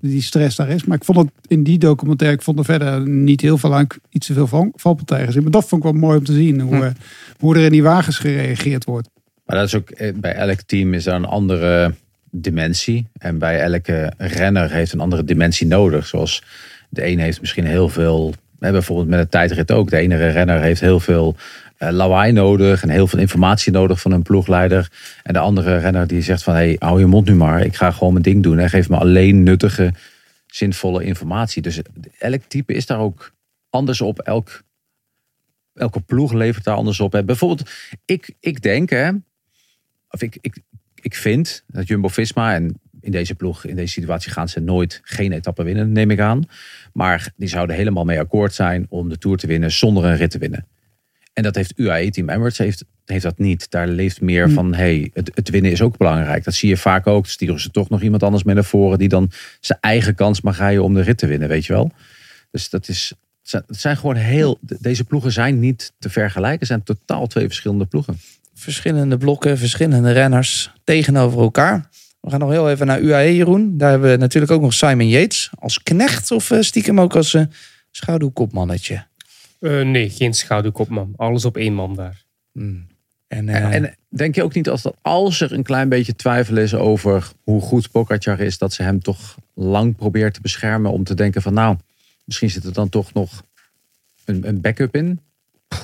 [0.00, 0.84] die stress daar is.
[0.84, 3.86] Maar ik vond het in die documentaire, ik vond er verder niet heel veel aan
[4.10, 5.42] iets te veel van, valpartijen gezien.
[5.42, 6.82] Maar dat vond ik wel mooi om te zien, hoe, Hm.
[6.82, 6.90] eh,
[7.38, 9.08] hoe er in die wagens gereageerd wordt.
[9.46, 11.94] Maar dat is ook bij elk team is er een andere
[12.30, 13.06] dimensie.
[13.18, 16.06] En bij elke renner heeft een andere dimensie nodig.
[16.06, 16.42] Zoals
[16.88, 18.34] de een heeft misschien heel veel.
[18.58, 19.90] Hè, bijvoorbeeld met een tijdrit ook.
[19.90, 21.36] De ene renner heeft heel veel
[21.78, 24.90] lawaai nodig en heel veel informatie nodig van een ploegleider.
[25.22, 27.64] En de andere renner die zegt van hey, hou je mond nu maar.
[27.64, 28.58] Ik ga gewoon mijn ding doen.
[28.58, 29.92] En geef me alleen nuttige,
[30.46, 31.62] zinvolle informatie.
[31.62, 31.80] Dus
[32.18, 33.32] elk type is daar ook
[33.70, 34.18] anders op.
[34.18, 34.62] Elk,
[35.74, 37.12] elke ploeg levert daar anders op.
[37.12, 37.24] Hè.
[37.24, 37.70] Bijvoorbeeld,
[38.04, 39.10] ik, ik denk hè,
[40.10, 40.62] of ik, ik,
[40.94, 45.32] ik vind dat Jumbo-Visma en in deze ploeg, in deze situatie gaan ze nooit geen
[45.32, 46.48] etappe winnen, neem ik aan.
[46.92, 50.30] Maar die zouden helemaal mee akkoord zijn om de Tour te winnen zonder een rit
[50.30, 50.66] te winnen.
[51.38, 53.70] En dat heeft UAE Team Emirates heeft, heeft dat niet.
[53.70, 54.52] Daar leeft meer Hm.
[54.54, 56.44] van, hey, het, het winnen is ook belangrijk.
[56.44, 57.26] Dat zie je vaak ook.
[57.26, 59.30] Sturen ze toch nog iemand anders mee naar voren die dan
[59.60, 61.90] zijn eigen kans mag rijden om de rit te winnen, weet je wel.
[62.50, 66.58] Dus dat is, het zijn- het zijn gewoon heel, deze ploegen zijn niet te vergelijken.
[66.58, 68.18] Het zijn totaal twee verschillende ploegen.
[68.54, 71.88] Verschillende blokken, verschillende renners tegenover elkaar.
[72.20, 73.78] We gaan nog heel even naar UAE, Jeroen.
[73.78, 77.34] Daar hebben we natuurlijk ook nog Simon Yates als knecht of eh, stiekem ook als
[77.34, 77.42] eh,
[77.90, 79.06] schaduwkopmannetje.
[79.60, 81.12] Eh, nee, geen schaduwkopman.
[81.16, 82.24] Alles op één man daar.
[82.52, 82.86] Hmm.
[83.28, 86.16] En, En, eh, en denk je ook niet als, dat, als er een klein beetje
[86.16, 90.90] twijfel is over hoe goed Pogacar is, dat ze hem toch lang probeert te beschermen
[90.90, 91.76] om te denken van nou,
[92.24, 93.42] misschien zit er dan toch nog
[94.24, 95.20] een, een backup in?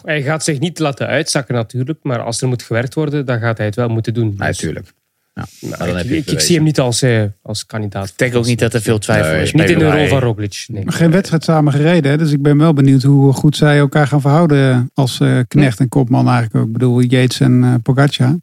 [0.03, 3.57] Hij gaat zich niet laten uitzakken natuurlijk, maar als er moet gewerkt worden, dan gaat
[3.57, 4.31] hij het wel moeten doen.
[4.31, 4.93] Dus, Natuurlijk.
[5.35, 8.09] Ja, nou, heb ik, je ik, zie hem niet als, eh, als kandidaat.
[8.09, 9.53] ik denk ook niet dat er veel twijfel Nee, is.
[9.53, 10.65] Niet in de rol van Roglic.
[10.69, 10.85] Nee.
[10.85, 12.11] Maar geen wedstrijd samen gereden.
[12.11, 12.19] Hè?
[12.19, 15.89] Dus ik ben wel benieuwd hoe goed zij elkaar gaan verhouden als eh, knecht en
[15.89, 16.67] kopman eigenlijk ook.
[16.67, 18.37] Ik bedoel, Yates en eh Pogacar.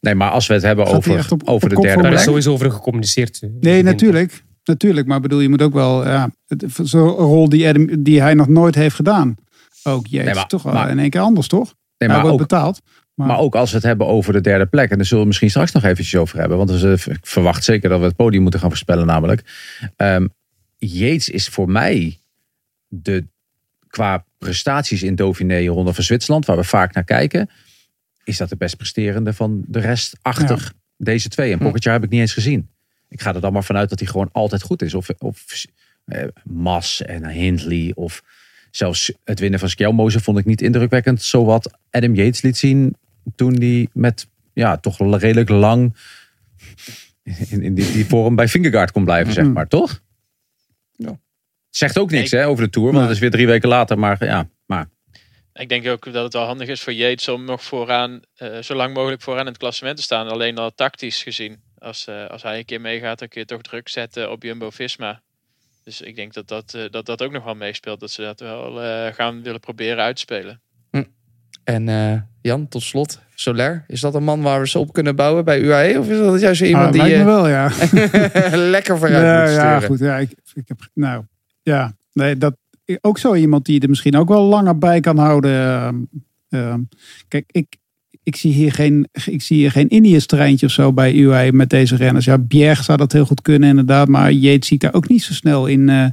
[0.00, 2.12] Nee, maar als we het hebben Gaat over, op- over op de derde voor Daar
[2.12, 2.28] is plek.
[2.28, 3.38] sowieso over gecommuniceerd.
[3.42, 4.44] eh, Nee, natuurlijk.
[4.64, 5.06] natuurlijk.
[5.06, 6.30] Maar bedoel, je moet ook wel ja,
[6.82, 9.34] zo'n rol die, Adam, die hij nog nooit heeft gedaan.
[9.82, 11.64] Ook Yates, Nee, maar- toch wel maar- in één keer anders, toch?
[11.64, 12.80] Nee, hij maar wordt ook, betaald.
[13.18, 14.90] Maar, Maar ook als we het hebben over de derde plek.
[14.90, 16.56] En daar zullen we misschien straks nog eventjes over hebben.
[16.58, 19.44] Want ik verwacht zeker dat we het podium moeten gaan voorspellen namelijk.
[19.96, 20.26] Ehm
[20.76, 22.18] Yates is voor mij
[22.88, 23.24] de,
[23.88, 26.46] qua prestaties in Dauphiné Ronde van Zwitserland.
[26.46, 27.50] Waar we vaak naar kijken.
[28.24, 31.52] Is dat de best presterende van de rest achter deze twee.
[31.52, 32.68] En Pogacar heb ik niet eens gezien.
[33.08, 34.94] Ik ga er dan maar vanuit dat hij gewoon altijd goed is.
[34.94, 35.64] Of, of
[36.04, 37.92] eh, Mas en Hindley.
[37.94, 38.22] Of
[38.70, 41.22] zelfs het winnen van Skjelmozen vond ik niet indrukwekkend.
[41.22, 42.96] Zowat Adam Yates liet zien
[43.36, 45.96] toen hij met ja, toch redelijk lang
[47.22, 50.00] in, in die, die vorm bij Fingergaard kon blijven, zeg maar, toch?
[50.92, 51.20] Ja.
[51.70, 53.98] Zegt ook niks hè, over de Tour, want het is weer drie weken later.
[53.98, 54.88] Maar ja, maar
[55.52, 58.74] Ik denk ook dat het wel handig is voor Yates om nog vooraan, eh, zo
[58.74, 60.28] lang mogelijk vooraan in het klassement te staan.
[60.28, 61.60] Alleen al tactisch gezien.
[61.78, 65.22] Als, eh, als hij een keer meegaat, dan kun je toch druk zetten op Jumbo-Visma.
[65.88, 68.00] Dus ik denk dat dat, eh, dat dat ook nog wel meespeelt.
[68.00, 70.60] Dat ze dat wel eh, gaan willen proberen uitspelen.
[71.68, 73.84] En eh, Jan, tot slot, Soler.
[73.86, 75.98] Is dat een man waar we ze op kunnen bouwen bij UAE?
[75.98, 77.70] Of is dat juist iemand Ah, die eh, wel, ja.
[78.76, 79.82] lekker vooruit ja, moet ja, sturen?
[79.82, 79.98] goed.
[79.98, 81.24] Ja, ik, ik heb, nou,
[81.62, 82.56] ja, nee, dat
[83.00, 85.52] ook zo iemand die er misschien ook wel langer bij kan houden.
[85.52, 85.96] Ehm,
[86.48, 86.80] ehm,
[87.28, 87.76] kijk, ik,
[88.22, 91.70] ik zie hier geen, ik zie hier geen Indiërs treintje of zo bij UAE met
[91.70, 92.24] deze renners.
[92.24, 95.32] Ja, Bjerg zou dat heel goed kunnen inderdaad, maar Yates ziet daar ook niet zo
[95.32, 96.12] snel in.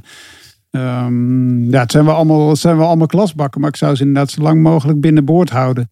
[0.76, 3.94] Eh, ehm, ja, het zijn wel allemaal, het zijn wel allemaal klasbakken, maar ik zou
[3.94, 5.90] ze inderdaad zo lang mogelijk binnenboord houden.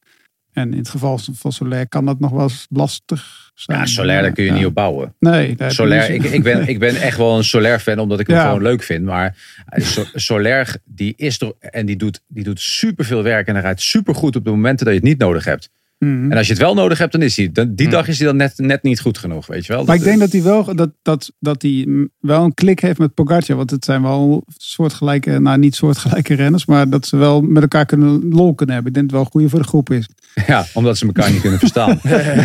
[0.52, 3.78] En in het geval van Soler kan dat nog wel eens lastig zijn.
[3.78, 4.56] ja, Soler, daar kun je Ja.
[4.56, 5.14] niet op bouwen.
[5.18, 5.60] Nee, niet
[6.08, 8.46] ik, ik, ben, ik ben echt wel een Soler-fan, omdat ik hem Ja.
[8.46, 9.04] gewoon leuk vind.
[9.04, 13.46] Maar eh, So- Soler, die is er en die doet, die doet superveel werk.
[13.46, 15.70] En hij rijdt supergoed op de momenten dat je het niet nodig hebt.
[16.04, 16.30] Mhm.
[16.30, 17.50] En als je het wel nodig hebt, dan is hij.
[17.52, 19.84] dan- Die dag is hij dan net, net niet goed genoeg, weet je wel.
[19.84, 23.14] Maar ik denk dat hij wel, dat, dat, dat hij wel een klik heeft met
[23.14, 23.56] Pogacar.
[23.56, 26.66] Want het zijn wel soortgelijke, nou niet soortgelijke renners.
[26.66, 28.92] Maar dat ze wel met elkaar kunnen lol kunnen hebben.
[28.92, 30.08] Ik denk dat het wel goed voor de groep is.
[30.46, 31.98] Ja, omdat ze elkaar niet kunnen verstaan.
[32.02, 32.36] Hij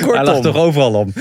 [0.00, 1.12] lag Kortom, toch overal om.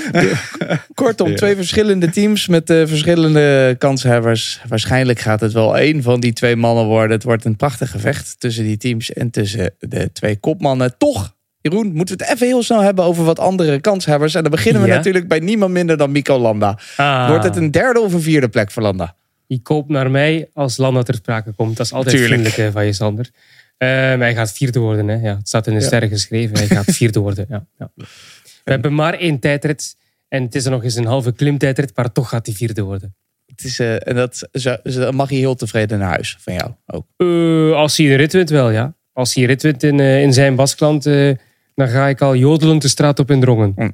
[0.93, 4.61] kortom twee verschillende teams met eh, verschillende kanshebbers.
[4.67, 7.11] Waarschijnlijk gaat het wel één van die twee mannen worden.
[7.11, 10.97] Het wordt een prachtig gevecht tussen die teams en tussen de twee kopmannen.
[10.97, 14.35] Toch, Jeroen, moeten we het even heel snel hebben over wat andere kanshebbers.
[14.35, 14.95] En dan beginnen we Ja.
[14.95, 16.79] natuurlijk bij niemand minder dan Mico Landa.
[16.97, 19.15] Ah, Wordt het een derde of een vierde plek voor Landa?
[19.47, 21.77] Je koopt naar mij als Landa ter sprake komt.
[21.77, 22.41] Dat is altijd Tuurlijk.
[22.47, 23.29] vriendelijk van je, Sander.
[23.77, 25.07] Eh, maar hij gaat vierde worden.
[25.07, 25.15] Hè.
[25.15, 25.85] Ja, het staat in de Ja.
[25.85, 26.57] sterren geschreven.
[26.57, 27.45] Hij gaat vierde worden.
[27.49, 27.91] Ja, ja.
[27.95, 29.95] We hebben maar één tijdrit.
[30.27, 31.91] En het is er nog eens een halve klimtijdrit.
[31.95, 33.15] Maar toch gaat hij vierde worden.
[33.45, 37.05] Het is, eh, en dat zo- mag je heel tevreden naar huis van jou ook.
[37.17, 38.95] Eh, als hij een rit wint, wel ja.
[39.13, 41.31] Als hij een rit wint in, in zijn basklant, eh,
[41.75, 43.73] dan ga ik al jodelend de straat op in drongen.
[43.75, 43.91] Zou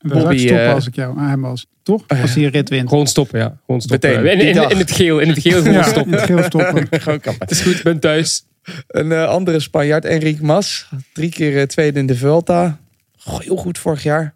[0.00, 1.66] Bobby, stoppen als ik jou aan hem was.
[1.82, 2.04] Toch?
[2.08, 2.88] Als hij een rit wint.
[2.88, 3.58] Gewoon stoppen, ja.
[3.66, 4.22] Gewoon stoppen.
[4.22, 6.12] Meteen, in, in, het geel, in het geel gewoon Ja, in stoppen.
[6.12, 6.86] het geel stoppen.
[7.00, 7.42] Gewoon kappen.
[7.46, 8.44] Het is goed, ik ben thuis.
[8.86, 10.88] Een eh, andere Spanjaard, Enric Mas.
[11.12, 12.78] Drie keer eh, tweede in de Vuelta.
[13.16, 14.34] Goh, heel goed vorig jaar.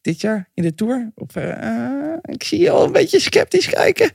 [0.00, 1.12] Dit jaar in de Tour.
[1.32, 1.42] Eh,
[2.22, 4.10] ik zie je al een beetje sceptisch kijken.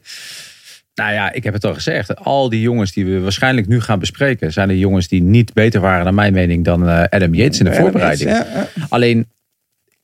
[0.95, 2.15] Nou ja, ik heb het al gezegd.
[2.15, 5.81] Al die jongens die we waarschijnlijk nu gaan bespreken, zijn de jongens die niet beter
[5.81, 8.29] waren, naar mijn mening, dan Adam Yates in de voorbereiding.
[8.29, 8.67] Ja.
[8.89, 9.29] Alleen,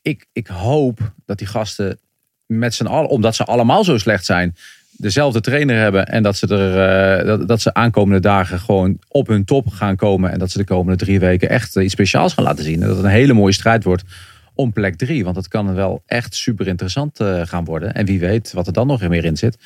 [0.01, 1.99] ik, ik hoop dat die gasten
[2.45, 4.55] met z'n allen, omdat ze allemaal zo slecht zijn,
[4.97, 6.07] dezelfde trainer hebben.
[6.07, 9.95] En dat ze, er, eh, dat, dat ze aankomende dagen gewoon op hun top gaan
[9.95, 10.31] komen.
[10.31, 12.81] En dat ze de komende drie weken echt eh, iets speciaals gaan laten zien.
[12.81, 14.03] En dat het een hele mooie strijd wordt
[14.57, 15.23] om plek drie.
[15.23, 17.93] Want het kan wel echt super interessant eh, gaan worden.
[17.93, 19.57] En wie weet wat er dan nog meer in zit.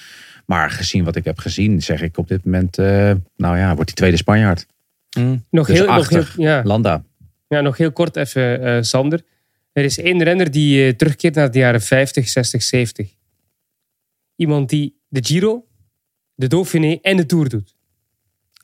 [0.46, 3.86] Maar gezien wat ik heb gezien, zeg ik op dit moment, eh, nou ja, wordt
[3.86, 4.66] die tweede Spanjaard.
[5.50, 6.62] Nog Dus heel, nog heel, ja.
[6.64, 7.04] Landa.
[7.48, 9.22] Ja, nog heel kort even, eh, Sander.
[9.74, 13.10] Er is één renner die terugkeert naar de jaren 50, 60, 70.
[14.36, 15.66] Iemand die de Giro,
[16.36, 17.76] de Dauphiné en de Tour doet.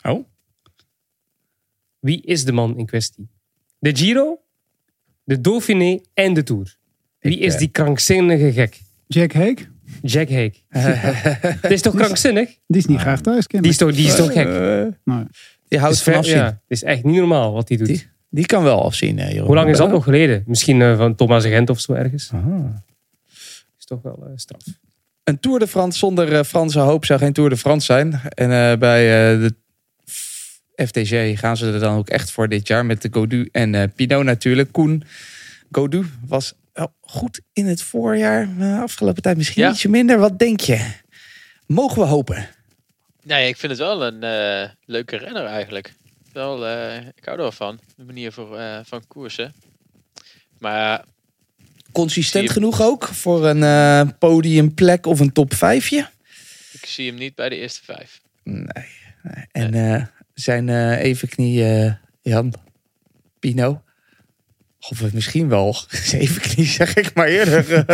[0.04, 0.26] Oh.
[2.00, 3.28] Wie is de man in kwestie?
[3.80, 4.40] De Giro,
[5.24, 6.76] de Dauphiné en de Tour.
[7.20, 8.80] Wie is eh, die krankzinnige gek?
[9.08, 9.66] Jack Hake?
[10.02, 10.58] Jack Hake.
[11.62, 12.58] Het is toch krankzinnig?
[12.68, 14.48] Die is niet graag thuis, Die is toch, die is toch gek?
[14.48, 15.26] Eh, Nee.
[15.68, 16.36] die houdt van afzien.
[16.36, 17.88] ja, het is echt niet normaal wat hij doet.
[17.88, 19.20] Die- Die kan wel afzien.
[19.20, 19.46] eh, Jeroen.
[19.46, 20.44] Hoe lang is dat nog geleden?
[20.48, 22.32] Misschien eh, van Thomas Gent of zo ergens.
[22.34, 22.66] Ah.
[23.78, 24.62] Is toch wel eh, straf.
[25.28, 28.22] Een Tour de France zonder eh, Franse hoop zou geen Tour de France zijn.
[28.30, 29.56] En eh, bij eh, de
[30.86, 34.24] FTG gaan ze er dan ook echt voor dit jaar met de Godu en Pinot
[34.24, 34.72] natuurlijk.
[34.72, 35.04] Koen,
[35.72, 38.48] Godu was wel goed in het voorjaar.
[38.82, 39.70] Afgelopen tijd misschien Ja.
[39.70, 40.20] ietsje minder.
[40.20, 40.92] Wat denk je?
[41.66, 42.48] Mogen we hopen?
[43.24, 44.20] Nee, ik vind het wel een
[44.86, 45.94] leuke renner eigenlijk.
[46.34, 46.56] Wel,
[47.16, 47.80] ik hou er wel van.
[47.96, 49.54] De manier voor, van koersen.
[50.60, 51.04] Maar
[51.92, 56.10] Consistent genoeg ook voor een eh, podiumplek of een top vijfje?
[56.72, 58.22] Ik zie hem niet bij de eerste vijf.
[58.44, 58.66] Nee.
[59.24, 59.46] nee.
[59.52, 60.04] En eh,
[60.34, 61.64] zijn eh evenknie
[62.22, 62.54] Jan
[63.40, 63.82] Pino.
[64.90, 65.76] Of misschien wel
[66.14, 67.66] zevenknie, zeg ik maar eerder.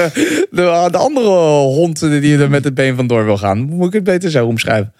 [0.51, 1.29] de, de andere
[1.59, 3.59] hond die er met het been vandoor wil gaan.
[3.59, 4.93] Moet ik het beter zo omschrijven?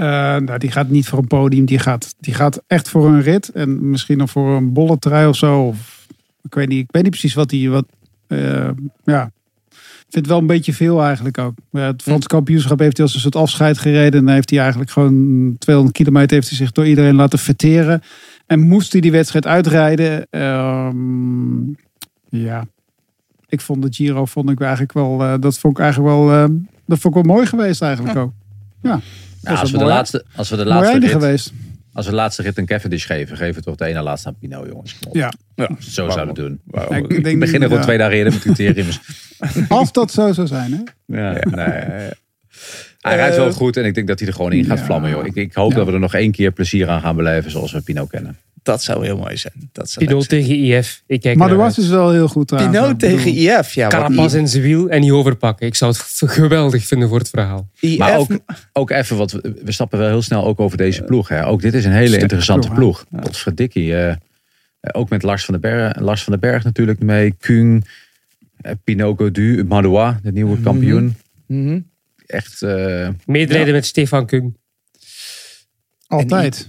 [0.00, 0.06] Eh,
[0.36, 1.64] nou, die gaat niet voor een podium.
[1.64, 3.48] Die gaat, die gaat echt voor een rit.
[3.48, 5.60] En misschien nog voor een bolle trui of zo.
[5.60, 5.99] Of,
[6.42, 7.68] ik, weet niet, ik weet niet precies wat hij...
[7.68, 7.86] Wat,
[8.26, 8.68] eh,
[9.04, 9.30] ja.
[9.70, 11.54] Ik vind het wel een beetje veel eigenlijk ook.
[11.70, 14.18] Ja, het Frans kampioenschap heeft hij als een soort afscheid gereden.
[14.20, 18.02] En dan heeft hij eigenlijk gewoon 200 kilometer heeft hij zich door iedereen laten verteren.
[18.46, 20.26] En moest hij die wedstrijd uitrijden.
[20.30, 21.60] Ehm,
[22.28, 22.66] ja,
[23.48, 25.22] ik vond de Giro vond ik eigenlijk wel...
[25.22, 26.32] eh, dat vond ik eigenlijk wel...
[26.32, 26.44] eh,
[26.86, 28.32] dat vond ik wel mooi geweest eigenlijk ook.
[28.82, 29.00] Ja,
[29.42, 31.52] Ja, als, we de mooi- laatste, als we de laatste rit, geweest.
[31.92, 34.36] Als we de laatste rit een Cavendish geven, geven we toch de ene laatste aan
[34.38, 34.98] Pino, jongens.
[35.12, 35.32] Ja.
[35.54, 35.66] Ja.
[35.68, 36.12] We Zo Waarom?
[36.24, 36.60] zouden doen.
[36.64, 36.96] Waarom?
[36.96, 37.84] Ja, ik Ik denk begin er gewoon ja.
[37.84, 39.00] twee dagen eerder met criteriums.
[39.68, 40.72] Als dat zo zou zijn,
[41.06, 41.16] hè?
[41.20, 42.08] Ja, nee.
[43.00, 44.84] Hij rijdt wel goed en ik denk dat hij er gewoon in gaat Ja.
[44.84, 45.10] vlammen.
[45.10, 45.26] Joh.
[45.26, 45.76] Ik, ik hoop Ja.
[45.76, 48.36] dat we er nog één keer plezier aan gaan beleven zoals we Pino kennen.
[48.62, 49.70] Dat zou heel mooi zijn.
[49.72, 51.02] Dat zou Pinot tegen IF.
[51.06, 51.86] Ik kijk Maar de ernaar was uit.
[51.86, 52.46] is wel heel goed.
[52.46, 53.72] Pinot bedoel, tegen IF.
[53.72, 55.66] Ja, wat Carapaz in zijn wiel en niet overpakken.
[55.66, 57.68] Ik zou het geweldig vinden voor het verhaal.
[57.80, 58.30] IF Maar ook,
[58.72, 61.28] ook even, wat we, stappen wel heel snel ook over deze ploeg.
[61.28, 61.46] Hè.
[61.46, 63.22] Ook dit is een hele Sterke interessante ploeg, ploeg.
[63.22, 63.94] Potverdikkie.
[63.94, 64.16] eh, eh,
[64.92, 67.34] ook met Lars van, den Berg, Lars van den Berg natuurlijk mee.
[67.38, 67.84] Kuhn,
[68.60, 71.16] eh, Pinot Godu, de nieuwe kampioen.
[71.46, 71.80] Mhm.
[72.26, 74.56] Echt, eh, Medelijden met Stefan Kung.
[76.06, 76.68] Altijd.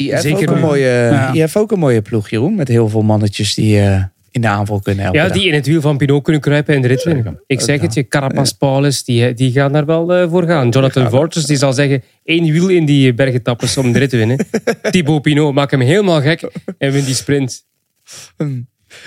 [0.00, 1.32] IF Zeker ook een mooie, Ja.
[1.32, 2.54] IF ook een mooie ploeg, Jeroen.
[2.54, 5.22] Met heel veel mannetjes die eh, in de aanval kunnen helpen.
[5.22, 7.40] Ja, die in het wiel van Pinot kunnen kruipen en de rit winnen.
[7.46, 10.68] Ik zeg het je, Carapaz, Paulus, die, die gaan daar wel eh, voor gaan.
[10.68, 14.46] Jonathan Fortress, die zal zeggen, één wiel in die bergetappes om de rit te winnen.
[14.90, 17.64] Thibaut Pinot, maak hem helemaal gek en win die sprint.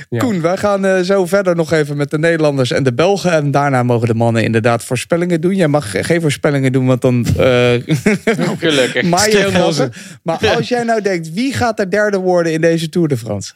[0.10, 0.20] Ja.
[0.20, 3.32] Koen, wij gaan eh, zo verder nog even met de Nederlanders en de Belgen.
[3.32, 5.56] En daarna mogen de mannen inderdaad voorspellingen doen.
[5.56, 7.74] Jij mag geen voorspellingen doen, want dan uh,
[8.60, 9.04] Gelukkig.
[9.04, 9.90] maai je.
[10.24, 13.54] Maar als jij nou denkt, wie gaat er derde worden in deze Tour de France?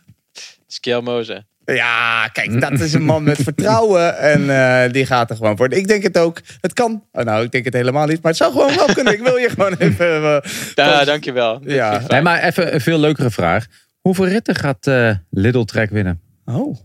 [0.67, 1.47] Skjelmozen.
[1.65, 4.17] Ja, kijk, dat is een man met vertrouwen.
[4.17, 5.73] En eh, die gaat er gewoon voor.
[5.73, 6.39] Ik denk het ook.
[6.61, 7.03] Het kan.
[7.11, 8.21] Oh, nou, ik denk het helemaal niet.
[8.21, 9.13] Maar het zou gewoon wel kunnen.
[9.13, 10.23] Ik wil je gewoon even...
[10.23, 11.61] eh, Ja, dankjewel.
[11.63, 12.01] Ja.
[12.07, 13.65] nee, maar even een veel leukere vraag.
[14.07, 16.21] Hoeveel ritten gaat eh Lidl Trek winnen?
[16.45, 16.77] oh.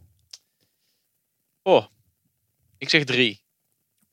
[1.63, 1.85] Oh,
[2.79, 3.43] ik zeg drie.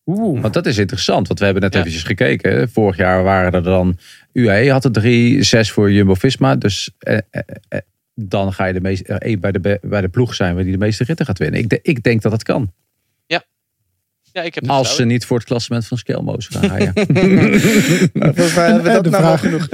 [0.05, 0.41] Oeh.
[0.41, 1.79] Want dat is interessant, want we hebben net Ja.
[1.79, 2.69] eventjes gekeken.
[2.69, 3.97] Vorig jaar waren er dan...
[4.33, 6.55] UAE had er drie, zes voor Jumbo-Visma.
[6.55, 7.79] Dus eh, eh, eh,
[8.13, 10.77] dan ga je de meest, eh, bij, de, bij de ploeg zijn waar die de
[10.77, 11.59] meeste ritten gaat winnen.
[11.59, 12.73] Ik, de- ik denk dat het kan.
[14.33, 16.61] Ja, ik heb Als ze niet voor het klassement van Skelmoos gaan.
[18.13, 19.67] Nou, we en dat de nou wel vraag- genoeg.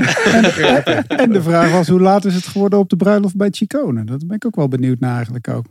[1.08, 4.04] En de vraag was, hoe laat is het geworden op de bruiloft bij Chicone?
[4.04, 5.66] Dat ben ik ook wel benieuwd naar eigenlijk ook.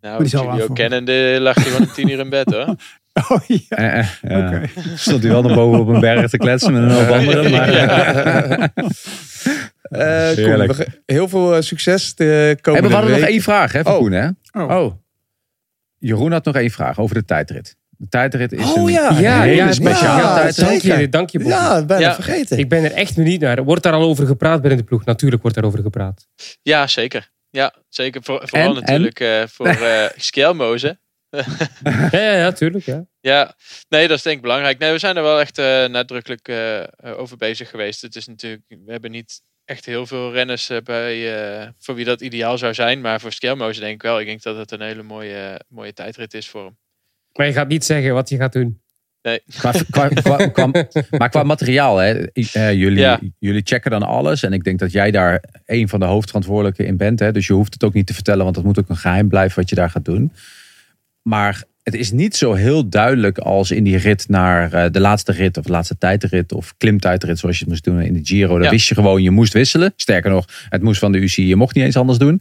[0.00, 0.74] Nou, Julio aanvallen.
[0.74, 2.74] kennende lag hij gewoon om tien uur in bed hoor.
[3.28, 4.62] Oh ja, Eh, eh, ja.
[4.96, 7.50] Stond hij wel nog boven op een berg te kletsen met een hoop anderen.
[7.50, 7.68] Maar,
[9.82, 13.82] Eh, Koen, heel veel succes de Hey, komende maar we hadden nog één vraag hè,
[13.82, 13.98] voor Oh.
[13.98, 14.12] Koen.
[14.12, 14.28] Hè?
[14.52, 14.70] Oh.
[14.70, 14.94] Oh,
[15.98, 17.76] Jeroen had nog één vraag over de tijdrit.
[17.98, 19.18] De tijdrit is Oh, een ja.
[19.18, 20.56] Ja, hele ja, tijdrit.
[20.56, 22.14] dank je, dank je ja, bijna Ja.
[22.14, 22.58] vergeten.
[22.58, 23.64] Ik ben er echt benieuwd naar.
[23.64, 25.04] Wordt daar al over gepraat binnen de ploeg?
[25.04, 26.26] Natuurlijk wordt daarover gepraat.
[26.62, 27.30] Ja, zeker.
[27.50, 28.22] Ja, zeker.
[28.22, 30.98] Voor, vooral En- natuurlijk eh, voor eh Skjelmozen.
[31.84, 32.84] Ja, ja, ja tuurlijk.
[32.84, 33.04] Ja.
[33.20, 33.54] Ja,
[33.88, 34.78] nee, dat is denk ik belangrijk.
[34.78, 36.52] Nee, we zijn er wel echt eh, nadrukkelijk
[37.16, 38.02] over bezig geweest.
[38.02, 42.20] Het is natuurlijk, we hebben niet echt heel veel renners bij, eh, voor wie dat
[42.20, 43.00] ideaal zou zijn.
[43.00, 44.20] Maar voor Skjelmozen denk ik wel.
[44.20, 46.76] Ik denk dat het een hele mooie, mooie tijdrit is voor hem.
[47.34, 48.78] Maar je gaat niet zeggen wat je gaat doen.
[49.22, 49.40] Nee.
[49.58, 50.70] Qua, qua, qua- qua-
[51.10, 53.20] maar qua materiaal, hè, eh, jullie, Ja.
[53.38, 54.42] jullie checken dan alles.
[54.42, 57.18] En ik denk dat jij daar een van de hoofdverantwoordelijken in bent.
[57.18, 59.28] Hè, dus je hoeft het ook niet te vertellen, want dat moet ook een geheim
[59.28, 60.32] blijven wat je daar gaat doen.
[61.22, 65.32] Maar het is niet zo heel duidelijk als in die rit naar eh, de laatste
[65.32, 68.54] rit of de laatste tijdrit of klimtijdrit zoals je het moest doen in de Giro.
[68.54, 68.70] Daar Ja.
[68.70, 69.92] wist je gewoon, je moest wisselen.
[69.96, 72.40] Sterker nog, het moest van de UCI, je mocht niet eens anders doen.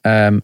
[0.00, 0.38] Ehm,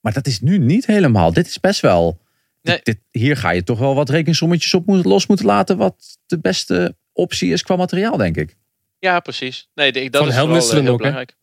[0.00, 1.32] maar dat is nu niet helemaal.
[1.32, 2.18] Dit is best wel.
[2.62, 2.80] Nee.
[2.82, 5.76] Dit, hier ga je toch wel wat rekensommetjes op moeten, los moeten laten.
[5.76, 8.56] Wat de beste optie is qua materiaal, denk ik.
[8.98, 9.68] Ja, precies.
[9.74, 10.96] Nee, de- dat Van is vooral eh, heel ook, hè?
[10.96, 11.36] belangrijk.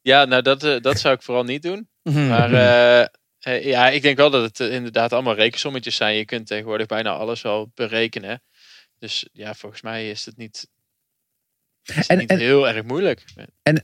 [0.00, 1.88] Ja, nou dat, eh, dat zou ik vooral niet doen.
[2.02, 2.28] Mhm.
[2.28, 2.52] Maar
[3.40, 6.16] eh, ja, ik denk wel dat het inderdaad allemaal rekensommetjes zijn.
[6.16, 8.42] Je kunt tegenwoordig bijna alles wel berekenen.
[8.98, 10.68] Dus ja, volgens mij is het niet,
[11.84, 13.24] is het En- niet en- heel erg moeilijk.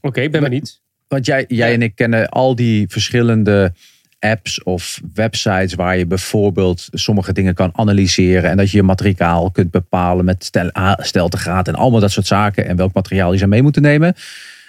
[0.01, 0.81] Oké, ik ben benieuwd.
[1.09, 1.75] Want jij, jij Ja.
[1.75, 3.73] en ik kennen al die verschillende
[4.19, 9.51] apps of websites waar je bijvoorbeeld sommige dingen kan analyseren en dat je je materiaal
[9.51, 13.39] kunt bepalen met stel, ah, steltegraad en allemaal dat soort zaken en welk materiaal je
[13.39, 14.15] zou mee moeten nemen.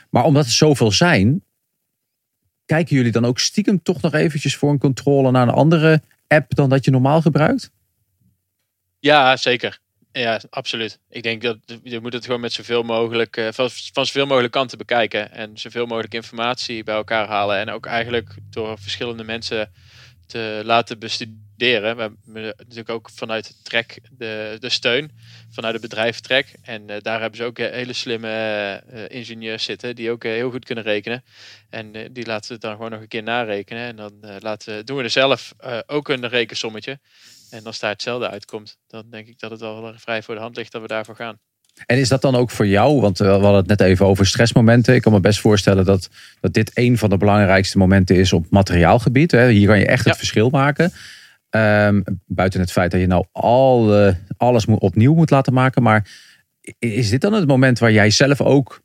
[0.10, 1.44] Maar omdat er zoveel zijn,
[2.66, 6.56] kijken jullie dan ook stiekem toch nog eventjes voor een controle naar een andere app
[6.56, 7.72] dan dat je normaal gebruikt?
[9.00, 9.80] Ja, zeker.
[10.12, 11.00] Ja, absoluut.
[11.10, 14.54] Ik denk dat je moet het gewoon met zoveel mogelijk, uh, van, van zoveel mogelijk
[14.54, 15.32] kanten bekijken.
[15.32, 17.58] En zoveel mogelijk informatie bij elkaar halen.
[17.58, 19.72] En ook eigenlijk door verschillende mensen
[20.28, 21.96] te laten bestuderen.
[21.96, 22.18] We hebben
[22.58, 25.12] natuurlijk ook vanuit Trek de, de steun,
[25.50, 26.54] vanuit het bedrijf Trek.
[26.62, 30.84] En uh, daar hebben ze ook hele slimme ingenieurs zitten die ook heel goed kunnen
[30.84, 31.24] rekenen.
[31.70, 33.84] En die laten het dan gewoon nog een keer narekenen.
[33.84, 35.54] En dan laten, doen we er zelf
[35.86, 37.00] ook een rekensommetje.
[37.50, 40.56] En als daar hetzelfde uitkomt, dan denk ik dat het wel vrij voor de hand
[40.56, 41.40] ligt dat we daarvoor gaan.
[41.86, 44.96] En is dat dan ook voor jou, want we hadden het net even over stressmomenten.
[44.96, 46.10] Ik kan me best voorstellen dat,
[46.40, 49.32] dat dit een van de belangrijkste momenten is op materiaalgebied.
[49.32, 50.92] Hier kan je echt het verschil maken.
[51.50, 55.84] Um, buiten het feit dat je nou al, uh, alles moet, opnieuw moet laten maken.
[55.84, 56.08] Maar
[56.80, 58.82] is dit dan het moment waar jij zelf ook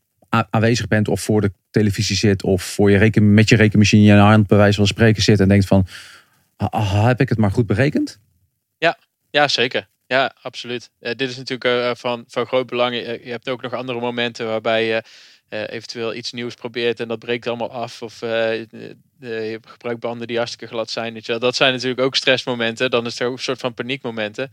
[0.50, 4.14] aanwezig bent of voor de televisie zit of voor je reken, met je rekenmachine in
[4.14, 5.86] je hand bij wijze van spreken zit en denkt van,
[6.56, 8.20] ah, heb ik het maar goed berekend?
[8.78, 8.98] Ja,
[9.30, 9.88] ja zeker.
[10.06, 10.90] Ja, absoluut.
[11.00, 12.94] Uh, dit is natuurlijk uh, van, van groot belang.
[12.94, 15.02] Je, hebt ook nog andere momenten waarbij je
[15.48, 18.02] eventueel iets nieuws probeert en dat breekt allemaal af.
[18.02, 18.66] Of je
[19.20, 21.12] hebt gebruikbanden die hartstikke glad zijn.
[21.12, 22.90] Weet je Dat zijn natuurlijk ook stressmomenten.
[22.90, 24.52] Dan is er ook een soort van paniekmomenten.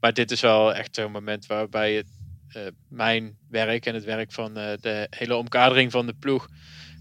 [0.00, 2.04] Maar dit is wel echt zo'n moment waarbij
[2.88, 6.48] mijn werk en het werk van de hele omkadering van de ploeg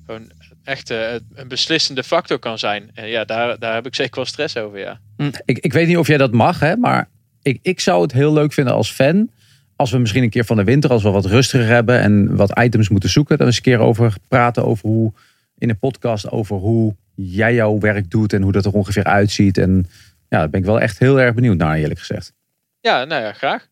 [0.07, 0.31] gewoon
[0.63, 2.89] echt een beslissende factor kan zijn.
[2.93, 4.99] En ja, daar, daar heb ik zeker wel stress over, ja.
[5.17, 5.31] Hm.
[5.45, 7.09] Ik, ik weet niet of jij dat mag, hè, maar
[7.41, 9.29] ik, ik zou het heel leuk vinden als fan.
[9.75, 12.59] Als we misschien een keer van de winter, als we wat rustiger hebben en wat
[12.59, 15.13] items moeten zoeken, dan eens een keer over praten over hoe
[15.57, 19.57] in een podcast over hoe jij jouw werk doet en hoe dat er ongeveer uitziet.
[19.57, 19.85] En
[20.29, 22.33] ja, daar ben ik wel echt heel erg benieuwd naar, eerlijk gezegd.
[22.81, 23.67] Ja, nou ja, graag.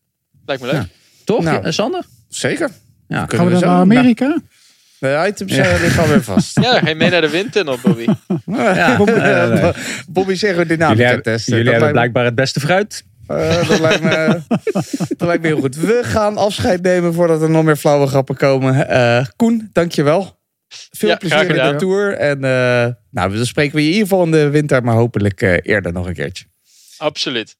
[0.46, 0.80] Lijkt me leuk.
[0.80, 0.88] Ja.
[1.24, 2.04] Toch, nou, Sander?
[2.28, 2.70] Zeker.
[3.08, 3.26] Ja.
[3.26, 4.40] Gaan we, dan naar Amerika?
[4.98, 5.74] De items ja.
[5.74, 6.60] uh, liggen alweer vast.
[6.60, 8.06] Ja, ga je mee naar de windtunnel, Bobby?
[8.46, 8.96] ja.
[9.00, 9.68] Bobby, uh,
[10.08, 10.34] Bobby
[10.66, 11.56] dynamica testen.
[11.56, 13.04] Jullie hebben blijkbaar het beste fruit.
[13.30, 14.40] Uh, dat, lijkt me,
[15.16, 15.76] dat lijkt me heel goed.
[15.76, 18.90] We gaan afscheid nemen voordat er nog meer flauwe grappen komen.
[18.90, 20.38] Uh, Koen, dankjewel.
[20.90, 22.12] Veel ja, plezier met de tour.
[22.12, 25.92] En uh, nou, we spreken we in ieder geval in de winter, maar hopelijk eerder
[25.92, 26.44] nog een keertje.
[26.96, 27.56] Absoluut.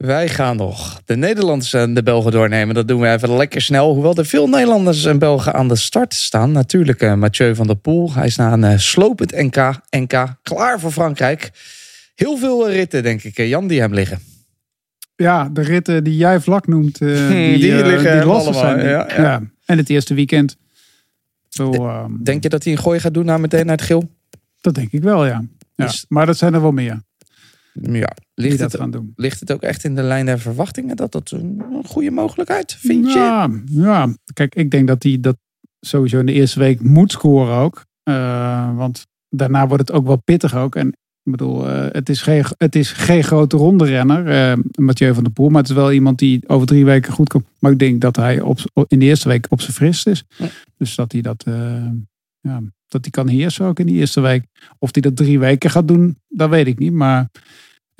[0.00, 2.74] Wij gaan nog de Nederlanders en de Belgen doornemen.
[2.74, 3.92] Dat doen we even lekker snel.
[3.92, 6.52] Hoewel er veel Nederlanders en Belgen aan de start staan.
[6.52, 8.12] Natuurlijk uh, Mathieu van der Poel.
[8.12, 11.50] Hij is na een uh, slopend NK, NK klaar voor Frankrijk.
[12.14, 14.18] Heel veel eh, ritten, denk ik, Jan, die hem liggen.
[15.16, 16.98] Ja, de ritten die jij vlak noemt,
[17.28, 18.54] die, die liggen die allemaal.
[18.54, 18.88] Zijn.
[18.88, 19.22] Ja, ja.
[19.22, 20.56] ja, En het eerste weekend.
[21.48, 24.10] Zo, um, denk je dat hij een gooi gaat doen na meteen naar het geel?
[24.60, 25.44] Dat denk ik wel, ja.
[25.74, 25.84] ja.
[25.84, 26.04] Is...
[26.08, 27.02] Maar dat zijn er wel meer.
[27.82, 29.12] Ja, ligt het, gaan doen.
[29.16, 33.12] ligt het ook echt in de lijn der verwachtingen dat dat een goede mogelijkheid vind
[33.12, 33.80] ja, je?
[33.80, 35.36] Ja, kijk, ik denk dat hij dat
[35.80, 37.84] sowieso in de eerste week moet scoren ook.
[38.04, 40.74] Uh, want daarna wordt het ook wel pittig ook.
[40.74, 40.88] En
[41.22, 45.24] ik bedoel, uh, het, is geen, het is geen grote ronde renner, uh, Mathieu van
[45.24, 45.48] der Poel.
[45.48, 47.46] Maar het is wel iemand die over drie weken goed komt.
[47.58, 48.58] Maar ik denk dat hij op,
[48.88, 50.24] in de eerste week op zijn frist is.
[50.36, 50.48] Ja.
[50.76, 51.44] Dus dat hij dat,
[52.40, 54.44] ja, dat hij kan heersen ook in die eerste week.
[54.78, 56.92] Of hij dat drie weken gaat doen, dat weet ik niet.
[56.92, 57.30] Maar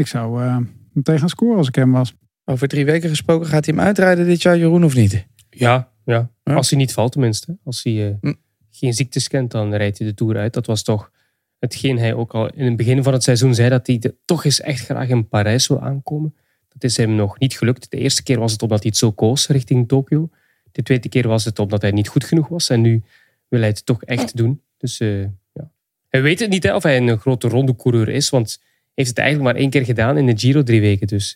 [0.00, 0.56] ik zou uh,
[0.92, 2.14] meteen gaan scoren als ik hem was.
[2.44, 5.26] Over drie weken gesproken, gaat hij hem uitrijden dit jaar, Jeroen, of niet?
[5.50, 6.30] Ja, ja.
[6.44, 7.58] als hij niet valt tenminste.
[7.64, 8.32] Als hij uh, hm.
[8.70, 10.52] geen ziektes kent, dan rijdt hij de Tour uit.
[10.52, 11.10] Dat was toch
[11.58, 14.44] hetgeen hij ook al in het begin van het seizoen zei, dat hij de, toch
[14.44, 16.34] eens echt graag in Parijs wil aankomen.
[16.68, 17.90] Dat is hem nog niet gelukt.
[17.90, 20.30] De eerste keer was het omdat hij het zo koos richting Tokio.
[20.72, 22.68] De tweede keer was het omdat hij niet goed genoeg was.
[22.68, 23.02] En nu
[23.48, 24.62] wil hij het toch echt doen.
[24.76, 25.22] Dus uh,
[25.52, 25.70] ja.
[26.08, 28.60] Hij weet het niet hè, of hij een grote rondecoureur is, want
[29.00, 31.06] heeft het eigenlijk maar één keer gedaan in de Giro drie weken.
[31.06, 31.30] Dus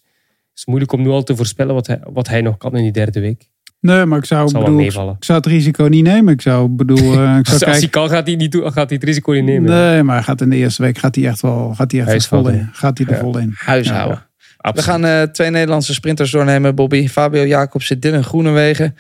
[0.51, 2.83] het is moeilijk om nu al te voorspellen wat hij, wat hij nog kan in
[2.83, 3.49] die derde week.
[3.81, 6.33] Nee, maar ik zou, bedoel, ik zou het risico niet nemen.
[6.33, 9.05] Ik zou bedoel, uh, ik zou Als hij kan, gaat hij, niet, gaat hij het
[9.05, 9.71] risico niet nemen.
[9.71, 12.49] Nee, maar gaat in de eerste week gaat hij echt wel, gaat hij echt vol
[12.49, 12.69] in.
[12.73, 13.53] Gaat hij er vol in.
[13.57, 14.27] Huishouden.
[14.59, 17.09] Ja, We gaan uh, twee Nederlandse sprinters doornemen, Bobby.
[17.09, 18.97] Fabio Jacobsen, Dylan Groenewegen.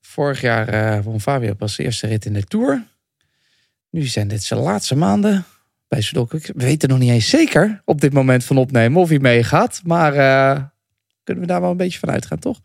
[0.00, 2.82] Vorig jaar uh, won Fabio pas de eerste rit in de Tour.
[3.90, 5.44] Nu zijn dit zijn laatste maanden
[5.88, 6.32] bij Sudok.
[6.32, 9.80] We weten nog niet eens zeker op dit moment van opnemen of hij meegaat.
[9.84, 10.62] Maar uh,
[11.24, 12.60] kunnen we daar wel een beetje van uitgaan, toch?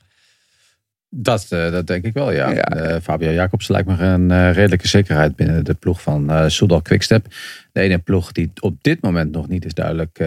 [1.14, 2.50] Dat, uh, dat denk ik wel, ja.
[2.50, 2.92] ja.
[2.92, 7.26] Uh, Fabio Jacobs lijkt me een redelijke zekerheid binnen de ploeg van uh, Soudal Quickstep.
[7.72, 10.20] De ene ploeg die op dit moment nog niet is duidelijk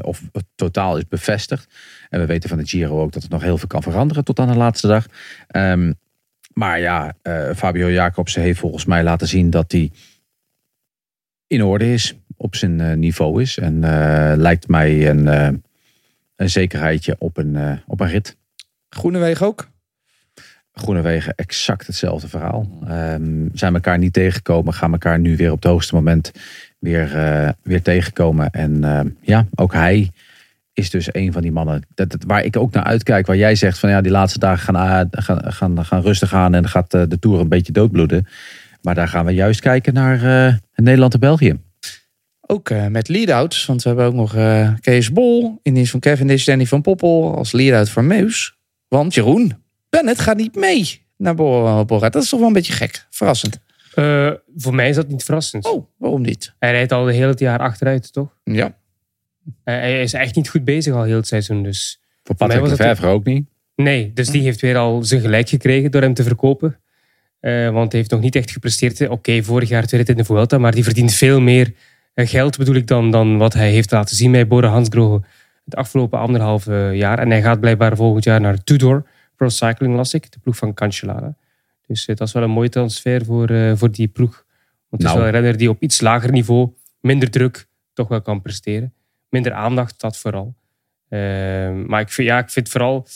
[0.00, 0.22] of
[0.54, 1.68] totaal is bevestigd.
[2.08, 4.38] En we weten van de Giro ook dat het nog heel veel kan veranderen tot
[4.38, 5.06] aan de laatste dag.
[5.56, 5.94] Um,
[6.54, 7.14] maar ja,
[7.56, 9.90] Fabio Jacobs heeft volgens mij laten zien dat hij
[11.52, 13.58] in orde is, op zijn uh, niveau is.
[13.58, 15.48] En uh, lijkt mij een, uh,
[16.36, 18.36] een zekerheidje op een, op een rit.
[18.88, 19.70] Groenewegen ook?
[20.72, 22.68] Groenewegen exact hetzelfde verhaal.
[22.88, 26.32] Ehm, zijn elkaar niet tegengekomen, gaan elkaar nu weer op het hoogste moment
[26.78, 28.50] weer, eh, weer tegenkomen.
[28.50, 30.10] En ehm, ja, ook hij
[30.72, 33.26] is dus een van die mannen dat, dat- waar ik ook naar uitkijk.
[33.26, 36.68] Waar jij zegt van ja, die laatste dagen gaan, gaan, gaan, gaan rustig aan en
[36.68, 38.26] gaat eh, de Tour een beetje doodbloeden.
[38.82, 41.60] Maar daar gaan we juist kijken naar eh, Nederland en België.
[42.40, 46.00] Ook eh, met lead-outs, want we hebben ook nog eh, Kees Bol in dienst van
[46.00, 48.56] Cavendish, Danny van Poppel als lead-out voor Meus.
[48.88, 49.52] Want Jeroen
[49.88, 51.84] Bennett gaat niet mee naar Bora.
[51.84, 52.08] Bora.
[52.08, 53.06] Dat is toch wel een beetje gek.
[53.10, 53.58] Verrassend.
[53.94, 55.64] Eh, voor mij is dat niet verrassend.
[55.64, 56.54] Oh, waarom niet?
[56.58, 58.36] Hij rijdt al de hele jaar achteruit, toch?
[58.44, 58.74] Ja.
[59.64, 61.62] Hij is echt niet goed bezig al heel het seizoen.
[61.62, 63.46] Dus Voor mij Patrick was de het- Verver ook niet.
[63.74, 66.80] Nee, dus die heeft weer al zijn gelijk gekregen door hem te verkopen.
[67.42, 69.08] Eh, want hij heeft nog niet echt gepresteerd.
[69.08, 71.72] Oké, vorig jaar tweede in de Vuelta, maar die verdient veel meer
[72.14, 75.20] eh, geld bedoel ik dan, dan wat hij heeft laten zien bij Bora Hansgrohe
[75.64, 77.18] het afgelopen anderhalve jaar.
[77.18, 79.06] En hij gaat blijkbaar volgend jaar naar Tudor
[79.36, 81.34] Pro Cycling las ik, de ploeg van Cancellara.
[81.86, 84.32] Dus eh, dat is wel een mooie transfer voor, eh, voor die ploeg.
[84.32, 84.44] Want
[84.88, 85.18] het is Nou.
[85.18, 86.70] wel een renner die op iets lager niveau,
[87.00, 88.92] minder druk, toch wel kan presteren.
[89.28, 90.54] Minder aandacht, dat vooral.
[91.08, 93.06] Ehm, maar ik vind, ja, ik vind vooral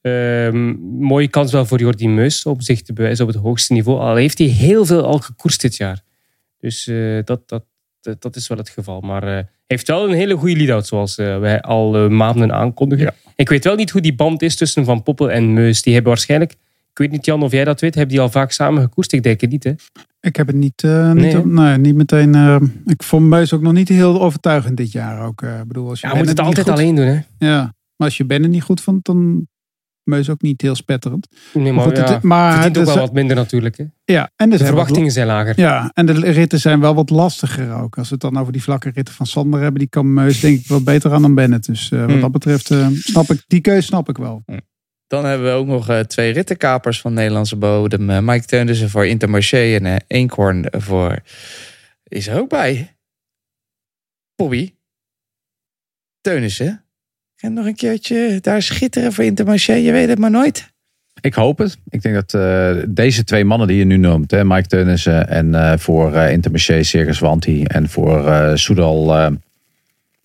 [0.00, 4.00] ehm mooie kans wel voor Jordi Meus om zich te bewijzen op het hoogste niveau.
[4.00, 6.02] Al heeft hij heel veel al gekoerst dit jaar.
[6.58, 7.64] Dus eh, dat, dat,
[8.00, 9.00] dat, dat is wel het geval.
[9.00, 13.14] Maar eh, hij heeft wel een hele goede lead-out, zoals eh, wij al maanden aankondigen.
[13.36, 15.82] Ik weet wel niet hoe die band is tussen Van Poppel en Meus.
[15.82, 16.52] Die hebben waarschijnlijk,
[16.90, 19.12] ik weet niet Jan of jij dat weet, hebben die al vaak samen gekoerst?
[19.12, 19.72] Ik denk het niet, hè?
[20.20, 21.38] Ik heb het niet, niet, Nee, hè?
[21.38, 22.34] op- nee, niet meteen.
[22.86, 25.26] ik vond Meus ook nog niet heel overtuigend dit jaar.
[25.26, 27.20] Ook, bedoel, als je Ja, moet het altijd goed- alleen doen, hè?
[27.38, 27.60] Ja,
[27.96, 29.46] maar als je Bennett niet goed vond, dan
[30.08, 31.28] Meus ook niet heel spetterend.
[31.54, 33.84] Nee, maar, ja, het- maar het ook is- wel wat minder natuurlijk, hè?
[34.04, 35.60] Ja, en De wat- verwachtingen zijn lager.
[35.60, 37.98] Ja, en de ritten zijn wel wat lastiger ook.
[37.98, 40.58] Als we het dan over die vlakke ritten van Sander hebben, die kan Meus denk
[40.60, 41.66] ik wat beter aan dan Bennett.
[41.66, 42.20] Dus eh, wat Hmm.
[42.20, 44.44] dat betreft eh, snap ik, die keuze snap ik wel.
[45.06, 48.24] Dan hebben we ook nog eh, twee rittenkapers van Nederlandse bodem.
[48.24, 51.18] Mike Teunissen voor Intermarché en Eenkhoorn voor...
[52.02, 52.96] Is er ook bij.
[54.36, 54.74] Bobby.
[56.20, 56.84] Teunissen.
[57.40, 59.72] Kan nog een keertje daar schitteren voor Intermarché?
[59.72, 60.72] Je weet het maar nooit.
[61.20, 61.78] Ik hoop het.
[61.88, 65.54] Ik denk dat eh, deze twee mannen die je nu noemt, hè, Mike Teunissen en
[65.54, 69.30] eh, voor eh Intermarché Circus Wanti en voor eh Soudal, eh,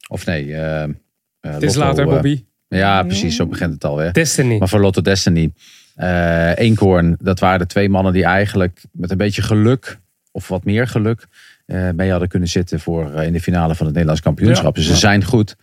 [0.07, 2.43] of nee, Het is Lotto, later, Bobby.
[2.67, 4.13] ja, precies, zo begint het alweer.
[4.13, 4.57] Destiny.
[4.57, 5.51] Maar voor Lotto Destiny,
[5.95, 9.99] eh Eenkhoorn, dat waren de twee mannen die eigenlijk met een beetje geluk,
[10.31, 11.27] of wat meer geluk,
[11.65, 14.75] eh, mee hadden kunnen zitten voor in de finale van het Nederlands kampioenschap.
[14.75, 14.97] Ja, dus ze ja.
[14.97, 15.55] zijn goed.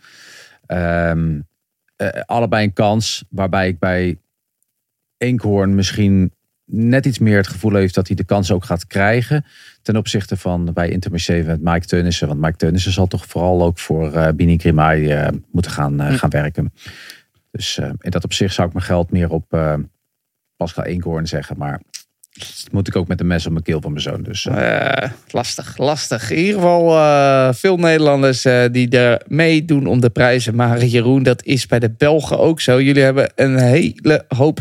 [0.71, 1.39] Ehm,
[1.95, 4.17] eh, allebei een kans, waarbij ik bij
[5.17, 6.33] Eenkhoorn misschien
[6.65, 9.45] net iets meer het gevoel heeft dat hij de kans ook gaat krijgen.
[9.81, 12.27] Ten opzichte van bij Intermarché met Mike Teunissen.
[12.27, 16.29] Want Mike Teunissen zal toch vooral ook voor eh Bini Grimay eh, moeten gaan, gaan
[16.29, 16.73] werken.
[17.51, 19.45] Dus in dat opzicht zou ik mijn geld meer op
[20.55, 21.57] Pascal Eenkhoorn zeggen.
[21.57, 21.81] Maar
[22.47, 24.23] dat moet ik ook met een mes op mijn keel van mijn zoon.
[24.23, 26.31] Dus eh, Eh, lastig, lastig.
[26.31, 30.55] In ieder geval eh, veel Nederlanders eh, die er meedoen om de prijzen.
[30.55, 32.81] Maar Jeroen, dat is bij de Belgen ook zo.
[32.81, 34.59] Jullie hebben een hele hoop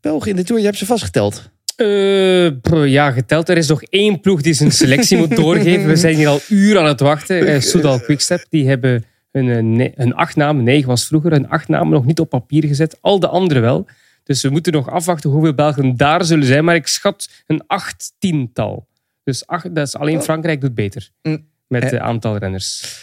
[0.00, 0.60] Belgen in de Tour.
[0.60, 1.50] Je hebt ze vastgeteld.
[1.76, 3.48] Eh, ja, geteld.
[3.48, 5.86] Er is nog één ploeg die zijn selectie moet doorgeven.
[5.86, 7.48] We zijn hier al uren aan het wachten.
[7.48, 11.92] Uh, Soudal Quickstep, die hebben hun, hun acht namen, negen was vroeger, hun acht namen
[11.92, 12.98] nog niet op papier gezet.
[13.00, 13.86] Al de anderen wel.
[14.28, 16.64] Dus we moeten nog afwachten hoeveel Belgen daar zullen zijn.
[16.64, 18.86] Maar ik schat een achttiental.
[19.24, 21.10] Dus acht, dat is alleen Frankrijk doet beter.
[21.22, 21.46] Mm.
[21.66, 21.90] Met Eh.
[21.90, 22.98] het aantal renners.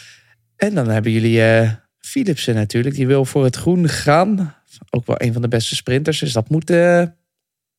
[0.56, 2.94] En dan hebben jullie eh Philipsen natuurlijk.
[2.94, 4.54] Die wil voor het groen gaan.
[4.90, 6.18] Ook wel een van de beste sprinters.
[6.18, 7.02] Dus dat moet, eh,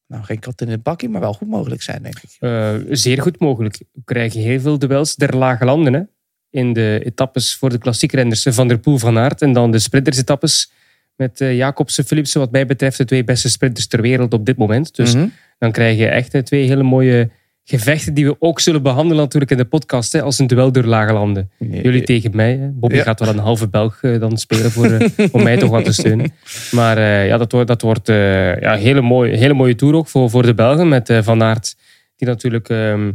[0.08, 2.30] nou geen kat in het bakje, maar wel goed mogelijk zijn, denk ik.
[2.40, 3.78] Eh, zeer goed mogelijk.
[3.94, 5.94] We krijgen heel veel duels der lage landen.
[5.94, 6.02] Hè?
[6.50, 9.42] In de etappes voor de klassiekrenners Van der Poel van Aert.
[9.42, 10.72] En dan de sprintersetappes
[11.18, 12.40] met eh, Jacobsen, Philipsen.
[12.40, 14.96] Wat mij betreft de twee beste sprinters ter wereld op dit moment.
[14.96, 15.28] Dus Mhm.
[15.60, 17.30] dan krijg je echt eh, twee hele mooie
[17.64, 20.14] gevechten die we ook zullen behandelen natuurlijk in de podcast.
[20.14, 21.52] Hè, als een duel door lage landen.
[21.58, 22.52] Jullie tegen mij.
[22.58, 22.68] Hè.
[22.68, 23.04] Bobby Ja.
[23.04, 24.98] gaat wel een halve Belg eh, dan spelen voor,
[25.32, 26.32] om mij toch wat te steunen.
[26.72, 30.30] Maar ja, dat wordt, dat wordt ja, een hele mooie, hele mooie tour ook voor,
[30.30, 30.88] voor de Belgen.
[30.88, 31.76] Met Van Aert,
[32.16, 33.12] die natuurlijk ehm,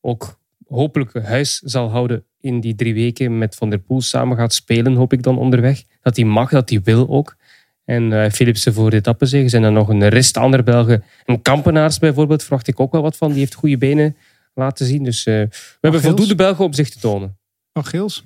[0.00, 0.40] ook
[0.72, 4.94] hopelijk huis zal houden in die drie weken met Van der Poel samen gaat spelen,
[4.94, 5.82] hoop ik dan onderweg.
[6.02, 7.36] Dat hij mag, dat hij wil ook.
[7.84, 9.48] En eh Philipsen voor de etappenzege.
[9.48, 11.04] zijn er nog een rest andere Belgen.
[11.24, 13.30] Een Kampenaars bijvoorbeeld, verwacht ik ook wel wat van.
[13.30, 14.16] Die heeft goede benen
[14.54, 15.04] laten zien.
[15.04, 15.48] Dus eh, we
[15.80, 16.02] hebben Gils?
[16.02, 17.36] voldoende Belgen op zich te tonen.
[17.72, 18.24] Geels.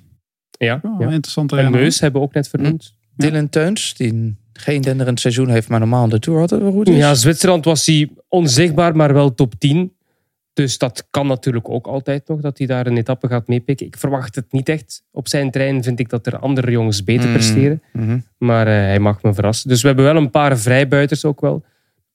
[0.57, 1.09] Ja, Oh, ja.
[1.09, 1.71] Interessante En.
[1.71, 2.93] Meus hebben we ook net vernoemd.
[3.15, 6.89] Dylan Teuns, die geen denderend seizoen heeft, maar normaal de Tour had het wel goed
[6.89, 6.95] is.
[6.95, 9.93] Ja, Zwitserland was hij onzichtbaar, maar wel top 10.
[10.57, 13.85] Dus dat kan natuurlijk ook altijd nog, dat hij daar een etappe gaat meepikken.
[13.85, 15.03] Ik verwacht het niet echt.
[15.11, 17.33] Op zijn trein vind ik dat er andere jongens beter Mm.
[17.33, 17.83] presteren.
[17.93, 18.19] Mhm.
[18.37, 19.69] Maar eh, hij mag me verrassen.
[19.69, 21.65] Dus we hebben wel een paar vrijbuiters ook wel.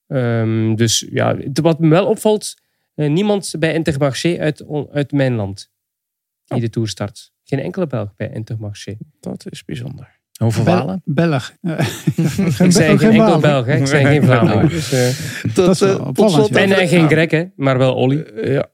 [0.07, 2.55] Ehm, dus ja, wat me wel opvalt,
[2.95, 5.71] eh, niemand bij Intermarché uit, uit mijn land
[6.45, 7.31] die de Tour start.
[7.43, 8.97] Geen enkele Belg bij Intermarché.
[9.19, 10.12] Dat is bijzonder.
[10.41, 11.01] Hoeveel Bel- Walen?
[11.05, 11.53] Belg.
[12.59, 14.69] Ik zei geen enkel Belg, ik zei geen Vlaming.
[14.69, 15.15] Dus, eh, eh,
[15.53, 15.67] tot
[15.99, 18.65] opvallend, slot en de- geen Grek, hè, maar wel Olly Ja.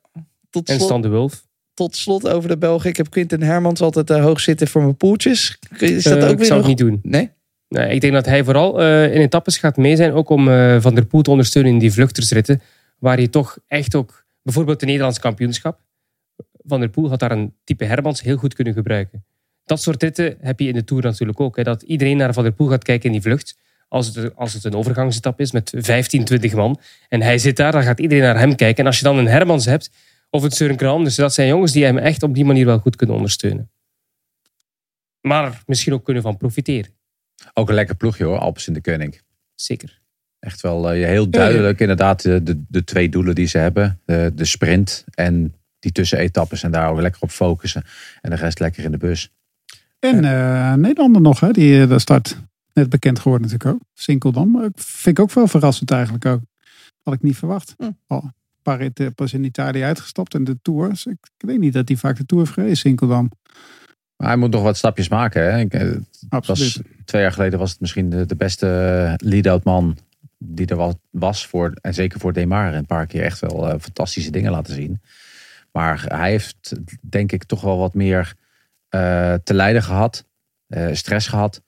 [0.50, 1.46] Tot en slot, Stan de Wulf.
[1.74, 2.90] tot slot over de Belgen.
[2.90, 5.60] Ik heb Quinten Hermans altijd eh, hoog zitten voor mijn poeltjes.
[5.78, 6.70] Is dat Eh, ook ik weer zou nog...
[6.70, 7.00] het niet doen.
[7.04, 7.30] Nee?
[7.68, 10.78] Nee, ik denk dat hij vooral eh, in etappes gaat mee zijn, ook om eh,
[10.82, 12.62] Van der Poel te ondersteunen in die vluchtersritten,
[13.00, 15.80] waar je toch echt ook, bijvoorbeeld het Nederlands kampioenschap,
[16.66, 19.24] Van der Poel had daar een type Hermans heel goed kunnen gebruiken.
[19.70, 21.56] Dat soort ritten heb je in de Tour natuurlijk ook.
[21.56, 23.58] Hè, dat iedereen naar Van der Poel gaat kijken in die vlucht.
[23.88, 26.80] Als het, als het een overgangsetappe is met 15, 20 man.
[27.10, 28.78] En hij zit daar, dan gaat iedereen naar hem kijken.
[28.78, 29.92] En als je dan een Hermans hebt,
[30.30, 32.96] of een Søren dus dat zijn jongens die hem echt op die manier wel goed
[32.96, 33.72] kunnen ondersteunen.
[35.22, 36.92] Maar misschien ook kunnen van profiteren.
[37.54, 39.22] Ook een lekker ploegje hoor, Alpes in de Koning.
[39.56, 40.02] Zeker.
[40.40, 44.02] Echt wel eh, heel duidelijk inderdaad de, de, de twee doelen die ze hebben.
[44.06, 47.84] De, de sprint en die tussenetappes en daar ook lekker op focussen.
[48.22, 49.32] En de rest lekker in de bus.
[50.00, 52.38] En eh Nederlander nog, hè, die eh, daar start.
[52.74, 53.88] Net bekend geworden natuurlijk ook.
[53.94, 54.52] Sinkeldam.
[54.52, 56.40] Maar ik- Vind ik ook wel verrassend eigenlijk ook.
[57.04, 57.74] Had ik niet verwacht.
[57.78, 57.90] Hm.
[58.08, 60.34] Al een paar ritten pas in Italië uitgestapt.
[60.34, 60.90] En de Tour.
[60.90, 63.32] Dus ik, ik weet niet dat hij vaak de Tour heeft gereden, Sinkeldam.
[64.16, 65.44] Maar hij moet nog wat stapjes maken.
[65.52, 65.60] Hè?
[65.60, 66.74] Ik, eh, het Absoluut.
[66.76, 69.98] was, twee jaar geleden was het misschien de, de beste lead-out man
[70.38, 71.74] die er was voor.
[71.82, 75.02] En zeker voor Demar een paar keer echt wel fantastische dingen laten zien.
[75.72, 76.74] Maar hij heeft
[77.10, 78.34] denk ik toch wel wat meer
[79.44, 80.26] te lijden gehad.
[80.68, 81.62] eh, stress gehad.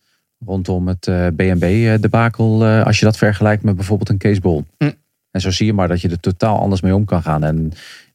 [0.46, 2.66] Rondom het eh BNB-debakel.
[2.66, 4.66] eh, als je dat vergelijkt met bijvoorbeeld een Kees Bol.
[4.78, 4.92] Hm.
[5.32, 7.44] En zo zie je maar dat je er totaal anders mee om kan gaan.
[7.44, 7.72] En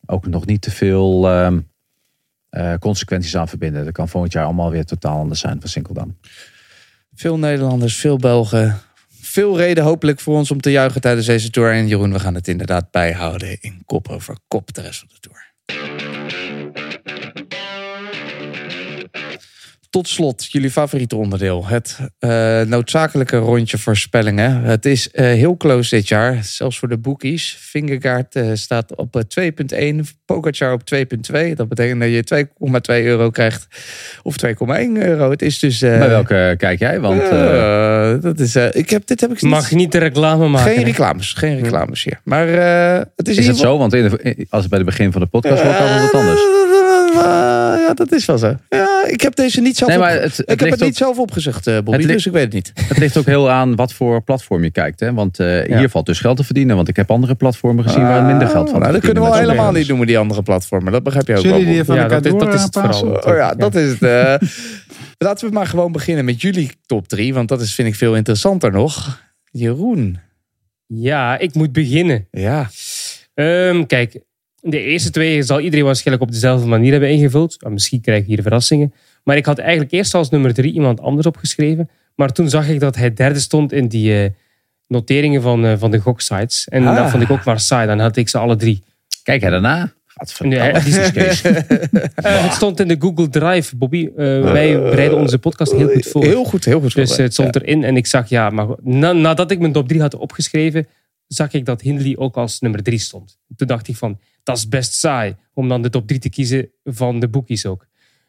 [0.06, 1.58] ook nog niet te veel ehm,
[2.48, 3.84] eh, consequenties aan verbinden.
[3.84, 6.16] Dat kan volgend jaar allemaal weer totaal anders zijn van Sinkeldam.
[7.14, 8.78] Veel Nederlanders, veel Belgen.
[9.20, 11.72] Veel reden hopelijk voor ons om te juichen tijdens deze tour.
[11.72, 15.20] En Jeroen, we gaan het inderdaad bijhouden in kop over kop de rest van de
[15.20, 15.45] tour.
[19.90, 21.66] Tot slot, jullie favoriete onderdeel.
[21.66, 24.62] Het eh, noodzakelijke rondje voorspellingen.
[24.62, 27.56] Het is eh, heel close dit jaar, zelfs voor de bookies.
[27.60, 29.50] Fingergaard eh, staat op eh,
[29.94, 31.52] 2,1, Pogacar op 2,2.
[31.54, 32.46] Dat betekent dat je
[33.00, 33.66] 2,2 euro krijgt.
[34.22, 34.52] Of 2,1
[34.92, 35.30] euro.
[35.30, 35.82] Het is dus...
[35.82, 37.00] eh, Bij welke kijk jij?
[37.00, 37.20] Want
[38.22, 40.72] dat is, eh, ik heb, dit heb ik niet- Mag niet de reclame maken.
[40.74, 42.20] Geen reclames, geen reclames hier.
[42.24, 43.78] Maar eh, het is, is het zo?
[43.78, 46.12] Want in de- als het bij het begin van de podcast wordt, dan is het
[46.14, 46.40] anders.
[47.78, 48.54] Ja, dat is wel zo.
[48.68, 50.96] Ja, ik heb deze niet zelf Nee, maar het- het Ik heb het niet ook-
[50.96, 52.72] zelf opgezocht, eh, Bobby, Het ligt- dus ik weet het niet.
[52.74, 55.00] Het ligt ook heel aan wat voor platform je kijkt.
[55.00, 55.12] Hè?
[55.14, 55.78] Want eh, Ja.
[55.78, 56.76] hier valt dus geld te verdienen.
[56.76, 59.34] Want ik heb andere platformen gezien waar minder geld van nou, dat kunnen we al
[59.38, 60.92] helemaal niet doen met die andere platformen.
[60.92, 61.96] Dat begrijp je ook Zullen wel.
[61.96, 63.02] Ja, dat is- dat is het vooral.
[63.14, 64.02] Oh ja, dat is het.
[64.02, 64.34] eh.
[65.18, 67.34] Laten we maar gewoon beginnen met jullie top 3.
[67.34, 69.20] Want dat is, vind ik veel interessanter nog.
[69.50, 70.18] Jeroen.
[70.86, 72.28] Ja, ik moet beginnen.
[72.30, 72.68] Ja.
[73.34, 74.20] Ehm, kijk,
[74.70, 77.56] de eerste twee zal iedereen waarschijnlijk op dezelfde manier hebben ingevuld.
[77.64, 78.92] Ah, misschien krijg ik hier verrassingen.
[79.24, 81.90] Maar ik had eigenlijk eerst als nummer drie iemand anders opgeschreven.
[82.14, 84.30] Maar toen zag ik dat hij derde stond in die eh,
[84.86, 86.68] noteringen van, eh, van de goksites.
[86.68, 86.96] En Ah.
[86.96, 87.86] dat vond ik ook maar saai.
[87.86, 88.82] Dan had ik ze alle drie.
[89.22, 89.92] Kijk jij daarna?
[90.38, 90.58] Nee.
[92.14, 94.06] Eh, het stond in de Google Drive, Bobby.
[94.16, 94.16] Eh,
[94.52, 96.24] wij bereiden onze podcast heel goed voor.
[96.24, 96.94] Heel goed, heel goed.
[96.94, 100.00] Dus het stond erin en ik zag, ja, maar na- nadat ik mijn top 3
[100.00, 100.86] had opgeschreven,
[101.26, 103.38] zag ik dat Hindley ook als nummer 3 stond.
[103.56, 106.70] Toen dacht ik van, dat is best saai om dan de top 3 te kiezen
[106.84, 107.86] van de boekies ook.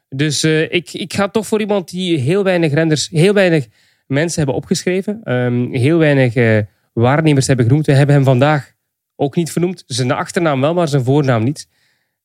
[0.10, 3.68] Dus eh, ik, ik ga toch voor iemand die heel weinig renders, heel weinig
[4.08, 6.60] mensen hebben opgeschreven, ehm, heel weinig eh,
[6.94, 7.86] waarnemers hebben genoemd.
[7.86, 8.74] We hebben hem vandaag
[9.16, 9.84] ook niet vernoemd.
[9.88, 11.68] Zijn achternaam wel, maar zijn voornaam niet.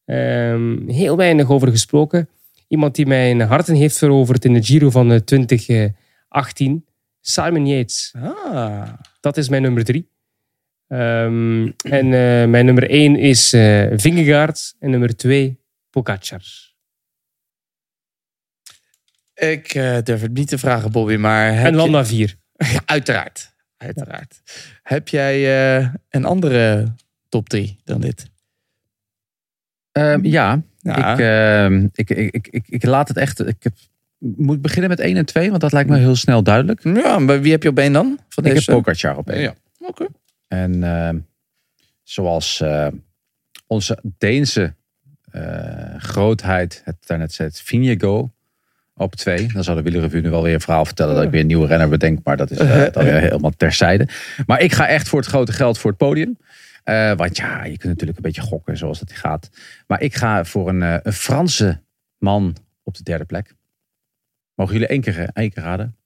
[0.04, 2.28] Ehm, heel weinig over gesproken.
[2.68, 6.86] Iemand die mijn harten heeft veroverd in de Giro van eh, 2018.
[7.20, 8.14] Simon Yates.
[8.22, 8.88] Ah.
[9.20, 10.11] Dat is mijn nummer drie.
[10.92, 14.74] Ehm, en eh, mijn nummer één is eh Vingegaard.
[14.78, 15.60] En nummer twee,
[15.90, 16.42] Pogacar.
[19.34, 21.48] Ik eh, durf het niet te vragen, Bobby, maar...
[21.52, 22.36] En je- Landa vier.
[22.52, 23.50] Ja, uiteraard.
[23.76, 24.40] Uiteraard.
[24.82, 25.34] Heb jij
[25.78, 26.92] eh, een andere
[27.28, 28.30] top 3 dan dit?
[29.92, 31.12] Ehm, ja, Ja.
[31.12, 33.46] Ik, ehm, ik, ik, ik, ik, ik laat het echt.
[33.46, 33.72] Ik heb,
[34.18, 36.84] moet ik beginnen met 1 en 2, want dat lijkt me heel snel duidelijk.
[36.84, 38.18] Ja, maar wie heb je op één dan?
[38.28, 38.70] Van Ik deze?
[38.70, 39.40] heb Pogacar op 1.
[39.40, 39.54] Ja.
[39.78, 40.06] Oké.
[40.52, 41.18] En ehm,
[42.02, 42.86] zoals eh,
[43.66, 44.74] onze Deense
[45.30, 48.32] eh, grootheid het daarnet zei, Vinjego
[48.94, 49.52] op 2.
[49.52, 51.66] Dan zou de wielerrevue nu wel weer een verhaal vertellen dat ik weer een nieuwe
[51.66, 52.24] renner bedenk.
[52.24, 54.08] Maar dat is eh, dan weer helemaal terzijde.
[54.46, 56.38] Maar ik ga echt voor het grote geld voor het podium.
[57.16, 59.50] Want ja, je kunt natuurlijk een beetje gokken zoals dat gaat.
[59.86, 61.80] Maar ik ga voor een, een Franse
[62.18, 63.54] man op de derde plek.
[64.54, 65.96] Mogen jullie één keer, één keer raden?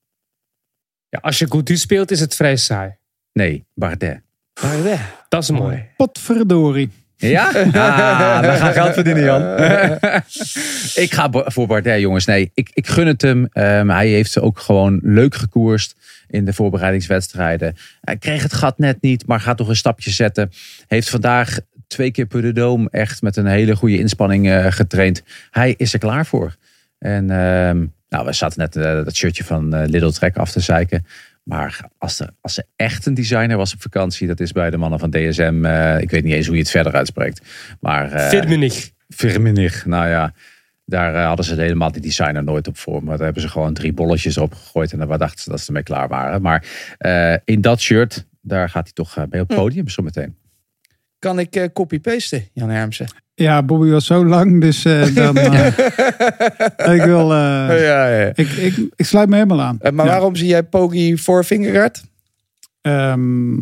[1.08, 2.96] Ja, als je Goudu speelt, is het vrij saai.
[3.32, 4.25] Nee, Bardet.
[5.28, 5.84] Dat is mooi.
[5.96, 6.90] Potverdorie.
[7.16, 7.52] Ja?
[7.72, 9.42] Ah, we gaan geld verdienen, Jan.
[11.04, 12.24] ik ga voor Bardet, jongens.
[12.24, 13.48] Nee, ik, ik gun het hem.
[13.52, 15.94] Ehm, hij heeft ze ook gewoon leuk gekoerst
[16.28, 17.76] in de voorbereidingswedstrijden.
[18.00, 20.50] Hij kreeg het gat net niet, maar gaat toch een stapje zetten.
[20.86, 25.22] Heeft vandaag twee keer per de Doom echt met een hele goede inspanning eh, getraind.
[25.50, 26.54] Hij is er klaar voor.
[26.98, 31.06] En ehm, nou, we zaten net eh, dat shirtje van Little Trek af te zeiken.
[31.48, 34.76] Maar als er, als er echt een designer was op vakantie, dat is bij de
[34.76, 35.64] mannen van DSM.
[35.64, 37.40] eh, ik weet niet eens hoe je het verder uitspreekt.
[37.80, 38.90] Maar, eh, Firmenich.
[39.08, 40.34] Firmenich, nou ja.
[40.84, 43.04] Daar eh, hadden ze helemaal die designer nooit op voor.
[43.04, 44.92] Maar daar hebben ze gewoon drie bolletjes op gegooid.
[44.92, 46.42] En daar dachten ze dat ze ermee klaar waren.
[46.42, 46.64] Maar
[47.44, 50.36] in dat shirt, daar gaat hij toch mee op het podium zometeen.
[51.18, 53.06] Kan ik copy-pasten, Jan Hermsen?
[53.38, 55.36] Ja, Bobby was zo lang, dus eh, dan...
[55.38, 55.66] eh,
[56.94, 57.32] ik wil...
[57.32, 57.36] eh,
[57.82, 58.30] ja, ja.
[58.34, 59.76] ik, ik, ik sluit me helemaal aan.
[59.80, 60.10] Maar Ja.
[60.12, 62.02] waarom zie jij Pogi voor Vingegaard?
[62.80, 63.56] Ehm,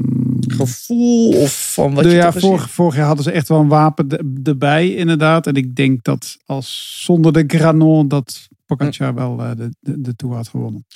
[0.47, 3.69] Gevoel of van wat de- je ja, vorig, vorig jaar hadden ze echt wel een
[3.69, 5.47] wapen de- erbij, inderdaad.
[5.47, 9.15] En ik denk dat als zonder de Granon dat Pogacar Hm.
[9.15, 10.87] wel eh, de, de, de Tour had gewonnen.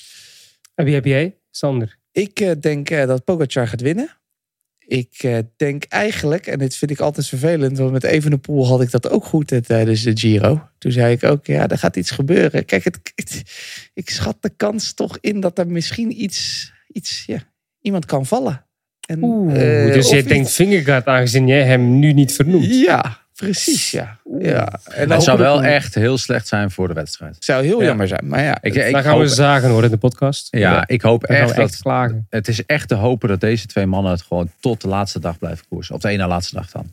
[0.75, 1.37] En wie heb jij?
[1.51, 1.97] Sander.
[2.13, 4.09] Ik denk dat Pogacar gaat winnen.
[4.91, 8.91] Ik eh, denk eigenlijk, en dit vind ik altijd vervelend, want met Evenepoel had ik
[8.91, 10.69] dat ook goed eh, tijdens de Giro.
[10.79, 12.65] Toen zei ik ook, ja, er gaat iets gebeuren.
[12.65, 13.43] Kijk, het, het-
[13.95, 17.39] ik schat de kans toch in dat er misschien iets, iets ja,
[17.81, 18.67] iemand kan vallen.
[19.09, 22.75] En, Oeh, eh, dus jij iets- denkt Vingegaard aangezien jij hem nu niet vernoemt.
[22.75, 24.19] Ja, precies, ja.
[24.39, 24.79] ja.
[24.85, 27.37] En Het zou wel echt heel slecht zijn voor de wedstrijd.
[27.39, 27.87] zou heel Ja.
[27.87, 28.59] jammer zijn, maar ja.
[28.63, 30.49] Ik, ik Dan gaan we zagen hoor in de podcast.
[30.51, 32.27] Ja, ik hoop echt dat klagen.
[32.31, 35.39] het is echt te hopen dat deze twee mannen het gewoon tot de laatste dag
[35.39, 35.95] blijven koersen.
[35.95, 36.91] Of de ene laatste dag dan.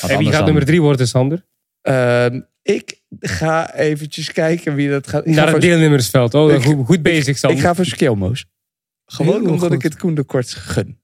[0.00, 1.44] Want En wie gaat dan- nummer drie worden, Sander?
[1.82, 5.20] Ehm, ik ga eventjes kijken wie dat gaat.
[5.20, 6.34] Ik ga Naar het voor- deelnemersveld.
[6.34, 7.58] Oh, Ik- goed, goed bezig, Sander.
[7.58, 8.44] Ik ga voor Skilmo's.
[9.06, 9.72] Gewoon Heel omdat goed.
[9.72, 10.99] ik het Koen de Kort gun.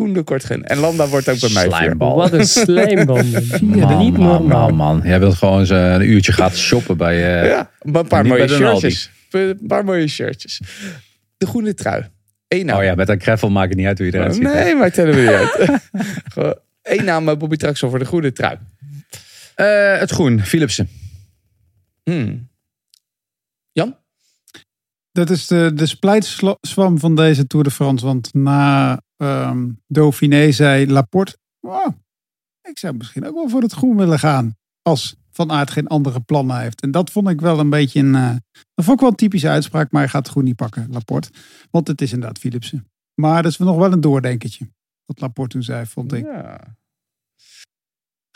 [0.00, 0.64] Koen de Kort gun.
[0.64, 1.64] En Landa wordt ook bij mij.
[1.64, 2.16] Slijmbal.
[2.16, 3.16] Wat een slijmbal.
[3.24, 3.78] man.
[3.78, 4.68] Man, niet man, normaal.
[4.68, 5.00] man, man.
[5.04, 7.42] Jij wilt gewoon eens een uurtje gaan shoppen bij...
[7.42, 9.10] eh, Ja, een paar mooie shirtjes.
[9.30, 10.60] Een paar mooie shirtjes.
[11.36, 12.08] De groene trui.
[12.48, 12.78] Eén naam.
[12.78, 14.42] Oh ja, met een kreffel maakt het niet uit hoe je eruit ziet.
[14.42, 15.80] nee, maakt helemaal niet uit.
[16.32, 18.58] Gewoon Eén naam eh, Bobby Traxel voor de groene trui.
[19.54, 20.88] Eh, het groen, Philipsen.
[22.02, 22.48] Hmm.
[23.72, 23.96] Jan?
[25.12, 28.06] Dat is de, de splijtswam van deze Tour de France.
[28.06, 31.38] Want na ehm Dauphiné zei Laporte...
[31.60, 31.86] "Oh,
[32.62, 34.56] ik zou misschien ook wel voor het groen willen gaan.
[34.82, 36.80] Als Van Aert geen andere plannen heeft.
[36.82, 38.14] En dat vond ik wel een beetje een...
[38.14, 38.36] eh,
[38.74, 39.90] dat vond ik wel een typische uitspraak.
[39.90, 41.30] Maar hij gaat het groen niet pakken, Laporte.
[41.70, 42.90] Want het is inderdaad Philipsen.
[43.14, 44.70] Maar dat is nog wel een doordenkertje.
[45.04, 46.24] Wat Laporte toen zei, vond ik.
[46.24, 46.76] Ja.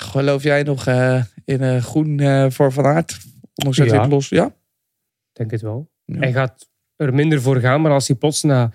[0.02, 3.19] Geloof jij nog eh, in een groen eh, voor Van Aert?
[3.55, 3.93] Ondanks dat Ja.
[3.93, 4.28] hij het los...
[4.28, 4.55] Ja?
[5.32, 5.90] denk het wel.
[6.05, 6.19] Ja.
[6.19, 8.73] Hij gaat er minder voor gaan, maar als hij plots na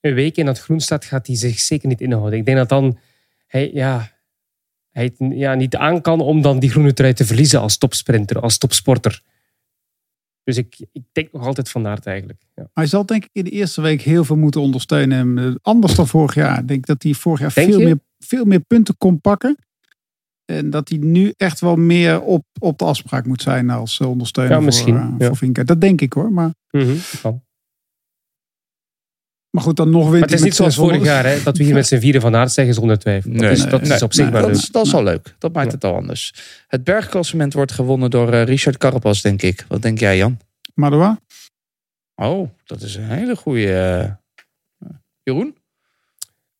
[0.00, 2.38] een week in dat groen staat, gaat hij zich zeker niet inhouden.
[2.38, 2.98] Ik denk dat dan
[3.46, 4.10] hij, ja,
[4.90, 8.40] hij het ja, niet aan kan om dan die groene trui te verliezen als topsprinter,
[8.40, 9.22] als topsporter.
[10.42, 12.42] Dus ik, ik denk nog altijd van Aert eigenlijk.
[12.54, 12.68] Ja.
[12.74, 15.38] Hij zal denk ik in de eerste week heel veel moeten ondersteunen.
[15.38, 16.58] Eh, Anders dan vorig jaar.
[16.58, 19.56] Ik denk dat hij vorig jaar veel meer, veel meer punten kon pakken.
[20.44, 24.08] En dat hij nu echt wel meer op, op de afspraak moet zijn als eh,
[24.08, 25.34] ondersteuner Ja, misschien, voor, eh, ja.
[25.34, 25.64] voor.
[25.64, 26.32] Dat denk ik hoor.
[26.32, 26.94] Maar, Mhm.
[29.50, 31.06] Maar goed, dan nog Maar het is niet zoals met 600.
[31.08, 33.32] vorig jaar, hè, dat we hier met z'n vieren van Aert zeggen zonder twijfel.
[33.32, 34.60] dat is, dat is nee, op zich nee, maar dat, leuk.
[34.60, 35.34] is, dat is al leuk.
[35.38, 35.72] Dat maakt Ja.
[35.74, 36.34] het al anders.
[36.66, 39.64] Het bergklassement wordt gewonnen door eh, Richard Carapaz, denk ik.
[39.68, 40.38] Wat denk jij, Jan?
[40.74, 41.20] Madoua?
[42.14, 44.18] Oh, dat is een hele goede.
[45.22, 45.56] Jeroen?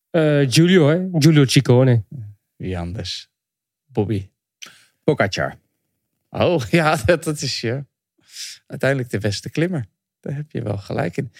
[0.09, 1.07] Eh, Giulio, hè?
[1.19, 2.03] Giulio Ciccone.
[2.55, 3.29] Wie anders?
[3.85, 4.29] Bobby.
[5.03, 5.55] Pogacar.
[6.29, 7.85] Oh, ja, dat, dat is je.
[8.67, 9.85] Uiteindelijk de beste klimmer.
[10.19, 11.31] Daar heb je wel gelijk in.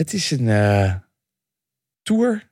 [0.00, 0.94] Het is een eh,
[2.02, 2.50] tour.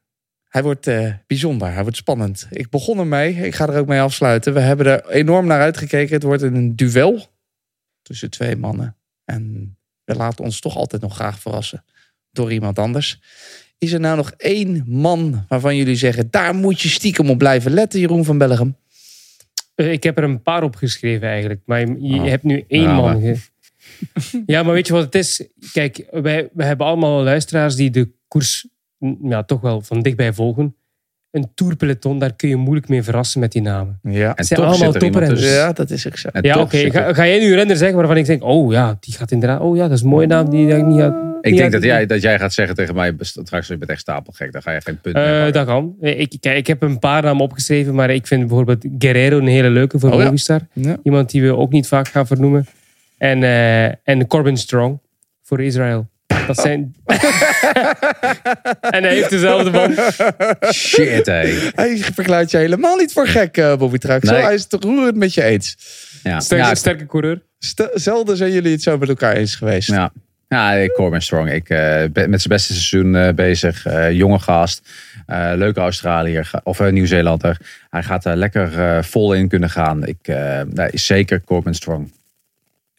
[0.49, 1.73] Hij wordt eh, bijzonder.
[1.73, 2.47] Hij wordt spannend.
[2.51, 3.35] Ik begon ermee.
[3.35, 4.55] Ik ga er ook mee afsluiten.
[4.55, 6.15] We hebben er enorm naar uitgekeken.
[6.15, 7.27] Het wordt een duel
[8.03, 8.97] tussen twee mannen.
[9.25, 11.85] En we laten ons toch altijd nog graag verrassen
[12.31, 13.21] door iemand anders.
[13.79, 16.31] Is er nou nog één man waarvan jullie zeggen...
[16.31, 18.77] daar moet je stiekem op blijven letten, Jeroen van Bellegem?
[19.75, 21.61] Eh, Ik heb er een paar opgeschreven eigenlijk.
[21.65, 22.25] Maar je, Oh.
[22.25, 23.23] hebt nu één Ja, man.
[23.23, 23.37] maar-
[24.47, 25.47] ja, maar weet je wat het is?
[25.73, 28.69] Kijk, wij, wij hebben allemaal luisteraars die de koers
[28.99, 30.73] mm, ja, toch wel van dichtbij volgen.
[31.31, 33.99] Een tourpeloton, daar kun je moeilijk mee verrassen met die namen.
[34.03, 35.55] Ja, En zijn allemaal er toprenners.
[35.55, 36.29] ja dat is ook zo.
[36.33, 36.91] En Ja, oké.
[36.91, 39.61] Ga, ga jij nu een renner zeggen waarvan ik denk, oh ja, die gaat inderdaad,
[39.61, 41.15] oh ja, dat is een mooie naam die, ik niet had.
[41.41, 44.53] Ik denk dat jij, dat jij gaat zeggen tegen mij, straks je bent echt stapelgek,
[44.53, 45.53] dan ga je geen punt meer Eh, pakken.
[45.53, 45.95] dat kan.
[46.01, 49.71] Ik, kijk, ik heb een paar namen opgeschreven, maar ik vind bijvoorbeeld Guerrero een hele
[49.71, 50.25] leuke voor Oh ja.
[50.25, 50.61] Movistar.
[50.73, 50.97] Ja.
[51.03, 52.67] Iemand die we ook niet vaak gaan vernoemen.
[53.19, 55.01] En, eh, en Corbin Strong
[55.43, 56.09] voor Israël.
[56.47, 56.95] Dat zijn...
[58.81, 59.99] en hij heeft dezelfde band.
[60.75, 61.71] Shit, hé.
[61.75, 64.33] Hij verklaart je helemaal niet voor gek, eh, Bobby Traxel.
[64.35, 64.43] Nee.
[64.43, 65.77] Hij is het roerend met je eens.
[66.23, 66.41] Ja.
[66.41, 67.43] Sterke, Ja, sterke coureur.
[67.59, 69.89] Stel- Zelden zijn jullie het zo met elkaar eens geweest.
[69.89, 70.13] Ja.
[70.49, 71.53] Ja, ik Corbin Strong.
[71.53, 71.79] Ik eh,
[72.13, 73.87] ben met zijn beste seizoen eh, bezig.
[73.87, 74.89] Eh, jonge gast.
[75.27, 76.51] Eh, leuke Australiër.
[76.63, 77.57] Of uh, Nieuw-Zeelander.
[77.91, 80.07] Hij gaat er lekker eh, vol in kunnen gaan.
[80.07, 82.13] Ik, eh, nee, zeker Corbin Strong.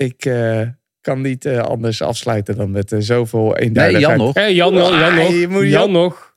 [0.05, 0.61] Ik eh,
[1.01, 4.17] kan niet eh, anders afsluiten dan met eh, zoveel Nee, eenduidigheid.
[4.17, 4.33] Jan nog.
[4.35, 5.27] Hé, Jan, Jan, Jan nog.
[5.27, 6.27] Ah, Jan Jan- nog.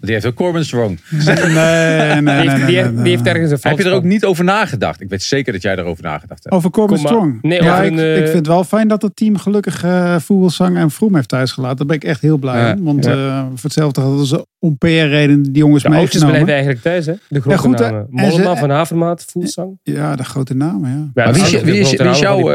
[0.00, 0.98] Die heeft ook Corbin Strong.
[1.10, 2.20] Nee, nee, nee.
[2.20, 3.02] Die nee, heeft, nee, die, nee, heeft, nee.
[3.02, 5.00] die heeft ergens een Heb je er ook niet over nagedacht?
[5.00, 6.54] Ik weet zeker dat jij erover nagedacht hebt.
[6.54, 7.06] Over Corbin Kom.
[7.06, 7.42] Strong.
[7.42, 10.18] Nee, ja, over ik, een, ik vind het wel fijn dat het team gelukkig uh,
[10.18, 11.76] Vogelsang en Vroom heeft thuisgelaten.
[11.76, 12.72] Daar ben ik echt heel blij Ja.
[12.78, 12.84] om.
[12.84, 13.12] Want Ja.
[13.12, 16.30] eh, voor hetzelfde hadden ze om PR-reden die jongens De meegenomen.
[16.30, 17.14] blijven eigenlijk thuis, hè?
[17.28, 17.90] De grote Ja, goed, hè.
[17.90, 18.06] namen.
[18.10, 19.78] Mollema, Van Havermaat, Voelsang.
[19.82, 20.96] Ja, de grote namen, ja.
[20.96, 22.50] Ja, Maar dat wie is, wie is, de wie jouw...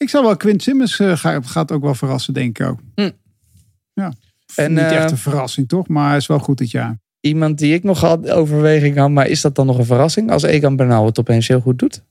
[0.00, 2.78] eh, Ik zou wel Quint Simmons eh, ga- gaat ook wel verrassen, denk ik ook.
[2.94, 3.10] Hm.
[3.92, 4.12] Ja.
[4.54, 5.88] En, Niet eh, echt een verrassing, toch?
[5.88, 6.98] Maar hij is wel goed dit jaar.
[7.20, 10.42] Iemand die ik nog had overweging had, maar is dat dan nog een verrassing als
[10.42, 12.04] Egan Bernal het opeens heel goed doet?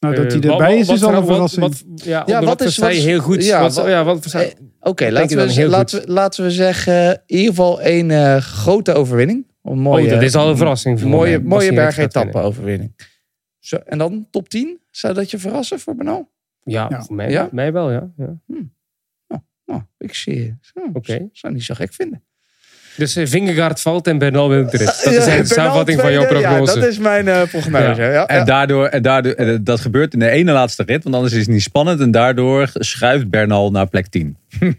[0.00, 1.60] Nou, dat hij Eh, erbij wat- is, wat is al een verrassing.
[1.66, 3.44] Wat, ja, Ja, ja, wat wat, is- hij wat is- heel goed?
[3.44, 4.50] ja, wat, ja, wat voor- Eh,
[4.80, 8.92] Oké, laten, we, heel laten, we, laten we zeggen in ieder geval een eh, grote
[8.92, 9.46] overwinning.
[9.62, 11.00] Een mooie, oh, dat is al een verrassing.
[11.00, 12.28] voor mooie, mooie hij berg gaat winnen.
[12.30, 12.92] etappe overwinning.
[13.58, 14.80] Zo, en dan top 10?
[14.90, 16.30] Zou dat je verrassen voor Bernal?
[16.70, 17.02] Ja, Ja.
[17.02, 17.48] voor mij, Ja?
[17.52, 18.12] mij wel, ja.
[18.16, 18.40] ja.
[19.64, 21.28] Nou, ik zie zo, Oké.
[21.32, 22.24] Zou niet zo gek vinden.
[22.96, 25.00] Dus uh, Vingegaard valt en Bernal wint de rit.
[25.04, 26.74] Dat is de samenvatting van jouw prognose.
[26.74, 28.02] Ja, dat is mijn eh, prognose.
[28.02, 28.10] Ja.
[28.12, 31.34] Ja, En daardoor, en daardoor en dat gebeurt in de ene laatste rit, want anders
[31.34, 32.00] is het niet spannend.
[32.00, 34.36] En daardoor schuift Bernal naar plek 10.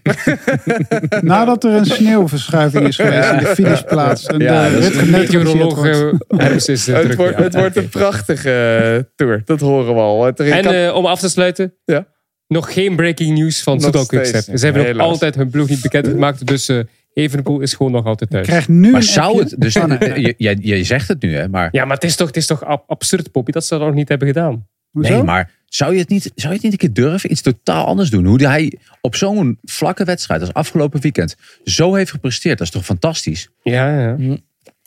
[1.22, 4.26] Nadat er een sneeuwverschuiving is geweest in de finishplaats.
[4.26, 7.18] En Ja, de dat meteoroloog uh, Hermes is uh, het, druk.
[7.18, 7.44] wordt, ja.
[7.44, 8.52] het wordt een prachtige
[8.96, 9.42] eh, tour.
[9.46, 10.28] Dat horen we al.
[10.28, 12.06] En eh, om af te sluiten, Ja.
[12.48, 14.58] nog geen breaking news van Soudal Quickstep.
[14.58, 16.80] Ze hebben nog altijd hun ploeg niet bekendgemaakt, dus eh
[17.18, 18.48] Evenepoel is gewoon nog altijd thuis.
[18.48, 21.86] Krijgt nu Maar zou het, dus je, je, je zegt het nu hè, maar Ja,
[21.86, 24.10] maar het is toch, het is toch ab- absurd, Poppy, dat ze dat nog niet
[24.10, 24.68] hebben gedaan.
[24.92, 25.14] Hoezo?
[25.14, 27.32] Nee, maar zou je, het niet, zou je het niet een keer durven?
[27.32, 28.26] Iets totaal anders doen.
[28.26, 32.58] Hoe hij op zo'n vlakke wedstrijd als afgelopen weekend zo heeft gepresteerd.
[32.58, 33.50] Dat is toch fantastisch?
[33.64, 34.16] Ja, ja.
[34.16, 34.38] Hm.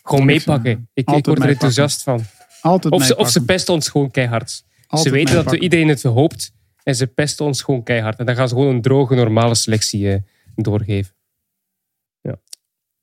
[0.02, 0.88] Gewoon meepakken.
[0.94, 2.20] Ik, word er enthousiast van.
[2.60, 4.64] Altijd Of ze, of ze pesten ons gewoon keihard.
[4.86, 5.62] Altijd ze weten dat meepakken.
[5.62, 6.52] iedereen het hoopt
[6.82, 8.18] en ze pesten ons gewoon keihard.
[8.18, 10.18] En dan gaan ze gewoon een droge, normale selectie eh,
[10.54, 11.18] doorgeven.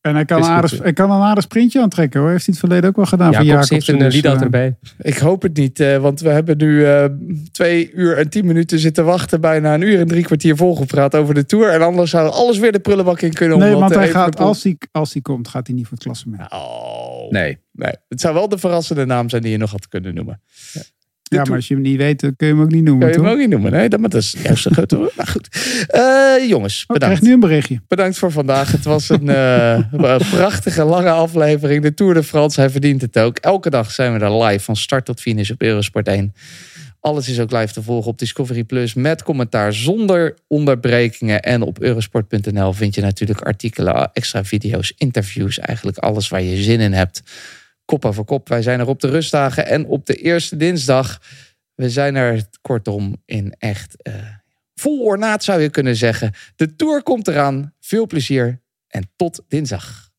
[0.07, 2.29] En hij kan, aardig, hij kan een aardig sprintje aantrekken hoor.
[2.29, 4.77] Heeft hij het verleden ook wel gedaan voor Jacobs heeft een dus, erbij.
[5.01, 7.05] Ik hoop het niet, eh, want we hebben nu eh,
[7.51, 9.41] twee uur en tien minuten zitten wachten.
[9.41, 11.69] Bijna een uur en drie kwartier volgepraat over de Tour.
[11.69, 13.57] En anders zou alles weer de prullenbak in kunnen.
[13.57, 16.05] Nee, omdat want hij gaat, als hij, als hij komt, gaat hij niet voor het
[16.05, 16.51] klassement.
[16.51, 17.31] Oh.
[17.31, 17.57] Nee.
[17.71, 17.93] nee.
[18.07, 20.41] Het zou wel de verrassende naam zijn die je nog had kunnen noemen.
[20.73, 20.81] Ja,
[21.29, 22.99] maar als je hem niet weet, dan kun je hem ook niet noemen.
[22.99, 23.33] Kan je hem toch?
[23.33, 23.71] ook niet noemen?
[23.71, 25.47] Nee, dat, maar dat is juist nou goed.
[25.87, 27.21] Eh, jongens, Oh, ik krijg bedankt.
[27.21, 27.81] nu een berichtje.
[27.87, 28.71] Bedankt voor vandaag.
[28.71, 31.81] Het was een eh, een prachtige lange aflevering.
[31.81, 33.37] De Tour de France, hij verdient het ook.
[33.37, 36.33] Elke dag zijn we er live van start tot finish op Eurosport 1.
[36.99, 41.41] Alles is ook live te volgen op Discovery Plus met commentaar zonder onderbrekingen.
[41.41, 45.59] En op eurosport.nl vind je natuurlijk artikelen, extra video's, interviews.
[45.59, 47.23] Eigenlijk alles waar je zin in hebt.
[47.87, 48.47] Kop over kop.
[48.47, 51.21] Wij zijn er op de rustdagen en op de eerste dinsdag.
[51.75, 54.13] We zijn er kortom in echt eh,
[54.75, 56.33] vol ornaat zou je kunnen zeggen.
[56.55, 57.73] De Tour komt eraan.
[57.79, 60.09] Veel plezier en tot dinsdag.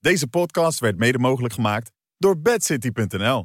[0.00, 3.44] Deze podcast werd mede mogelijk gemaakt door bedcity.nl.